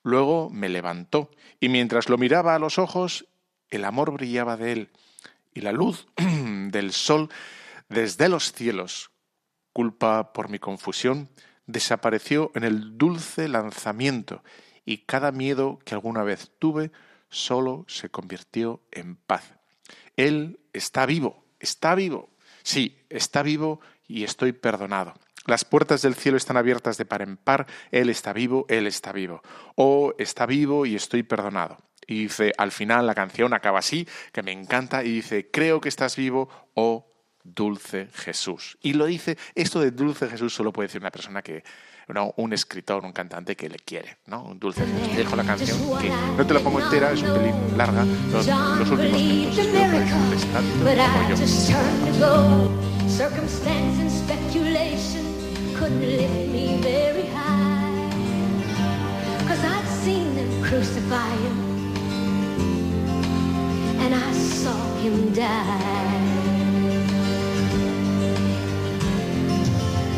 Luego 0.03 0.51
me 0.51 0.69
levantó, 0.69 1.31
y 1.61 1.69
mientras 1.69 2.09
lo 2.09 2.19
miraba 2.19 2.55
a 2.55 2.59
los 2.59 2.79
ojos, 2.79 3.27
el 3.71 3.85
amor 3.85 4.13
brillaba 4.13 4.57
de 4.57 4.73
él, 4.73 4.91
y 5.53 5.61
la 5.61 5.73
luz 5.73 6.07
del 6.17 6.93
sol 6.93 7.29
desde 7.89 8.29
los 8.29 8.53
cielos, 8.53 9.11
culpa 9.73 10.33
por 10.33 10.49
mi 10.49 10.59
confusión, 10.59 11.29
desapareció 11.67 12.51
en 12.55 12.65
el 12.65 12.97
dulce 12.97 13.49
lanzamiento, 13.49 14.43
y 14.85 14.99
cada 14.99 15.33
miedo 15.33 15.79
que 15.85 15.95
alguna 15.95 16.23
vez 16.23 16.53
tuve 16.59 16.91
solo 17.29 17.85
se 17.89 18.09
convirtió 18.09 18.83
en 18.91 19.17
paz. 19.17 19.55
Él 20.17 20.61
está 20.73 21.07
vivo, 21.07 21.45
está 21.61 21.95
vivo. 21.95 22.31
Sí, 22.63 22.99
está 23.09 23.43
vivo 23.43 23.81
y 24.07 24.25
estoy 24.25 24.53
perdonado. 24.53 25.15
Las 25.49 25.65
puertas 25.65 26.03
del 26.03 26.15
cielo 26.15 26.37
están 26.37 26.59
abiertas 26.59 26.99
de 26.99 27.07
par 27.07 27.23
en 27.23 27.39
par. 27.39 27.67
Él 27.91 28.11
está 28.11 28.35
vivo, 28.35 28.67
Él 28.69 28.87
está 28.87 29.13
vivo. 29.13 29.41
Oh, 29.77 30.13
está 30.19 30.45
vivo 30.45 30.85
y 30.85 30.95
estoy 30.95 31.23
perdonado. 31.23 31.79
Y 32.07 32.25
dice, 32.25 32.53
al 32.59 32.71
final 32.71 33.07
la 33.07 33.15
canción 33.15 33.55
acaba 33.55 33.79
así, 33.79 34.07
que 34.31 34.43
me 34.43 34.53
encanta, 34.53 35.03
y 35.05 35.11
dice, 35.11 35.51
creo 35.51 35.81
que 35.81 35.89
estás 35.89 36.17
vivo, 36.17 36.51
oh 36.75 37.09
dulce 37.43 38.09
Jesús. 38.13 38.77
Y 38.83 38.93
lo 38.93 39.07
dice, 39.07 39.39
esto 39.55 39.81
de 39.81 39.91
dulce 39.91 40.29
Jesús 40.29 40.55
solo 40.55 40.71
puede 40.71 40.89
decir 40.89 41.01
una 41.01 41.11
persona 41.11 41.41
que, 41.41 41.65
no, 42.09 42.35
un 42.37 42.53
escritor, 42.53 43.03
un 43.07 43.13
cantante 43.13 43.57
que 43.57 43.71
le 43.71 43.79
quiere, 43.79 44.19
¿no? 44.27 44.43
Un 44.43 44.59
dulce 44.59 44.85
Jesús. 44.85 45.17
Dejo 45.17 45.35
la 45.35 45.45
canción, 45.45 45.79
que 45.99 46.11
no 46.11 46.47
te 46.47 46.53
la 46.53 46.61
pongo 46.61 46.81
entera, 46.81 47.11
es 47.13 47.23
un 47.23 47.33
pelín 47.35 47.55
larga, 47.79 48.05
los, 48.05 48.47
los 48.47 48.91
últimos 48.91 49.23
minutos 49.23 49.57
couldn't 55.79 56.01
lift 56.01 56.53
me 56.53 56.81
very 56.81 57.27
high. 57.27 58.11
Cause 59.47 59.65
I'd 59.65 59.87
seen 60.03 60.35
them 60.35 60.65
crucify 60.65 61.31
him, 61.45 61.59
and 64.03 64.13
I 64.13 64.33
saw 64.33 64.95
him 64.97 65.33
die. 65.33 66.19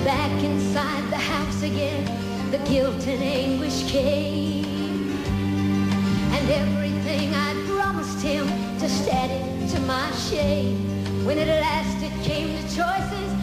Back 0.03 0.42
inside 0.42 1.05
the 1.11 1.23
house 1.35 1.62
again, 1.62 2.07
the 2.51 2.59
guilt 2.70 3.07
and 3.07 3.23
anguish 3.23 3.85
came. 3.90 5.11
And 6.37 6.51
everything 6.51 7.35
I'd 7.35 7.66
promised 7.68 8.23
him 8.23 8.46
just 8.79 9.07
added 9.09 9.68
to 9.73 9.81
my 9.81 10.11
shame. 10.12 11.27
When 11.27 11.38
at 11.38 11.49
last 11.49 12.03
it 12.03 12.14
came 12.25 12.57
to 12.57 12.62
choices, 12.62 13.39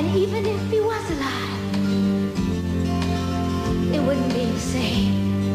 And 0.00 0.16
even 0.16 0.46
if 0.46 0.70
he 0.70 0.80
was 0.80 1.10
alive, 1.10 1.84
it 3.94 4.00
wouldn't 4.00 4.32
be 4.32 4.46
the 4.46 4.58
same. 4.58 5.46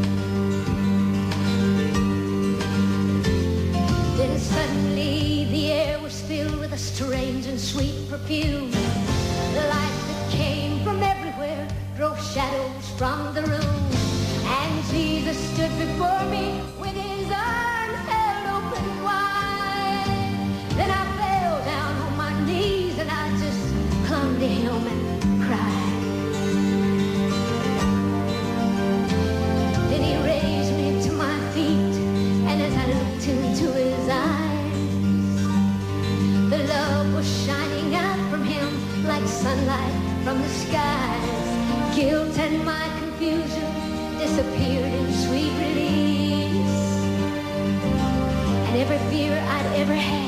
Then 4.17 4.38
suddenly 4.38 5.45
the 5.45 5.71
air 5.71 5.99
was 5.99 6.21
filled 6.21 6.60
with 6.60 6.73
a 6.73 6.78
strange 6.78 7.47
and 7.47 7.60
sweet 7.60 8.08
perfume. 8.08 8.69
The 8.69 9.65
light 9.75 9.97
that 10.10 10.32
came 10.32 10.84
from 10.84 11.01
everywhere 11.01 11.67
drove 11.97 12.21
shadows 12.32 12.89
from 12.99 13.34
the 13.34 13.41
room. 13.41 13.75
And 14.45 14.86
Jesus 14.91 15.38
stood 15.54 15.71
before 15.80 16.23
me 16.30 16.62
from 40.25 40.41
the 40.41 40.49
skies. 40.49 41.95
Guilt 41.95 42.35
and 42.39 42.65
my 42.65 42.88
confusion 42.97 43.69
disappeared 44.17 44.91
in 44.91 45.13
sweet 45.13 45.53
release, 45.65 46.95
and 48.67 48.75
every 48.75 48.97
fear 49.11 49.38
I'd 49.38 49.79
ever 49.81 49.93
had 49.93 50.24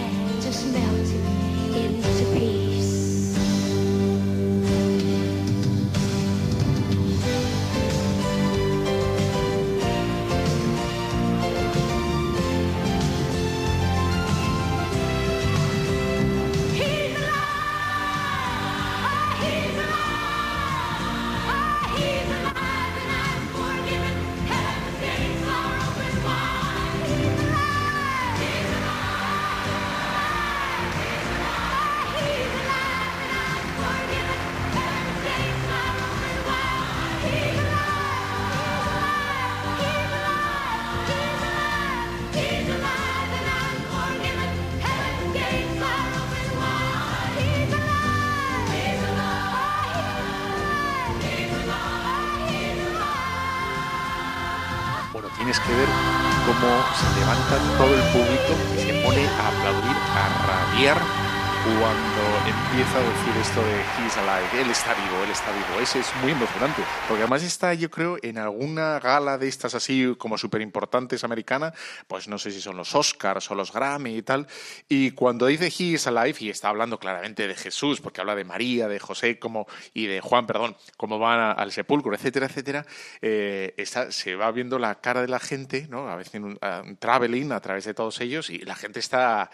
todo 57.77 57.95
el 57.95 58.01
público 58.11 58.53
y 58.75 58.79
se 58.79 58.93
pone 59.03 59.25
a 59.27 59.47
aplaudir, 59.47 59.97
a 60.15 60.25
rabiar 60.47 61.26
cuando 61.75 62.23
empieza 62.47 62.97
a 62.97 63.01
decir 63.01 63.41
esto 63.41 63.61
de 63.61 63.75
He's 63.97 64.17
alive, 64.17 64.61
él 64.61 64.69
está 64.69 64.93
vivo, 64.93 65.23
él 65.23 65.31
está 65.31 65.51
vivo. 65.51 65.81
Ese 65.81 65.99
es 65.99 66.07
muy 66.21 66.31
emocionante, 66.31 66.81
porque 67.07 67.23
además 67.23 67.43
está, 67.43 67.73
yo 67.73 67.91
creo, 67.91 68.17
en 68.21 68.37
alguna 68.37 68.99
gala 68.99 69.37
de 69.37 69.47
estas 69.47 69.75
así 69.75 70.15
como 70.17 70.37
súper 70.37 70.61
importantes 70.61 71.23
americana, 71.23 71.73
pues 72.07 72.27
no 72.27 72.37
sé 72.37 72.51
si 72.51 72.61
son 72.61 72.77
los 72.77 72.95
Oscars 72.95 73.51
o 73.51 73.55
los 73.55 73.73
Grammy 73.73 74.15
y 74.15 74.21
tal, 74.21 74.47
y 74.87 75.11
cuando 75.11 75.45
dice 75.47 75.67
He's 75.67 76.07
alive, 76.07 76.37
y 76.39 76.49
está 76.49 76.69
hablando 76.69 76.99
claramente 76.99 77.47
de 77.47 77.55
Jesús, 77.55 77.99
porque 77.99 78.21
habla 78.21 78.35
de 78.35 78.45
María, 78.45 78.87
de 78.87 78.99
José 78.99 79.37
como, 79.37 79.67
y 79.93 80.07
de 80.07 80.21
Juan, 80.21 80.47
perdón, 80.47 80.75
cómo 80.95 81.19
van 81.19 81.59
al 81.59 81.71
sepulcro, 81.71 82.15
etcétera, 82.15 82.45
etcétera, 82.45 82.85
eh, 83.21 83.75
se 84.09 84.35
va 84.35 84.51
viendo 84.51 84.79
la 84.79 84.95
cara 84.95 85.21
de 85.21 85.27
la 85.27 85.39
gente, 85.39 85.87
¿no? 85.89 86.09
A 86.09 86.15
veces 86.15 86.35
en 86.35 86.45
un, 86.45 86.57
traveling 86.99 87.51
a 87.51 87.59
través 87.59 87.85
de 87.85 87.93
todos 87.93 88.21
ellos, 88.21 88.49
y 88.49 88.59
la 88.59 88.75
gente 88.75 88.99
está 88.99 89.49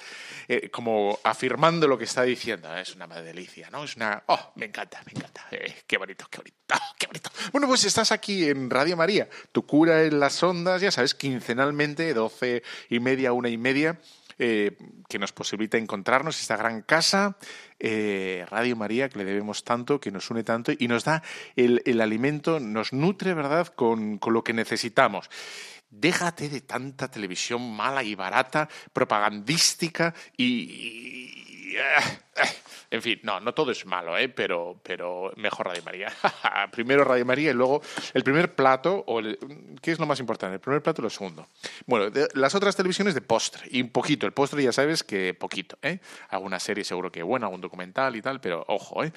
eh, 0.47 0.69
como 0.69 1.19
afirmando 1.23 1.87
lo 1.87 1.97
que 1.97 2.02
que 2.03 2.09
está 2.09 2.23
diciendo. 2.23 2.75
Es 2.75 2.95
una 2.95 3.07
delicia, 3.07 3.69
¿no? 3.71 3.85
Es 3.85 3.95
una... 3.95 4.23
Oh, 4.27 4.51
me 4.55 4.65
encanta, 4.65 5.01
me 5.05 5.13
encanta. 5.13 5.47
Eh, 5.51 5.83
qué 5.87 5.97
bonito, 5.97 6.27
qué 6.29 6.39
bonito, 6.39 6.57
qué 6.99 7.07
bonito. 7.07 7.29
Bueno, 7.53 7.67
pues 7.67 7.85
estás 7.85 8.11
aquí 8.11 8.49
en 8.49 8.69
Radio 8.69 8.97
María. 8.97 9.29
Tu 9.53 9.65
cura 9.65 10.03
en 10.03 10.19
las 10.19 10.43
ondas, 10.43 10.81
ya 10.81 10.91
sabes, 10.91 11.15
quincenalmente, 11.15 12.13
doce 12.13 12.61
y 12.89 12.99
media, 12.99 13.31
una 13.31 13.47
y 13.47 13.57
media. 13.57 13.99
Eh, 14.39 14.75
que 15.07 15.19
nos 15.19 15.31
posibilita 15.31 15.77
encontrarnos, 15.77 16.41
esta 16.41 16.57
gran 16.57 16.81
casa, 16.81 17.37
eh, 17.79 18.45
Radio 18.49 18.75
María, 18.75 19.07
que 19.07 19.19
le 19.19 19.25
debemos 19.25 19.63
tanto, 19.63 19.99
que 19.99 20.11
nos 20.11 20.31
une 20.31 20.43
tanto 20.43 20.71
y 20.77 20.87
nos 20.87 21.03
da 21.03 21.21
el, 21.55 22.01
alimento, 22.01 22.59
nos 22.59 22.93
nutre, 22.93 23.35
¿verdad?, 23.35 23.67
con, 23.67 24.17
con 24.17 24.33
lo 24.33 24.43
que 24.43 24.53
necesitamos. 24.53 25.29
Déjate 25.91 26.49
de 26.49 26.61
tanta 26.61 27.11
televisión 27.11 27.61
mala 27.75 28.03
y 28.03 28.15
barata, 28.15 28.67
propagandística 28.91 30.15
y... 30.35 31.32
en 32.91 33.01
fin, 33.01 33.19
no, 33.23 33.39
no 33.39 33.53
todo 33.53 33.71
es 33.71 33.85
malo, 33.85 34.17
¿eh? 34.17 34.29
pero, 34.29 34.79
pero 34.83 35.31
mejor 35.35 35.67
Radio 35.67 35.83
María. 35.83 36.13
Primero 36.71 37.03
Radio 37.03 37.25
María 37.25 37.51
y 37.51 37.53
luego 37.53 37.81
el 38.13 38.23
primer 38.23 38.55
plato, 38.55 39.03
o 39.07 39.21
¿qué 39.81 39.91
es 39.91 39.99
lo 39.99 40.05
más 40.05 40.19
importante? 40.19 40.55
¿El 40.55 40.61
primer 40.61 40.81
plato 40.81 41.01
o 41.01 41.03
lo 41.03 41.09
segundo? 41.09 41.47
Bueno, 41.85 42.11
las 42.33 42.55
otras 42.55 42.75
televisiones 42.75 43.13
de 43.13 43.21
postre, 43.21 43.63
y 43.71 43.81
un 43.81 43.89
poquito. 43.89 44.25
El 44.25 44.33
postre 44.33 44.63
ya 44.63 44.71
sabes 44.71 45.03
que 45.03 45.33
poquito, 45.33 45.77
¿eh? 45.81 45.99
Alguna 46.29 46.59
serie 46.59 46.83
seguro 46.83 47.11
que 47.11 47.23
buena, 47.23 47.47
algún 47.47 47.61
documental 47.61 48.15
y 48.15 48.21
tal, 48.21 48.39
pero 48.41 48.63
ojo, 48.67 49.03
¿eh? 49.03 49.11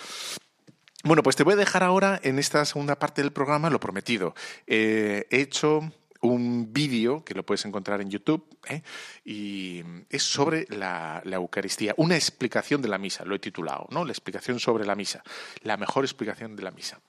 Bueno, 1.04 1.22
pues 1.22 1.36
te 1.36 1.44
voy 1.44 1.52
a 1.52 1.56
dejar 1.56 1.84
ahora 1.84 2.18
en 2.22 2.38
esta 2.38 2.64
segunda 2.64 2.98
parte 2.98 3.22
del 3.22 3.32
programa 3.32 3.70
lo 3.70 3.78
prometido. 3.78 4.34
Eh, 4.66 5.26
he 5.30 5.40
hecho 5.40 5.92
un 6.26 6.72
vídeo 6.72 7.24
que 7.24 7.34
lo 7.34 7.44
puedes 7.44 7.64
encontrar 7.64 8.00
en 8.00 8.10
YouTube 8.10 8.44
¿eh? 8.68 8.82
y 9.24 9.82
es 10.10 10.22
sobre 10.22 10.66
la, 10.70 11.22
Eucaristía, 11.24 11.94
una 11.96 12.14
explicación 12.14 12.82
de 12.82 12.88
la 12.88 12.98
misa, 12.98 13.24
lo 13.24 13.34
he 13.34 13.38
titulado, 13.38 13.86
¿no? 13.90 14.04
La 14.04 14.12
explicación 14.12 14.58
sobre 14.58 14.86
la 14.86 14.94
misa, 14.94 15.22
la 15.62 15.76
mejor 15.76 16.04
explicación 16.04 16.56
de 16.56 16.62
la 16.62 16.70
misa, 16.70 17.00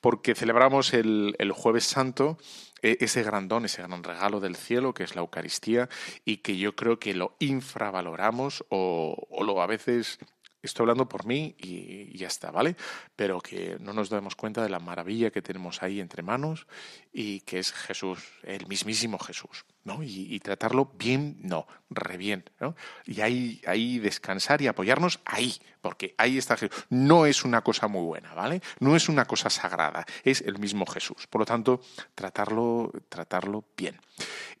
porque 0.00 0.34
celebramos 0.34 0.92
el, 0.94 1.34
Jueves 1.52 1.84
Santo 1.84 2.38
e, 2.82 2.98
ese 3.00 3.22
gran 3.22 3.48
don, 3.48 3.64
ese 3.64 3.82
gran 3.82 4.02
regalo 4.02 4.40
del 4.40 4.56
cielo 4.56 4.94
que 4.94 5.04
es 5.04 5.14
la 5.14 5.20
Eucaristía 5.20 5.88
y 6.24 6.38
que 6.38 6.56
yo 6.56 6.76
creo 6.76 6.98
que 6.98 7.14
lo 7.14 7.36
infravaloramos 7.38 8.64
o, 8.68 9.26
o 9.30 9.44
lo 9.44 9.60
a 9.60 9.66
veces 9.66 10.18
Estoy 10.62 10.84
hablando 10.84 11.08
por 11.08 11.24
mí 11.24 11.54
y 11.58 12.16
ya 12.18 12.26
está, 12.26 12.50
¿vale? 12.50 12.76
Pero 13.16 13.40
que 13.40 13.78
no 13.80 13.92
nos 13.92 14.10
demos 14.10 14.36
cuenta 14.36 14.62
de 14.62 14.68
la 14.68 14.78
maravilla 14.78 15.30
que 15.30 15.40
tenemos 15.40 15.82
ahí 15.82 16.00
entre 16.00 16.22
manos 16.22 16.66
y 17.12 17.40
que 17.40 17.58
es 17.58 17.72
Jesús, 17.72 18.20
el 18.42 18.66
mismísimo 18.66 19.18
Jesús, 19.18 19.64
¿no? 19.84 20.02
Y, 20.02 20.38
tratarlo 20.40 20.92
bien, 20.96 21.38
no, 21.40 21.66
re 21.88 22.16
bien, 22.16 22.44
¿no? 22.60 22.74
Y 23.06 23.20
ahí, 23.20 23.60
ahí 23.66 23.98
descansar 23.98 24.60
y 24.62 24.66
apoyarnos 24.66 25.20
ahí, 25.24 25.54
porque 25.80 26.14
ahí 26.18 26.38
está 26.38 26.56
Jesús. 26.56 26.84
No 26.90 27.26
es 27.26 27.44
una 27.44 27.62
cosa 27.62 27.88
muy 27.88 28.02
buena, 28.02 28.34
¿vale? 28.34 28.60
No 28.80 28.96
es 28.96 29.08
una 29.08 29.24
cosa 29.24 29.50
sagrada, 29.50 30.04
es 30.24 30.42
el 30.42 30.58
mismo 30.58 30.86
Jesús. 30.86 31.26
Por 31.26 31.40
lo 31.40 31.46
tanto, 31.46 31.80
tratarlo, 32.14 32.92
tratarlo 33.08 33.64
bien. 33.76 34.00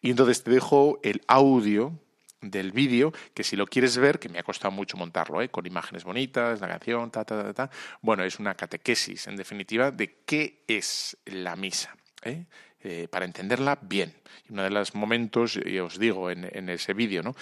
Y 0.00 0.10
entonces 0.10 0.42
te 0.42 0.50
dejo 0.50 0.98
el 1.02 1.22
audio 1.26 1.98
del 2.40 2.72
vídeo, 2.72 3.12
que 3.34 3.44
si 3.44 3.56
lo 3.56 3.66
quieres 3.66 3.96
ver, 3.98 4.18
que 4.18 4.28
me 4.28 4.38
ha 4.38 4.42
costado 4.42 4.72
mucho 4.72 4.96
montarlo, 4.96 5.42
¿eh? 5.42 5.50
con 5.50 5.66
imágenes 5.66 6.04
bonitas, 6.04 6.60
la 6.60 6.68
canción, 6.68 7.10
ta, 7.10 7.24
ta, 7.24 7.42
ta, 7.42 7.52
ta, 7.52 7.70
bueno, 8.00 8.24
es 8.24 8.38
una 8.38 8.54
catequesis, 8.54 9.26
en 9.26 9.36
definitiva, 9.36 9.90
de 9.90 10.20
qué 10.24 10.64
es 10.66 11.16
la 11.26 11.56
misa. 11.56 11.94
¿eh? 12.22 12.46
Eh, 12.82 13.08
para 13.10 13.26
entenderla 13.26 13.78
bien. 13.82 14.14
Uno 14.48 14.62
de 14.62 14.70
los 14.70 14.94
momentos, 14.94 15.58
y 15.62 15.78
os 15.78 15.98
digo 15.98 16.30
en, 16.30 16.68
ese 16.70 16.94
vídeo, 16.94 17.22
¿no? 17.22 17.36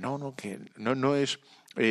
no, 0.00 0.18
no, 0.18 0.34
que 0.34 0.58
no, 0.76 0.94
no 0.94 1.16
es... 1.16 1.40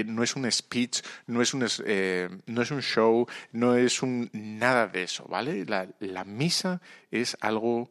no 0.05 0.21
es 0.21 0.35
un 0.35 0.51
speech, 0.51 1.01
no 1.25 1.41
es 1.41 1.53
un, 1.55 1.61
no 1.61 2.61
es 2.61 2.71
un 2.71 2.81
show, 2.81 3.25
no 3.51 3.75
es 3.75 4.03
un 4.03 4.29
nada 4.31 4.87
de 4.87 5.03
eso, 5.03 5.25
¿vale? 5.25 5.65
La, 5.65 5.87
la 5.99 6.23
misa 6.23 6.81
es 7.09 7.35
algo 7.41 7.89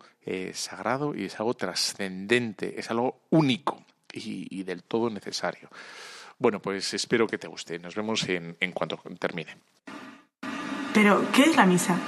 sagrado 0.52 1.16
y 1.16 1.24
es 1.24 1.40
algo 1.40 1.54
trascendente, 1.54 2.78
es 2.78 2.90
algo 2.90 3.22
único 3.30 3.84
y, 4.16 4.62
del 4.62 4.82
todo 4.82 5.10
necesario. 5.10 5.68
Bueno, 6.38 6.60
pues 6.60 6.94
espero 6.94 7.26
que 7.26 7.38
te 7.38 7.48
guste. 7.48 7.78
Nos 7.78 7.94
vemos 7.94 8.28
en, 8.28 8.56
en 8.60 8.72
cuanto 8.72 9.00
termine. 9.18 9.56
Pero, 10.92 11.24
¿qué 11.32 11.42
es 11.42 11.56
la 11.56 11.66
misa? 11.66 11.98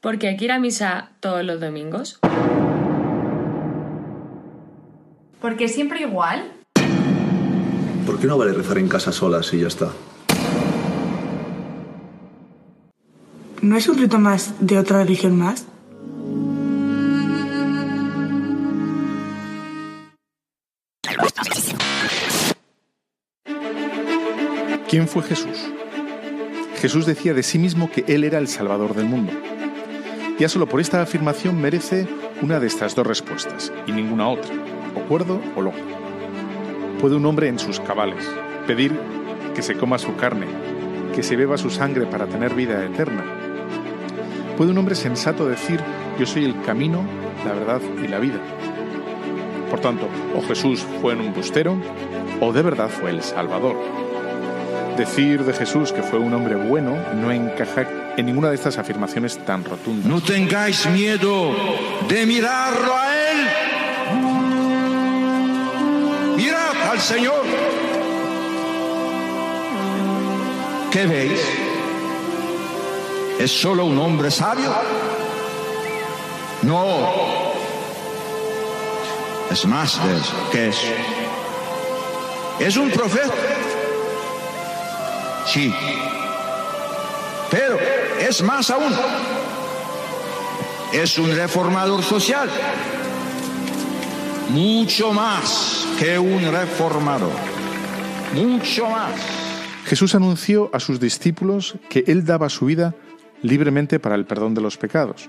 Porque 0.00 0.28
aquí 0.28 0.46
ir 0.46 0.52
a 0.52 0.58
misa 0.58 1.12
todos 1.20 1.44
los 1.44 1.60
domingos. 1.60 2.18
Porque 5.40 5.68
siempre 5.68 6.00
igual. 6.00 6.52
¿Por 8.06 8.18
qué 8.18 8.26
no 8.26 8.36
vale 8.36 8.52
rezar 8.52 8.78
en 8.78 8.88
casa 8.88 9.12
solas 9.12 9.52
y 9.54 9.60
ya 9.60 9.68
está? 9.68 9.92
¿No 13.60 13.76
es 13.76 13.88
un 13.88 13.96
rito 13.96 14.18
más 14.18 14.54
de 14.58 14.76
otra 14.76 15.04
religión 15.04 15.38
más? 15.38 15.66
¿Quién 24.92 25.08
fue 25.08 25.22
Jesús? 25.22 25.72
Jesús 26.76 27.06
decía 27.06 27.32
de 27.32 27.42
sí 27.42 27.58
mismo 27.58 27.90
que 27.90 28.04
Él 28.08 28.24
era 28.24 28.36
el 28.36 28.46
Salvador 28.46 28.94
del 28.94 29.06
mundo. 29.06 29.32
Ya 30.38 30.50
solo 30.50 30.68
por 30.68 30.82
esta 30.82 31.00
afirmación 31.00 31.58
merece 31.58 32.06
una 32.42 32.60
de 32.60 32.66
estas 32.66 32.94
dos 32.94 33.06
respuestas 33.06 33.72
y 33.86 33.92
ninguna 33.92 34.28
otra, 34.28 34.54
o 34.94 35.00
cuerdo 35.08 35.40
o 35.56 35.62
loco. 35.62 35.78
¿Puede 37.00 37.16
un 37.16 37.24
hombre 37.24 37.48
en 37.48 37.58
sus 37.58 37.80
cabales 37.80 38.22
pedir 38.66 38.92
que 39.54 39.62
se 39.62 39.78
coma 39.78 39.96
su 39.96 40.14
carne, 40.16 40.44
que 41.14 41.22
se 41.22 41.36
beba 41.36 41.56
su 41.56 41.70
sangre 41.70 42.04
para 42.04 42.26
tener 42.26 42.52
vida 42.52 42.84
eterna? 42.84 43.24
¿Puede 44.58 44.72
un 44.72 44.76
hombre 44.76 44.94
sensato 44.94 45.48
decir 45.48 45.80
yo 46.18 46.26
soy 46.26 46.44
el 46.44 46.60
camino, 46.66 47.02
la 47.46 47.54
verdad 47.54 47.80
y 48.04 48.08
la 48.08 48.18
vida? 48.18 48.40
Por 49.70 49.80
tanto, 49.80 50.06
o 50.36 50.42
Jesús 50.42 50.84
fue 51.00 51.14
un 51.14 51.32
bustero, 51.32 51.78
o 52.42 52.52
de 52.52 52.60
verdad 52.60 52.90
fue 52.90 53.08
el 53.08 53.22
Salvador. 53.22 54.02
Decir 54.96 55.44
de 55.44 55.52
Jesús 55.52 55.92
que 55.92 56.02
fue 56.02 56.18
un 56.18 56.34
hombre 56.34 56.54
bueno 56.54 56.96
no 57.14 57.30
encaja 57.32 57.86
en 58.16 58.26
ninguna 58.26 58.50
de 58.50 58.56
estas 58.56 58.76
afirmaciones 58.78 59.38
tan 59.44 59.64
rotundas. 59.64 60.06
No 60.06 60.20
tengáis 60.20 60.86
miedo 60.86 61.54
de 62.08 62.26
mirarlo 62.26 62.94
a 62.94 63.30
Él. 63.30 63.48
Mirad 66.36 66.90
al 66.90 67.00
Señor. 67.00 67.42
¿Qué 70.90 71.06
veis? 71.06 71.40
¿Es 73.38 73.50
solo 73.50 73.86
un 73.86 73.98
hombre 73.98 74.30
sabio? 74.30 74.72
No. 76.62 77.08
Es 79.50 79.64
más 79.66 80.04
de 80.06 80.16
eso. 80.16 80.48
¿Qué 80.52 80.68
es? 80.68 80.76
Es 82.60 82.76
un 82.76 82.90
profeta 82.90 83.32
Sí. 85.46 85.72
Pero 87.50 87.76
es 88.20 88.42
más 88.42 88.70
aún. 88.70 88.92
Es 90.92 91.18
un 91.18 91.34
reformador 91.34 92.02
social. 92.02 92.48
Mucho 94.50 95.12
más 95.12 95.86
que 95.98 96.18
un 96.18 96.50
reformador. 96.50 97.32
Mucho 98.34 98.88
más. 98.88 99.12
Jesús 99.84 100.14
anunció 100.14 100.70
a 100.72 100.80
sus 100.80 101.00
discípulos 101.00 101.74
que 101.90 102.04
Él 102.06 102.24
daba 102.24 102.48
su 102.48 102.66
vida 102.66 102.94
libremente 103.42 103.98
para 103.98 104.14
el 104.14 104.24
perdón 104.24 104.54
de 104.54 104.60
los 104.60 104.78
pecados 104.78 105.28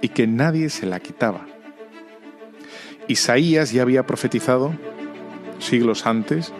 y 0.00 0.08
que 0.10 0.26
nadie 0.26 0.68
se 0.70 0.86
la 0.86 1.00
quitaba. 1.00 1.46
Isaías 3.08 3.72
ya 3.72 3.82
había 3.82 4.06
profetizado, 4.06 4.72
siglos 5.58 6.06
antes, 6.06 6.52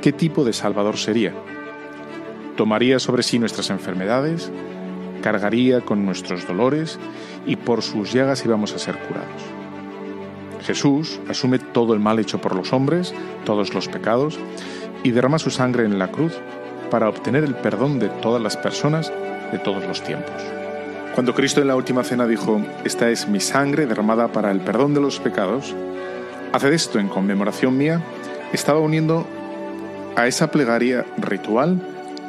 qué 0.00 0.12
tipo 0.12 0.44
de 0.44 0.52
Salvador 0.52 0.96
sería 0.96 1.34
tomaría 2.56 2.98
sobre 2.98 3.22
sí 3.22 3.38
nuestras 3.38 3.70
enfermedades, 3.70 4.50
cargaría 5.22 5.80
con 5.80 6.04
nuestros 6.04 6.46
dolores 6.46 6.98
y 7.46 7.56
por 7.56 7.82
sus 7.82 8.12
llagas 8.12 8.44
íbamos 8.44 8.74
a 8.74 8.78
ser 8.78 8.98
curados. 8.98 9.42
Jesús 10.62 11.20
asume 11.28 11.58
todo 11.58 11.94
el 11.94 12.00
mal 12.00 12.18
hecho 12.18 12.40
por 12.40 12.54
los 12.54 12.72
hombres, 12.72 13.14
todos 13.44 13.74
los 13.74 13.88
pecados, 13.88 14.38
y 15.02 15.10
derrama 15.10 15.38
su 15.38 15.50
sangre 15.50 15.84
en 15.84 15.98
la 15.98 16.10
cruz 16.10 16.34
para 16.90 17.08
obtener 17.08 17.42
el 17.42 17.54
perdón 17.54 17.98
de 17.98 18.08
todas 18.08 18.40
las 18.40 18.56
personas 18.56 19.12
de 19.50 19.58
todos 19.58 19.84
los 19.84 20.02
tiempos. 20.02 20.42
Cuando 21.14 21.34
Cristo 21.34 21.60
en 21.60 21.68
la 21.68 21.76
última 21.76 22.04
cena 22.04 22.26
dijo, 22.26 22.62
Esta 22.84 23.10
es 23.10 23.28
mi 23.28 23.40
sangre 23.40 23.86
derramada 23.86 24.28
para 24.28 24.50
el 24.50 24.60
perdón 24.60 24.94
de 24.94 25.00
los 25.00 25.18
pecados, 25.18 25.74
haced 26.52 26.72
esto 26.72 26.98
en 26.98 27.08
conmemoración 27.08 27.76
mía, 27.76 28.00
estaba 28.52 28.78
uniendo 28.78 29.26
a 30.16 30.26
esa 30.26 30.50
plegaria 30.50 31.04
ritual 31.18 31.80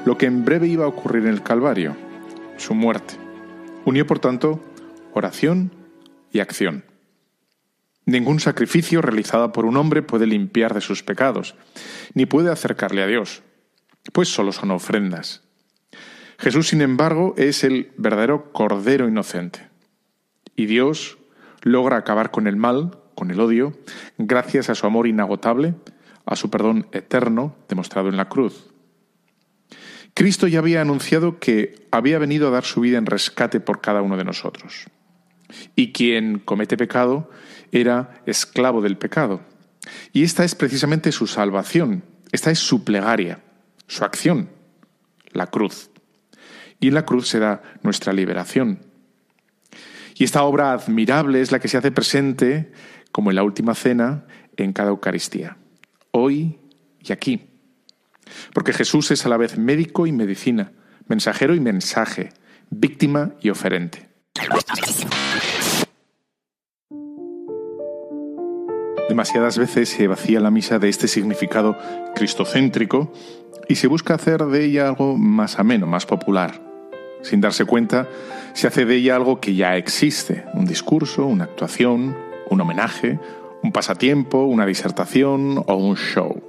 lo 0.06 0.18
que 0.18 0.26
en 0.26 0.44
breve 0.46 0.68
iba 0.68 0.86
a 0.86 0.90
ocurrir 0.90 1.24
en 1.24 1.30
el 1.30 1.44
Calvario, 1.44 1.96
su 2.58 2.74
muerte. 2.74 3.16
Unió, 3.86 4.06
por 4.06 4.20
tanto, 4.20 4.64
oración 5.14 5.72
y 6.32 6.40
acción. 6.40 6.86
Ningún 8.06 8.40
sacrificio 8.40 9.02
realizado 9.02 9.54
por 9.54 9.66
un 9.66 9.78
hombre 9.78 10.02
puede 10.02 10.28
limpiar 10.28 10.74
de 10.74 10.82
sus 10.82 11.04
pecados, 11.04 11.56
ni 12.14 12.26
puede 12.26 12.52
acercarle 12.52 13.02
a 13.02 13.08
Dios, 13.08 13.44
pues 14.12 14.28
solo 14.28 14.52
son 14.52 14.72
ofrendas. 14.72 15.42
Jesús, 16.38 16.68
sin 16.68 16.82
embargo, 16.82 17.34
es 17.38 17.64
el 17.64 17.92
verdadero 17.98 18.52
Cordero 18.52 19.08
inocente. 19.08 19.70
Y 20.56 20.66
Dios 20.66 21.18
logra 21.62 21.96
acabar 21.96 22.32
con 22.32 22.48
el 22.48 22.58
mal, 22.58 23.00
con 23.16 23.32
el 23.32 23.40
odio, 23.40 23.78
gracias 24.18 24.70
a 24.70 24.76
su 24.76 24.86
amor 24.86 25.08
inagotable, 25.08 25.76
a 26.26 26.36
su 26.36 26.50
perdón 26.50 26.88
eterno 26.92 27.56
demostrado 27.70 28.10
en 28.10 28.18
la 28.18 28.28
cruz. 28.28 28.73
Cristo 30.14 30.48
ya 30.48 30.60
había 30.60 30.82
anunciado 30.82 31.40
que 31.40 31.88
había 31.92 32.20
venido 32.20 32.48
a 32.48 32.52
dar 32.52 32.66
su 32.66 32.82
vida 32.82 32.98
en 32.98 33.06
rescate 33.06 33.60
por 33.60 33.82
cada 33.82 34.02
uno 34.02 34.18
de 34.18 34.24
nosotros. 34.24 34.86
Y 35.76 35.92
quien 35.92 36.40
comete 36.40 36.78
pecado 36.78 37.30
era 37.72 38.22
esclavo 38.26 38.82
del 38.82 38.98
pecado. 38.98 39.42
Y 40.12 40.24
esta 40.24 40.44
es 40.44 40.56
precisamente 40.56 41.12
su 41.12 41.28
salvación, 41.28 42.04
esta 42.32 42.52
es 42.52 42.60
su 42.60 42.84
plegaria, 42.84 43.44
su 43.88 44.06
acción, 44.06 44.50
la 45.32 45.48
cruz. 45.48 45.90
Y 46.80 46.90
en 46.90 46.94
la 46.94 47.06
cruz 47.06 47.28
se 47.28 47.40
da 47.40 47.64
nuestra 47.82 48.14
liberación. 48.14 48.80
Y 50.16 50.24
esta 50.24 50.44
obra 50.44 50.74
admirable 50.74 51.42
es 51.42 51.52
la 51.52 51.60
que 51.60 51.68
se 51.68 51.78
hace 51.78 51.92
presente, 51.92 52.72
como 53.12 53.32
en 53.32 53.36
la 53.36 53.44
última 53.44 53.74
cena, 53.74 54.26
en 54.58 54.74
cada 54.74 54.90
Eucaristía, 54.90 55.58
hoy 56.12 56.60
y 57.00 57.12
aquí. 57.12 57.53
Porque 58.54 58.74
Jesús 58.74 59.12
es 59.12 59.26
a 59.26 59.30
la 59.30 59.38
vez 59.38 59.58
médico 59.58 60.08
y 60.08 60.12
medicina, 60.12 60.72
mensajero 61.08 61.56
y 61.56 61.60
mensaje, 61.60 62.32
víctima 62.70 63.34
y 63.42 63.50
oferente. 63.50 64.10
Demasiadas 69.10 69.58
veces 69.58 69.90
se 69.90 70.08
vacía 70.08 70.40
la 70.40 70.50
misa 70.50 70.80
de 70.80 70.90
este 70.90 71.08
significado 71.08 71.78
cristocéntrico 72.16 73.12
y 73.68 73.76
se 73.76 73.88
busca 73.88 74.16
hacer 74.16 74.44
de 74.46 74.66
ella 74.66 74.88
algo 74.88 75.18
más 75.18 75.60
ameno, 75.60 75.86
más 75.86 76.06
popular. 76.06 76.62
Sin 77.22 77.40
darse 77.40 77.66
cuenta, 77.66 78.08
se 78.54 78.68
hace 78.68 78.86
de 78.86 78.96
ella 78.96 79.16
algo 79.16 79.40
que 79.40 79.56
ya 79.56 79.78
existe, 79.78 80.46
un 80.54 80.66
discurso, 80.66 81.26
una 81.26 81.46
actuación, 81.46 82.18
un 82.50 82.62
homenaje, 82.62 83.20
un 83.62 83.72
pasatiempo, 83.72 84.44
una 84.44 84.66
disertación 84.66 85.64
o 85.66 85.76
un 85.76 85.96
show. 85.96 86.43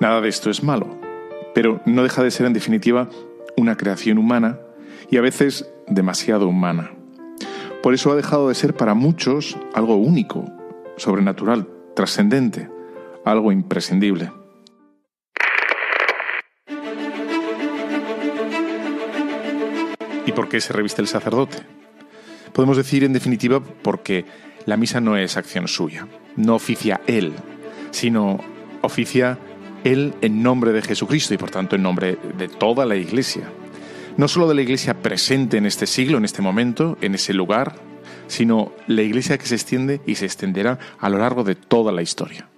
Nada 0.00 0.22
de 0.22 0.30
esto 0.30 0.48
es 0.48 0.62
malo, 0.62 0.98
pero 1.54 1.82
no 1.84 2.02
deja 2.02 2.22
de 2.22 2.30
ser 2.30 2.46
en 2.46 2.54
definitiva 2.54 3.10
una 3.58 3.76
creación 3.76 4.16
humana 4.16 4.58
y 5.10 5.18
a 5.18 5.20
veces 5.20 5.70
demasiado 5.88 6.48
humana. 6.48 6.90
Por 7.82 7.92
eso 7.92 8.10
ha 8.10 8.16
dejado 8.16 8.48
de 8.48 8.54
ser 8.54 8.72
para 8.72 8.94
muchos 8.94 9.58
algo 9.74 9.96
único, 9.96 10.50
sobrenatural, 10.96 11.68
trascendente, 11.94 12.70
algo 13.26 13.52
imprescindible. 13.52 14.32
¿Y 20.24 20.32
por 20.32 20.48
qué 20.48 20.62
se 20.62 20.72
reviste 20.72 21.02
el 21.02 21.08
sacerdote? 21.08 21.58
Podemos 22.54 22.78
decir, 22.78 23.04
en 23.04 23.12
definitiva, 23.12 23.60
porque 23.60 24.24
la 24.64 24.78
misa 24.78 25.02
no 25.02 25.18
es 25.18 25.36
acción 25.36 25.68
suya, 25.68 26.06
no 26.36 26.54
oficia 26.54 27.02
él, 27.06 27.34
sino 27.90 28.40
oficia 28.80 29.38
él 29.84 30.14
en 30.20 30.42
nombre 30.42 30.72
de 30.72 30.82
Jesucristo 30.82 31.34
y 31.34 31.38
por 31.38 31.50
tanto 31.50 31.76
en 31.76 31.82
nombre 31.82 32.18
de 32.36 32.48
toda 32.48 32.86
la 32.86 32.96
Iglesia. 32.96 33.50
No 34.16 34.28
solo 34.28 34.48
de 34.48 34.54
la 34.54 34.62
Iglesia 34.62 35.02
presente 35.02 35.56
en 35.56 35.66
este 35.66 35.86
siglo, 35.86 36.18
en 36.18 36.24
este 36.24 36.42
momento, 36.42 36.98
en 37.00 37.14
ese 37.14 37.32
lugar, 37.32 37.76
sino 38.26 38.72
la 38.86 39.02
Iglesia 39.02 39.38
que 39.38 39.46
se 39.46 39.54
extiende 39.54 40.00
y 40.06 40.16
se 40.16 40.26
extenderá 40.26 40.78
a 40.98 41.08
lo 41.08 41.18
largo 41.18 41.44
de 41.44 41.54
toda 41.54 41.92
la 41.92 42.02
historia. 42.02 42.48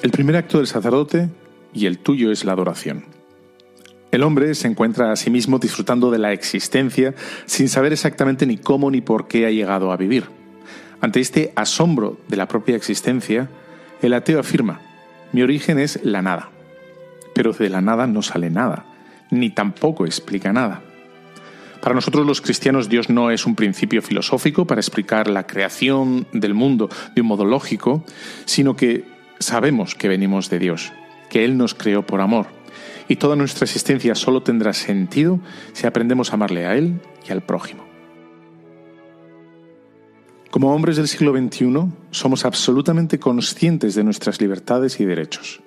El 0.00 0.12
primer 0.12 0.36
acto 0.36 0.58
del 0.58 0.68
sacerdote 0.68 1.28
y 1.74 1.86
el 1.86 1.98
tuyo 1.98 2.30
es 2.30 2.44
la 2.44 2.52
adoración. 2.52 3.17
El 4.10 4.22
hombre 4.22 4.54
se 4.54 4.68
encuentra 4.68 5.12
a 5.12 5.16
sí 5.16 5.30
mismo 5.30 5.58
disfrutando 5.58 6.10
de 6.10 6.18
la 6.18 6.32
existencia 6.32 7.14
sin 7.44 7.68
saber 7.68 7.92
exactamente 7.92 8.46
ni 8.46 8.56
cómo 8.56 8.90
ni 8.90 9.02
por 9.02 9.28
qué 9.28 9.44
ha 9.44 9.50
llegado 9.50 9.92
a 9.92 9.96
vivir. 9.98 10.24
Ante 11.00 11.20
este 11.20 11.52
asombro 11.56 12.18
de 12.28 12.36
la 12.36 12.48
propia 12.48 12.74
existencia, 12.74 13.50
el 14.00 14.14
ateo 14.14 14.40
afirma, 14.40 14.80
mi 15.32 15.42
origen 15.42 15.78
es 15.78 16.00
la 16.02 16.22
nada. 16.22 16.50
Pero 17.34 17.52
de 17.52 17.68
la 17.68 17.82
nada 17.82 18.06
no 18.06 18.22
sale 18.22 18.48
nada, 18.48 18.86
ni 19.30 19.50
tampoco 19.50 20.06
explica 20.06 20.52
nada. 20.52 20.82
Para 21.82 21.94
nosotros 21.94 22.26
los 22.26 22.40
cristianos 22.40 22.88
Dios 22.88 23.10
no 23.10 23.30
es 23.30 23.46
un 23.46 23.54
principio 23.54 24.02
filosófico 24.02 24.66
para 24.66 24.80
explicar 24.80 25.28
la 25.28 25.46
creación 25.46 26.26
del 26.32 26.54
mundo 26.54 26.88
de 27.14 27.20
un 27.20 27.28
modo 27.28 27.44
lógico, 27.44 28.04
sino 28.46 28.74
que 28.74 29.04
sabemos 29.38 29.94
que 29.94 30.08
venimos 30.08 30.50
de 30.50 30.58
Dios, 30.58 30.92
que 31.28 31.44
Él 31.44 31.56
nos 31.56 31.74
creó 31.74 32.04
por 32.04 32.20
amor, 32.20 32.57
y 33.08 33.16
toda 33.16 33.36
nuestra 33.36 33.64
existencia 33.64 34.14
solo 34.14 34.42
tendrá 34.42 34.72
sentido 34.74 35.40
si 35.72 35.86
aprendemos 35.86 36.30
a 36.30 36.34
amarle 36.34 36.66
a 36.66 36.76
Él 36.76 37.00
y 37.26 37.32
al 37.32 37.42
prójimo. 37.42 37.84
Como 40.50 40.74
hombres 40.74 40.96
del 40.96 41.08
siglo 41.08 41.36
XXI, 41.36 41.92
somos 42.10 42.44
absolutamente 42.44 43.18
conscientes 43.18 43.94
de 43.94 44.04
nuestras 44.04 44.40
libertades 44.40 44.98
y 45.00 45.04
derechos. 45.04 45.60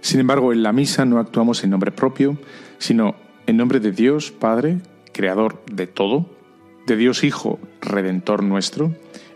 Sin 0.00 0.20
embargo, 0.20 0.52
en 0.52 0.62
la 0.62 0.72
misa 0.72 1.04
no 1.04 1.18
actuamos 1.18 1.62
en 1.64 1.70
nombre 1.70 1.92
propio, 1.92 2.38
sino 2.78 3.14
en 3.46 3.58
nombre 3.58 3.80
de 3.80 3.92
Dios 3.92 4.30
Padre, 4.30 4.78
Creador 5.12 5.62
de 5.70 5.86
todo, 5.86 6.30
de 6.86 6.96
Dios 6.96 7.24
Hijo, 7.24 7.58
Redentor 7.82 8.42
nuestro, 8.42 8.94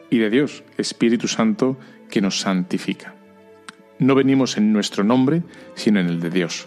y 0.09 0.19
de 0.19 0.31
Dios 0.31 0.65
Espíritu 0.79 1.29
Santo, 1.29 1.77
que 2.09 2.23
nos 2.23 2.41
santifica. 2.41 3.15
No 3.99 4.15
venimos 4.15 4.57
en 4.57 4.73
nuestro 4.73 5.05
nombre, 5.05 5.43
sino 5.75 6.01
en 6.01 6.07
el 6.07 6.21
de 6.21 6.31
Dios. 6.31 6.67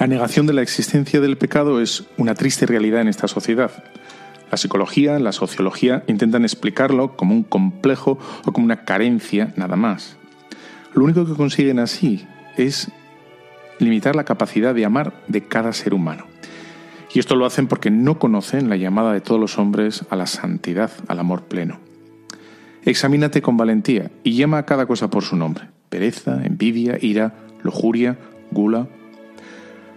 La 0.00 0.06
negación 0.06 0.46
de 0.46 0.54
la 0.54 0.62
existencia 0.62 1.20
del 1.20 1.36
pecado 1.36 1.78
es 1.78 2.04
una 2.16 2.34
triste 2.34 2.64
realidad 2.64 3.02
en 3.02 3.08
esta 3.08 3.28
sociedad. 3.28 3.70
La 4.50 4.56
psicología, 4.56 5.18
la 5.18 5.32
sociología 5.32 6.04
intentan 6.06 6.42
explicarlo 6.44 7.18
como 7.18 7.34
un 7.34 7.42
complejo 7.42 8.18
o 8.46 8.52
como 8.52 8.64
una 8.64 8.86
carencia 8.86 9.52
nada 9.56 9.76
más. 9.76 10.16
Lo 10.94 11.04
único 11.04 11.26
que 11.26 11.34
consiguen 11.34 11.78
así 11.78 12.26
es 12.56 12.90
limitar 13.78 14.16
la 14.16 14.24
capacidad 14.24 14.74
de 14.74 14.86
amar 14.86 15.22
de 15.28 15.42
cada 15.42 15.74
ser 15.74 15.92
humano. 15.92 16.24
Y 17.12 17.18
esto 17.18 17.36
lo 17.36 17.44
hacen 17.44 17.66
porque 17.66 17.90
no 17.90 18.18
conocen 18.18 18.70
la 18.70 18.76
llamada 18.76 19.12
de 19.12 19.20
todos 19.20 19.38
los 19.38 19.58
hombres 19.58 20.06
a 20.08 20.16
la 20.16 20.26
santidad, 20.26 20.90
al 21.08 21.18
amor 21.18 21.42
pleno. 21.42 21.78
Examínate 22.86 23.42
con 23.42 23.58
valentía 23.58 24.10
y 24.24 24.34
llama 24.34 24.56
a 24.56 24.64
cada 24.64 24.86
cosa 24.86 25.10
por 25.10 25.24
su 25.24 25.36
nombre. 25.36 25.68
Pereza, 25.90 26.40
envidia, 26.42 26.96
ira, 27.02 27.34
lujuria, 27.62 28.16
gula, 28.50 28.88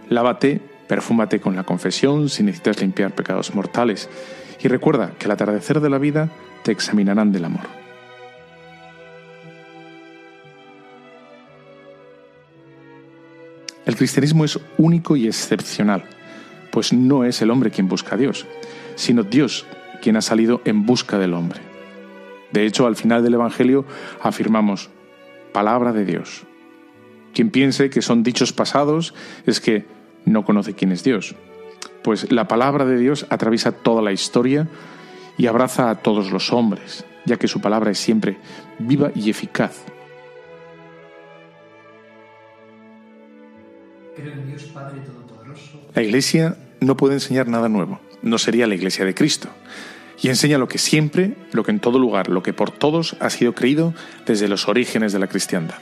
Lávate, 0.10 0.62
perfúmate 0.88 1.40
con 1.40 1.56
la 1.56 1.64
confesión 1.64 2.30
si 2.30 2.44
necesitas 2.44 2.82
limpiar 2.82 3.14
pecados 3.14 3.54
mortales. 3.56 4.10
Y 4.62 4.68
recuerda 4.68 5.14
que 5.18 5.26
al 5.26 5.32
atardecer 5.32 5.80
de 5.80 5.90
la 5.90 5.98
vida 5.98 6.30
te 6.64 6.72
examinarán 6.72 7.32
del 7.32 7.46
amor. 7.46 7.84
El 13.86 13.98
cristianismo 13.98 14.46
es 14.46 14.60
único 14.78 15.18
y 15.18 15.28
excepcional, 15.28 16.06
pues 16.72 16.94
no 16.94 17.26
es 17.26 17.42
el 17.42 17.52
hombre 17.52 17.70
quien 17.70 17.90
busca 17.90 18.16
a 18.16 18.18
Dios, 18.18 18.46
sino 18.96 19.24
Dios 19.24 19.66
quien 20.02 20.16
ha 20.16 20.22
salido 20.22 20.62
en 20.64 20.86
busca 20.86 21.18
del 21.18 21.34
hombre. 21.34 21.60
De 22.52 22.66
hecho, 22.66 22.88
al 22.88 22.96
final 22.96 23.24
del 23.24 23.34
Evangelio 23.34 23.86
afirmamos, 24.22 24.90
palabra 25.52 25.92
de 25.92 26.06
Dios. 26.06 26.46
Quien 27.34 27.50
piense 27.50 27.90
que 27.90 28.02
son 28.02 28.24
dichos 28.24 28.54
pasados 28.54 29.14
es 29.46 29.60
que 29.60 29.86
no 30.26 30.46
conoce 30.46 30.74
quién 30.74 30.92
es 30.92 31.04
Dios. 31.04 31.36
Pues 32.04 32.32
la 32.32 32.48
palabra 32.48 32.86
de 32.86 32.98
Dios 32.98 33.26
atraviesa 33.30 33.72
toda 33.72 34.02
la 34.02 34.12
historia 34.12 34.68
y 35.38 35.48
abraza 35.48 35.90
a 35.90 35.96
todos 35.96 36.32
los 36.32 36.54
hombres, 36.54 37.06
ya 37.26 37.38
que 37.38 37.48
su 37.48 37.62
palabra 37.62 37.92
es 37.92 37.98
siempre 37.98 38.38
viva 38.78 39.12
y 39.16 39.30
eficaz. 39.30 39.86
La 45.96 46.02
Iglesia 46.02 46.58
no 46.82 46.98
puede 46.98 47.16
enseñar 47.16 47.48
nada 47.48 47.70
nuevo, 47.70 48.00
no 48.22 48.38
sería 48.38 48.68
la 48.68 48.76
Iglesia 48.76 49.06
de 49.06 49.16
Cristo. 49.16 49.50
Y 50.22 50.30
enseña 50.30 50.58
lo 50.58 50.68
que 50.68 50.78
siempre, 50.78 51.36
lo 51.52 51.64
que 51.64 51.72
en 51.72 51.80
todo 51.80 52.00
lugar, 52.00 52.30
lo 52.30 52.44
que 52.44 52.54
por 52.54 52.72
todos 52.72 53.18
ha 53.20 53.30
sido 53.30 53.54
creído 53.54 53.94
desde 54.26 54.48
los 54.48 54.68
orígenes 54.68 55.12
de 55.12 55.20
la 55.20 55.28
cristiandad. 55.28 55.80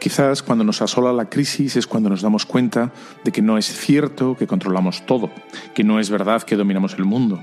Quizás 0.00 0.42
cuando 0.42 0.64
nos 0.64 0.80
asola 0.80 1.12
la 1.12 1.28
crisis 1.28 1.76
es 1.76 1.86
cuando 1.86 2.08
nos 2.08 2.22
damos 2.22 2.46
cuenta 2.46 2.90
de 3.22 3.32
que 3.32 3.42
no 3.42 3.58
es 3.58 3.66
cierto 3.66 4.34
que 4.34 4.46
controlamos 4.46 5.04
todo, 5.04 5.30
que 5.74 5.84
no 5.84 6.00
es 6.00 6.08
verdad 6.08 6.42
que 6.42 6.56
dominamos 6.56 6.94
el 6.94 7.04
mundo. 7.04 7.42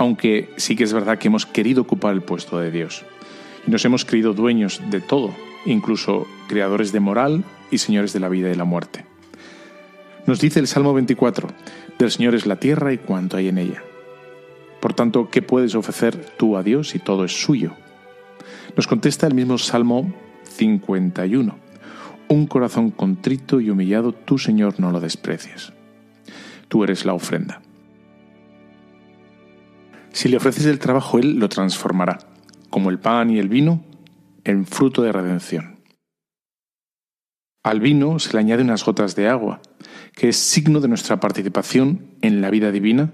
aunque 0.00 0.54
sí 0.56 0.76
que 0.76 0.84
es 0.84 0.92
verdad 0.92 1.18
que 1.18 1.26
hemos 1.26 1.44
querido 1.44 1.82
ocupar 1.82 2.14
el 2.14 2.22
puesto 2.22 2.60
de 2.60 2.70
Dios. 2.70 3.04
Y 3.66 3.70
nos 3.72 3.84
hemos 3.84 4.04
creído 4.04 4.32
dueños 4.32 4.80
de 4.90 5.00
todo, 5.00 5.34
incluso 5.66 6.24
creadores 6.46 6.92
de 6.92 7.00
moral 7.00 7.44
y 7.72 7.78
señores 7.78 8.12
de 8.12 8.20
la 8.20 8.28
vida 8.28 8.48
y 8.48 8.54
la 8.54 8.62
muerte. 8.62 9.04
Nos 10.24 10.40
dice 10.40 10.60
el 10.60 10.68
Salmo 10.68 10.94
24, 10.94 11.48
del 11.98 12.12
Señor 12.12 12.36
es 12.36 12.46
la 12.46 12.60
tierra 12.60 12.92
y 12.92 12.98
cuanto 12.98 13.36
hay 13.36 13.48
en 13.48 13.58
ella. 13.58 13.82
Por 14.80 14.94
tanto, 14.94 15.30
¿qué 15.30 15.42
puedes 15.42 15.74
ofrecer 15.74 16.16
tú 16.36 16.56
a 16.56 16.62
Dios 16.62 16.90
si 16.90 17.00
todo 17.00 17.24
es 17.24 17.32
suyo? 17.42 17.72
Nos 18.76 18.86
contesta 18.86 19.26
el 19.26 19.34
mismo 19.34 19.58
Salmo 19.58 20.14
51. 20.44 21.67
Un 22.28 22.46
corazón 22.46 22.90
contrito 22.90 23.60
y 23.60 23.70
humillado, 23.70 24.12
tú, 24.12 24.38
Señor, 24.38 24.78
no 24.78 24.92
lo 24.92 25.00
desprecias. 25.00 25.72
Tú 26.68 26.84
eres 26.84 27.04
la 27.06 27.14
ofrenda. 27.14 27.62
Si 30.12 30.28
le 30.28 30.36
ofreces 30.36 30.66
el 30.66 30.78
trabajo, 30.78 31.18
Él 31.18 31.38
lo 31.38 31.48
transformará, 31.48 32.18
como 32.70 32.90
el 32.90 32.98
pan 32.98 33.30
y 33.30 33.38
el 33.38 33.48
vino, 33.48 33.82
en 34.44 34.66
fruto 34.66 35.02
de 35.02 35.12
redención. 35.12 35.78
Al 37.62 37.80
vino 37.80 38.18
se 38.18 38.32
le 38.32 38.40
añade 38.40 38.62
unas 38.62 38.84
gotas 38.84 39.14
de 39.14 39.28
agua, 39.28 39.60
que 40.14 40.28
es 40.28 40.36
signo 40.36 40.80
de 40.80 40.88
nuestra 40.88 41.20
participación 41.20 42.06
en 42.22 42.40
la 42.40 42.50
vida 42.50 42.72
divina, 42.72 43.12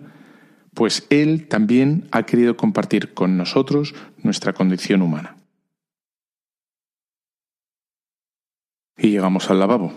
pues 0.75 1.07
Él 1.11 1.47
también 1.49 2.09
ha 2.11 2.25
querido 2.25 2.57
compartir 2.57 3.15
con 3.15 3.37
nosotros 3.37 3.95
nuestra 4.23 4.53
condición 4.53 5.03
humana. 5.03 5.37
Y 8.97 9.11
llegamos 9.11 9.51
al 9.51 9.59
lavabo. 9.59 9.93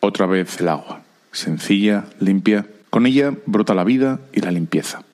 Otra 0.00 0.26
vez 0.26 0.60
el 0.60 0.68
agua, 0.68 1.02
sencilla, 1.32 2.06
limpia. 2.20 2.66
Con 2.90 3.06
ella 3.06 3.34
brota 3.46 3.74
la 3.74 3.84
vida 3.84 4.20
y 4.32 4.40
la 4.40 4.50
limpieza. 4.50 5.04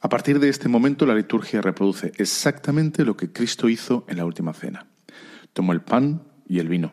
A 0.00 0.08
partir 0.08 0.38
de 0.38 0.48
este 0.48 0.68
momento 0.68 1.06
la 1.06 1.14
liturgia 1.14 1.62
reproduce 1.62 2.12
exactamente 2.16 3.04
lo 3.04 3.16
que 3.16 3.32
Cristo 3.32 3.68
hizo 3.68 4.04
en 4.08 4.18
la 4.18 4.26
última 4.26 4.52
cena. 4.52 4.86
Tomó 5.52 5.72
el 5.72 5.80
pan 5.80 6.22
y 6.46 6.58
el 6.58 6.68
vino. 6.68 6.92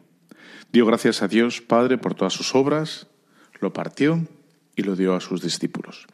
Dio 0.72 0.86
gracias 0.86 1.22
a 1.22 1.28
Dios 1.28 1.62
Padre 1.62 1.98
por 1.98 2.16
todas 2.16 2.34
sus 2.34 2.56
obras, 2.56 3.08
lo 3.60 3.74
partió 3.74 4.26
y 4.76 4.84
lo 4.84 4.96
dio 4.96 5.16
a 5.16 5.22
sus 5.22 5.42
discípulos, 5.42 6.08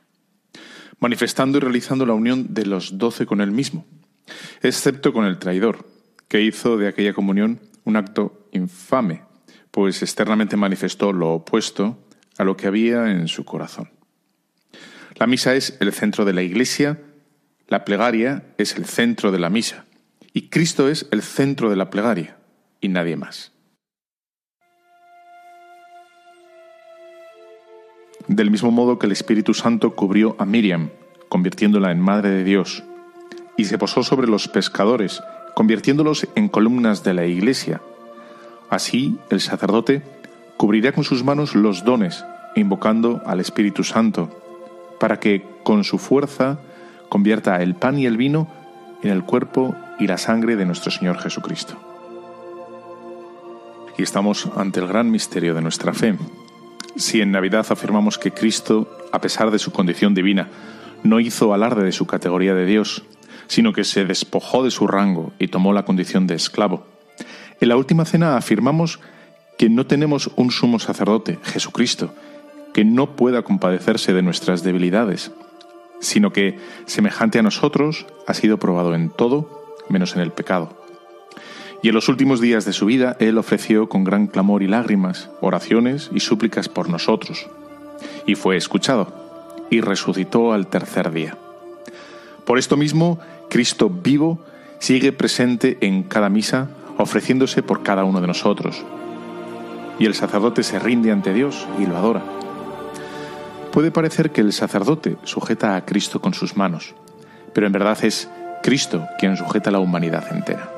manifestando 1.00 1.58
y 1.58 1.62
realizando 1.62 2.06
la 2.06 2.14
unión 2.14 2.54
de 2.54 2.66
los 2.66 2.98
doce 2.98 3.26
con 3.26 3.40
él 3.40 3.52
mismo, 3.52 3.86
excepto 4.62 5.14
con 5.14 5.26
el 5.26 5.40
traidor, 5.40 5.86
que 6.30 6.42
hizo 6.42 6.78
de 6.78 6.88
aquella 6.88 7.14
comunión 7.14 7.60
un 7.84 7.98
acto 7.98 8.48
infame, 8.52 9.24
pues 9.72 10.02
externamente 10.02 10.56
manifestó 10.56 11.12
lo 11.12 11.34
opuesto 11.34 11.98
a 12.38 12.44
lo 12.44 12.56
que 12.56 12.68
había 12.68 13.12
en 13.12 13.28
su 13.28 13.44
corazón. 13.44 13.90
La 15.16 15.28
misa 15.28 15.56
es 15.56 15.76
el 15.82 15.92
centro 15.92 16.24
de 16.24 16.34
la 16.34 16.44
Iglesia, 16.44 17.02
la 17.68 17.84
plegaria 17.84 18.46
es 18.58 18.78
el 18.78 18.86
centro 18.86 19.32
de 19.32 19.40
la 19.40 19.50
misa, 19.50 19.86
y 20.32 20.50
Cristo 20.50 20.88
es 20.88 21.08
el 21.12 21.24
centro 21.24 21.70
de 21.70 21.76
la 21.76 21.90
plegaria, 21.90 22.38
y 22.80 22.88
nadie 22.88 23.18
más. 23.18 23.52
Del 28.28 28.52
mismo 28.52 28.70
modo 28.70 29.00
que 29.00 29.08
el 29.08 29.12
Espíritu 29.12 29.56
Santo 29.56 29.96
cubrió 29.96 30.36
a 30.38 30.46
Miriam, 30.46 30.92
convirtiéndola 31.28 31.92
en 31.92 32.00
Madre 32.00 32.30
de 32.30 32.44
Dios, 32.44 32.84
y 33.58 33.66
se 33.66 33.80
posó 33.80 34.04
sobre 34.04 34.28
los 34.28 34.48
pescadores, 34.48 35.22
convirtiéndolos 35.56 36.28
en 36.36 36.50
columnas 36.50 37.04
de 37.04 37.14
la 37.14 37.26
iglesia. 37.26 37.82
Así 38.70 39.18
el 39.30 39.42
sacerdote 39.42 40.04
cubrirá 40.58 40.92
con 40.92 41.04
sus 41.04 41.24
manos 41.24 41.56
los 41.56 41.84
dones, 41.84 42.26
invocando 42.56 43.22
al 43.26 43.40
Espíritu 43.40 43.84
Santo, 43.84 44.30
para 45.00 45.20
que 45.20 45.44
con 45.64 45.84
su 45.84 45.98
fuerza 45.98 46.60
convierta 47.10 47.62
el 47.62 47.76
pan 47.76 47.98
y 47.98 48.06
el 48.06 48.18
vino 48.18 48.48
en 49.02 49.12
el 49.12 49.24
cuerpo 49.24 49.76
y 50.00 50.08
la 50.08 50.18
sangre 50.18 50.56
de 50.56 50.66
nuestro 50.66 50.92
Señor 50.92 51.18
Jesucristo. 51.20 51.76
Y 53.98 54.04
estamos 54.04 54.50
ante 54.56 54.80
el 54.80 54.88
gran 54.88 55.12
misterio 55.12 55.54
de 55.54 55.62
nuestra 55.62 55.94
fe. 55.94 56.18
Si 56.96 57.22
en 57.22 57.32
Navidad 57.32 57.66
afirmamos 57.70 58.18
que 58.18 58.32
Cristo, 58.32 58.90
a 59.12 59.20
pesar 59.20 59.52
de 59.52 59.60
su 59.60 59.72
condición 59.72 60.14
divina, 60.14 60.48
no 61.04 61.20
hizo 61.20 61.54
alarde 61.54 61.84
de 61.84 61.92
su 61.92 62.06
categoría 62.06 62.54
de 62.54 62.66
Dios, 62.66 63.04
sino 63.50 63.74
que 63.74 63.84
se 63.84 64.06
despojó 64.06 64.64
de 64.64 64.72
su 64.72 64.88
rango 64.88 65.34
y 65.40 65.48
tomó 65.48 65.74
la 65.74 65.84
condición 65.84 66.28
de 66.28 66.36
esclavo. 66.36 66.86
En 67.60 67.68
la 67.68 67.76
última 67.76 68.06
cena 68.06 68.38
afirmamos 68.38 69.00
que 69.58 69.70
no 69.70 69.86
tenemos 69.86 70.30
un 70.38 70.52
sumo 70.52 70.80
sacerdote, 70.80 71.40
Jesucristo, 71.44 72.14
que 72.74 72.86
no 72.86 73.18
pueda 73.18 73.42
compadecerse 73.42 74.14
de 74.14 74.22
nuestras 74.22 74.64
debilidades, 74.64 75.32
sino 76.00 76.32
que, 76.32 76.58
semejante 76.86 77.40
a 77.40 77.42
nosotros, 77.42 78.06
ha 78.28 78.34
sido 78.36 78.60
probado 78.60 78.94
en 78.94 79.10
todo, 79.10 79.76
menos 79.90 80.16
en 80.16 80.22
el 80.22 80.32
pecado. 80.32 80.78
Y 81.82 81.90
en 81.90 81.96
los 81.96 82.08
últimos 82.08 82.40
días 82.40 82.66
de 82.66 82.74
su 82.74 82.86
vida, 82.86 83.18
Él 83.20 83.38
ofreció 83.38 83.90
con 83.90 84.04
gran 84.04 84.28
clamor 84.28 84.62
y 84.62 84.68
lágrimas 84.68 85.30
oraciones 85.42 86.12
y 86.14 86.20
súplicas 86.20 86.70
por 86.70 86.88
nosotros, 86.88 87.50
y 88.28 88.36
fue 88.36 88.58
escuchado, 88.58 89.12
y 89.72 89.82
resucitó 89.82 90.54
al 90.54 90.68
tercer 90.68 91.12
día. 91.12 91.36
Por 92.46 92.58
esto 92.58 92.78
mismo, 92.78 93.20
Cristo 93.50 93.90
vivo 93.90 94.40
sigue 94.80 95.12
presente 95.12 95.78
en 95.82 96.04
cada 96.04 96.30
misa, 96.30 96.70
ofreciéndose 96.98 97.64
por 97.64 97.84
cada 97.84 98.04
uno 98.04 98.22
de 98.22 98.28
nosotros. 98.28 98.86
Y 100.00 100.06
el 100.06 100.16
sacerdote 100.16 100.64
se 100.64 100.80
rinde 100.80 101.12
ante 101.12 101.34
Dios 101.34 101.68
y 101.78 101.86
lo 101.86 101.98
adora. 101.98 102.24
Puede 103.72 103.92
parecer 103.92 104.32
que 104.32 104.42
el 104.42 104.54
sacerdote 104.54 105.18
sujeta 105.24 105.76
a 105.76 105.86
Cristo 105.86 106.22
con 106.22 106.34
sus 106.34 106.56
manos, 106.56 106.96
pero 107.54 107.68
en 107.68 107.74
verdad 107.74 107.98
es 108.04 108.30
Cristo 108.64 109.06
quien 109.20 109.38
sujeta 109.38 109.70
a 109.70 109.74
la 109.74 109.80
humanidad 109.80 110.32
entera. 110.32 110.72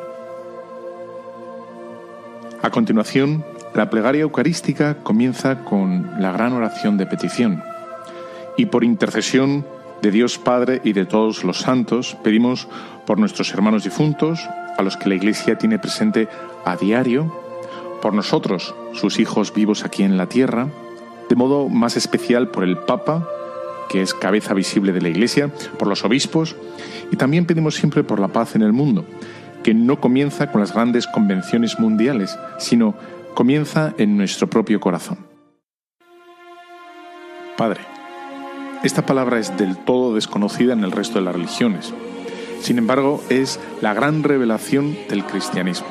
A 2.61 2.69
continuación, 2.69 3.43
la 3.73 3.89
plegaria 3.89 4.21
eucarística 4.21 4.97
comienza 5.03 5.63
con 5.63 6.11
la 6.19 6.31
gran 6.31 6.53
oración 6.53 6.97
de 6.97 7.05
petición 7.05 7.63
y 8.57 8.65
por 8.65 8.83
intercesión 8.83 9.65
de 10.01 10.11
Dios 10.11 10.37
Padre 10.37 10.81
y 10.83 10.93
de 10.93 11.05
todos 11.05 11.43
los 11.43 11.59
santos, 11.59 12.17
pedimos 12.23 12.67
por 13.05 13.19
nuestros 13.19 13.53
hermanos 13.53 13.83
difuntos, 13.83 14.47
a 14.77 14.83
los 14.83 14.97
que 14.97 15.09
la 15.09 15.15
Iglesia 15.15 15.57
tiene 15.57 15.79
presente 15.79 16.27
a 16.65 16.75
diario, 16.75 17.33
por 18.01 18.13
nosotros, 18.13 18.73
sus 18.93 19.19
hijos 19.19 19.53
vivos 19.53 19.85
aquí 19.85 20.03
en 20.03 20.17
la 20.17 20.27
tierra, 20.27 20.67
de 21.29 21.35
modo 21.35 21.69
más 21.69 21.97
especial 21.97 22.49
por 22.49 22.63
el 22.63 22.77
Papa, 22.77 23.27
que 23.89 24.01
es 24.01 24.13
cabeza 24.13 24.53
visible 24.53 24.91
de 24.91 25.01
la 25.01 25.09
Iglesia, 25.09 25.49
por 25.77 25.87
los 25.87 26.03
obispos, 26.03 26.55
y 27.11 27.15
también 27.17 27.45
pedimos 27.45 27.75
siempre 27.75 28.03
por 28.03 28.19
la 28.19 28.29
paz 28.29 28.55
en 28.55 28.61
el 28.61 28.73
mundo, 28.73 29.05
que 29.63 29.73
no 29.73 29.99
comienza 29.99 30.51
con 30.51 30.61
las 30.61 30.73
grandes 30.73 31.07
convenciones 31.07 31.79
mundiales, 31.79 32.37
sino 32.57 32.95
comienza 33.35 33.93
en 33.97 34.17
nuestro 34.17 34.49
propio 34.49 34.79
corazón. 34.79 35.19
Padre, 37.57 37.81
esta 38.83 39.05
palabra 39.05 39.37
es 39.37 39.55
del 39.57 39.77
todo 39.77 40.15
desconocida 40.15 40.73
en 40.73 40.83
el 40.83 40.91
resto 40.91 41.19
de 41.19 41.25
las 41.25 41.35
religiones. 41.35 41.93
Sin 42.61 42.79
embargo, 42.79 43.23
es 43.29 43.59
la 43.79 43.93
gran 43.93 44.23
revelación 44.23 44.97
del 45.07 45.23
cristianismo. 45.23 45.87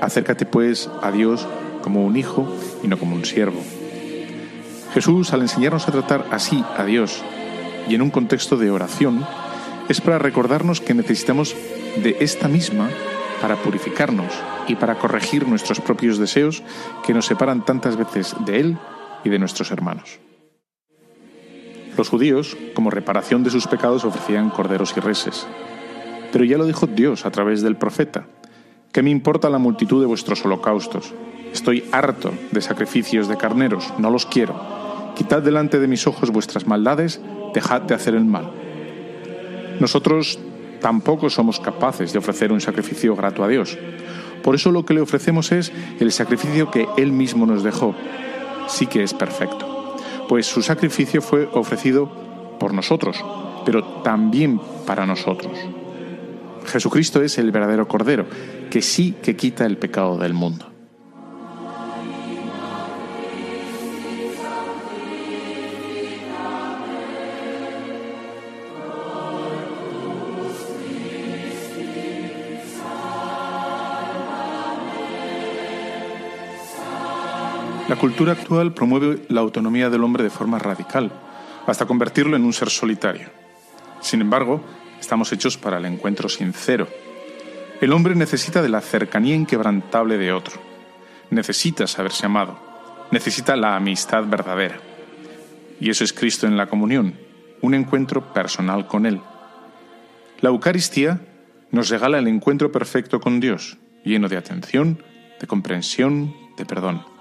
Acércate 0.00 0.44
pues 0.44 0.90
a 1.00 1.12
Dios 1.12 1.46
como 1.80 2.04
un 2.04 2.16
hijo 2.16 2.52
y 2.82 2.88
no 2.88 2.98
como 2.98 3.14
un 3.14 3.24
siervo. 3.24 3.60
Jesús, 4.94 5.32
al 5.32 5.42
enseñarnos 5.42 5.86
a 5.86 5.92
tratar 5.92 6.26
así 6.32 6.64
a 6.76 6.84
Dios 6.84 7.22
y 7.88 7.94
en 7.94 8.02
un 8.02 8.10
contexto 8.10 8.56
de 8.56 8.70
oración, 8.70 9.24
es 9.88 10.00
para 10.00 10.18
recordarnos 10.18 10.80
que 10.80 10.94
necesitamos 10.94 11.54
de 12.02 12.16
esta 12.20 12.48
misma 12.48 12.90
para 13.40 13.56
purificarnos 13.56 14.32
y 14.66 14.74
para 14.74 14.98
corregir 14.98 15.46
nuestros 15.46 15.80
propios 15.80 16.18
deseos 16.18 16.62
que 17.04 17.14
nos 17.14 17.26
separan 17.26 17.64
tantas 17.64 17.96
veces 17.96 18.34
de 18.44 18.60
Él 18.60 18.78
y 19.24 19.30
de 19.30 19.38
nuestros 19.38 19.70
hermanos. 19.70 20.20
Los 21.96 22.08
judíos, 22.08 22.56
como 22.74 22.90
reparación 22.90 23.42
de 23.42 23.50
sus 23.50 23.66
pecados, 23.66 24.04
ofrecían 24.04 24.48
corderos 24.48 24.94
y 24.96 25.00
reses. 25.00 25.46
Pero 26.32 26.44
ya 26.44 26.56
lo 26.56 26.64
dijo 26.64 26.86
Dios 26.86 27.26
a 27.26 27.30
través 27.30 27.60
del 27.60 27.76
profeta. 27.76 28.24
¿Qué 28.92 29.02
me 29.02 29.10
importa 29.10 29.50
la 29.50 29.58
multitud 29.58 30.00
de 30.00 30.06
vuestros 30.06 30.44
holocaustos? 30.44 31.14
Estoy 31.52 31.84
harto 31.92 32.32
de 32.50 32.62
sacrificios 32.62 33.28
de 33.28 33.36
carneros, 33.36 33.92
no 33.98 34.10
los 34.10 34.24
quiero. 34.24 34.54
Quitad 35.14 35.42
delante 35.42 35.78
de 35.78 35.86
mis 35.86 36.06
ojos 36.06 36.30
vuestras 36.30 36.66
maldades, 36.66 37.20
dejad 37.52 37.82
de 37.82 37.94
hacer 37.94 38.14
el 38.14 38.24
mal. 38.24 38.50
Nosotros 39.78 40.38
tampoco 40.80 41.28
somos 41.28 41.60
capaces 41.60 42.12
de 42.12 42.18
ofrecer 42.18 42.52
un 42.52 42.62
sacrificio 42.62 43.14
grato 43.14 43.44
a 43.44 43.48
Dios. 43.48 43.76
Por 44.42 44.54
eso 44.54 44.70
lo 44.70 44.86
que 44.86 44.94
le 44.94 45.02
ofrecemos 45.02 45.52
es 45.52 45.72
el 46.00 46.10
sacrificio 46.10 46.70
que 46.70 46.88
Él 46.96 47.12
mismo 47.12 47.44
nos 47.44 47.62
dejó. 47.62 47.94
Sí 48.68 48.86
que 48.86 49.02
es 49.02 49.12
perfecto 49.12 49.71
pues 50.32 50.46
su 50.46 50.62
sacrificio 50.62 51.20
fue 51.20 51.46
ofrecido 51.52 52.10
por 52.58 52.72
nosotros, 52.72 53.22
pero 53.66 53.84
también 54.02 54.58
para 54.86 55.04
nosotros. 55.04 55.52
Jesucristo 56.64 57.20
es 57.20 57.36
el 57.36 57.50
verdadero 57.50 57.86
Cordero, 57.86 58.24
que 58.70 58.80
sí 58.80 59.14
que 59.22 59.36
quita 59.36 59.66
el 59.66 59.76
pecado 59.76 60.16
del 60.16 60.32
mundo. 60.32 60.71
La 77.92 77.98
cultura 77.98 78.32
actual 78.32 78.72
promueve 78.72 79.26
la 79.28 79.42
autonomía 79.42 79.90
del 79.90 80.02
hombre 80.02 80.24
de 80.24 80.30
forma 80.30 80.58
radical, 80.58 81.12
hasta 81.66 81.84
convertirlo 81.84 82.36
en 82.36 82.44
un 82.46 82.54
ser 82.54 82.70
solitario. 82.70 83.28
Sin 84.00 84.22
embargo, 84.22 84.64
estamos 84.98 85.30
hechos 85.30 85.58
para 85.58 85.76
el 85.76 85.84
encuentro 85.84 86.30
sincero. 86.30 86.88
El 87.82 87.92
hombre 87.92 88.14
necesita 88.14 88.62
de 88.62 88.70
la 88.70 88.80
cercanía 88.80 89.34
inquebrantable 89.34 90.16
de 90.16 90.32
otro. 90.32 90.54
Necesita 91.28 91.86
saberse 91.86 92.24
amado. 92.24 92.58
Necesita 93.10 93.56
la 93.56 93.76
amistad 93.76 94.24
verdadera. 94.24 94.80
Y 95.78 95.90
eso 95.90 96.02
es 96.02 96.14
Cristo 96.14 96.46
en 96.46 96.56
la 96.56 96.68
comunión, 96.68 97.18
un 97.60 97.74
encuentro 97.74 98.32
personal 98.32 98.86
con 98.86 99.04
Él. 99.04 99.20
La 100.40 100.48
Eucaristía 100.48 101.20
nos 101.70 101.90
regala 101.90 102.20
el 102.20 102.26
encuentro 102.26 102.72
perfecto 102.72 103.20
con 103.20 103.38
Dios, 103.38 103.76
lleno 104.02 104.30
de 104.30 104.38
atención, 104.38 105.02
de 105.38 105.46
comprensión, 105.46 106.34
de 106.56 106.64
perdón. 106.64 107.11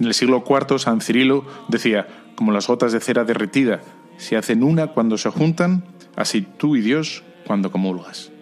En 0.00 0.06
el 0.06 0.14
siglo 0.14 0.42
IV, 0.48 0.78
San 0.78 1.02
Cirilo 1.02 1.44
decía, 1.68 2.08
como 2.34 2.52
las 2.52 2.66
gotas 2.66 2.92
de 2.92 3.00
cera 3.00 3.24
derretida 3.24 3.82
se 4.16 4.38
hacen 4.38 4.62
una 4.62 4.88
cuando 4.88 5.18
se 5.18 5.28
juntan, 5.28 5.84
así 6.16 6.40
tú 6.40 6.74
y 6.74 6.80
Dios 6.80 7.22
cuando 7.46 7.70
comulgas. 7.70 8.32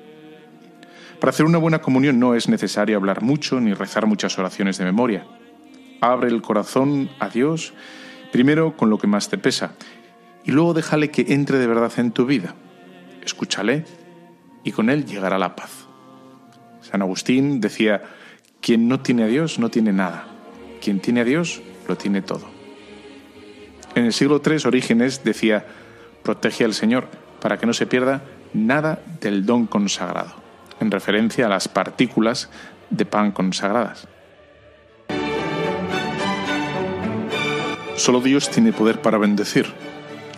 Para 1.20 1.30
hacer 1.30 1.46
una 1.46 1.58
buena 1.58 1.80
comunión 1.80 2.20
no 2.20 2.36
es 2.36 2.48
necesario 2.48 2.96
hablar 2.96 3.22
mucho 3.22 3.60
ni 3.60 3.74
rezar 3.74 4.06
muchas 4.06 4.38
oraciones 4.38 4.78
de 4.78 4.84
memoria. 4.84 5.26
Abre 6.00 6.28
el 6.28 6.42
corazón 6.42 7.10
a 7.18 7.28
Dios 7.28 7.74
primero 8.30 8.76
con 8.76 8.88
lo 8.88 8.98
que 8.98 9.08
más 9.08 9.28
te 9.28 9.36
pesa 9.36 9.74
y 10.44 10.52
luego 10.52 10.74
déjale 10.74 11.10
que 11.10 11.26
entre 11.34 11.58
de 11.58 11.66
verdad 11.66 11.92
en 11.96 12.12
tu 12.12 12.24
vida. 12.24 12.54
Escúchale 13.24 13.84
y 14.62 14.70
con 14.70 14.90
él 14.90 15.06
llegará 15.06 15.38
la 15.38 15.56
paz. 15.56 15.88
San 16.82 17.02
Agustín 17.02 17.60
decía, 17.60 18.04
quien 18.60 18.86
no 18.86 19.00
tiene 19.00 19.24
a 19.24 19.26
Dios 19.26 19.58
no 19.58 19.70
tiene 19.70 19.92
nada, 19.92 20.37
quien 20.78 21.00
tiene 21.00 21.20
a 21.20 21.24
Dios 21.24 21.60
lo 21.86 21.96
tiene 21.96 22.22
todo. 22.22 22.46
En 23.94 24.04
el 24.04 24.12
siglo 24.12 24.40
III 24.44 24.66
Orígenes 24.66 25.24
decía, 25.24 25.66
protege 26.22 26.64
al 26.64 26.74
Señor 26.74 27.08
para 27.40 27.58
que 27.58 27.66
no 27.66 27.72
se 27.72 27.86
pierda 27.86 28.22
nada 28.52 29.02
del 29.20 29.46
don 29.46 29.66
consagrado, 29.66 30.34
en 30.80 30.90
referencia 30.90 31.46
a 31.46 31.48
las 31.48 31.68
partículas 31.68 32.50
de 32.90 33.04
pan 33.04 33.32
consagradas. 33.32 34.08
Solo 37.96 38.20
Dios 38.20 38.50
tiene 38.50 38.72
poder 38.72 39.02
para 39.02 39.18
bendecir. 39.18 39.66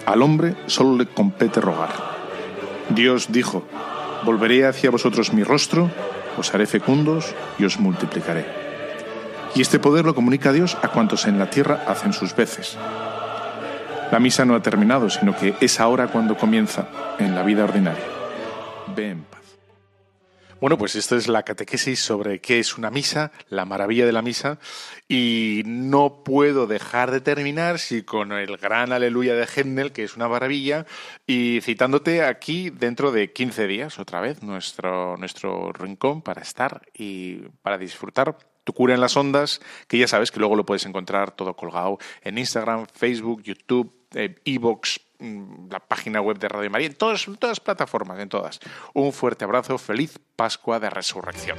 Al 0.07 0.23
hombre 0.23 0.57
solo 0.67 0.97
le 0.97 1.07
compete 1.07 1.61
rogar. 1.61 1.91
Dios 2.89 3.31
dijo, 3.31 3.67
Volveré 4.25 4.67
hacia 4.67 4.91
vosotros 4.91 5.33
mi 5.33 5.43
rostro, 5.43 5.91
os 6.37 6.55
haré 6.55 6.67
fecundos 6.67 7.35
y 7.59 7.65
os 7.65 7.79
multiplicaré. 7.79 8.60
Y 9.55 9.63
este 9.63 9.79
poder 9.79 10.05
lo 10.05 10.15
comunica 10.15 10.53
Dios 10.53 10.77
a 10.83 10.89
cuantos 10.89 11.27
en 11.27 11.39
la 11.39 11.51
tierra 11.51 11.85
hacen 11.87 12.13
sus 12.13 12.35
veces. 12.37 12.79
La 14.11 14.19
misa 14.19 14.45
no 14.45 14.55
ha 14.55 14.63
terminado, 14.63 15.09
sino 15.11 15.37
que 15.37 15.55
es 15.61 15.81
ahora 15.81 16.09
cuando 16.09 16.37
comienza 16.37 16.89
en 17.19 17.35
la 17.35 17.43
vida 17.43 17.65
ordinaria. 17.65 18.05
Ve 18.95 19.11
en 19.11 19.23
paz. 19.23 19.41
Bueno, 20.61 20.77
pues 20.77 20.95
esto 20.95 21.17
es 21.17 21.27
la 21.27 21.43
catequesis 21.43 22.01
sobre 22.01 22.41
qué 22.41 22.59
es 22.59 22.77
una 22.77 22.91
misa, 22.91 23.33
la 23.49 23.65
maravilla 23.65 24.05
de 24.05 24.13
la 24.13 24.21
misa, 24.21 24.59
y 25.09 25.63
no 25.65 26.23
puedo 26.23 26.67
dejar 26.67 27.11
de 27.13 27.23
terminar 27.23 27.79
si 27.79 28.03
con 28.03 28.33
el 28.33 28.59
gran 28.59 28.93
aleluya 28.93 29.35
de 29.35 29.47
Händel, 29.47 29.93
que 29.93 30.05
es 30.05 30.17
una 30.17 30.29
maravilla, 30.29 30.85
y 31.27 31.61
citándote 31.63 32.25
aquí 32.25 32.69
dentro 32.69 33.11
de 33.11 33.33
15 33.33 33.67
días, 33.69 33.99
otra 33.99 34.21
vez, 34.21 34.43
nuestro, 34.43 35.17
nuestro 35.17 35.73
rincón 35.73 36.21
para 36.21 36.43
estar 36.43 36.83
y 36.93 37.37
para 37.63 37.79
disfrutar 37.79 38.37
tu 38.71 38.75
cura 38.75 38.95
en 38.95 39.01
las 39.01 39.17
ondas, 39.17 39.61
que 39.89 39.99
ya 39.99 40.07
sabes 40.07 40.31
que 40.31 40.39
luego 40.39 40.55
lo 40.55 40.65
puedes 40.65 40.87
encontrar 40.87 41.33
todo 41.33 41.55
colgado 41.55 41.99
en 42.23 42.39
Instagram, 42.39 42.87
Facebook, 42.95 43.43
YouTube, 43.43 43.93
Evox, 44.45 45.01
mm, 45.19 45.71
la 45.71 45.81
página 45.81 46.21
web 46.21 46.39
de 46.39 46.49
Radio 46.49 46.71
María, 46.71 46.87
en 46.87 46.95
todas, 46.95 47.27
en 47.27 47.35
todas 47.35 47.59
plataformas, 47.59 48.21
en 48.21 48.29
todas. 48.29 48.61
Un 48.95 49.13
fuerte 49.13 49.45
abrazo, 49.45 49.77
feliz 49.77 50.21
Pascua 50.37 50.79
de 50.79 50.89
Resurrección. 50.89 51.59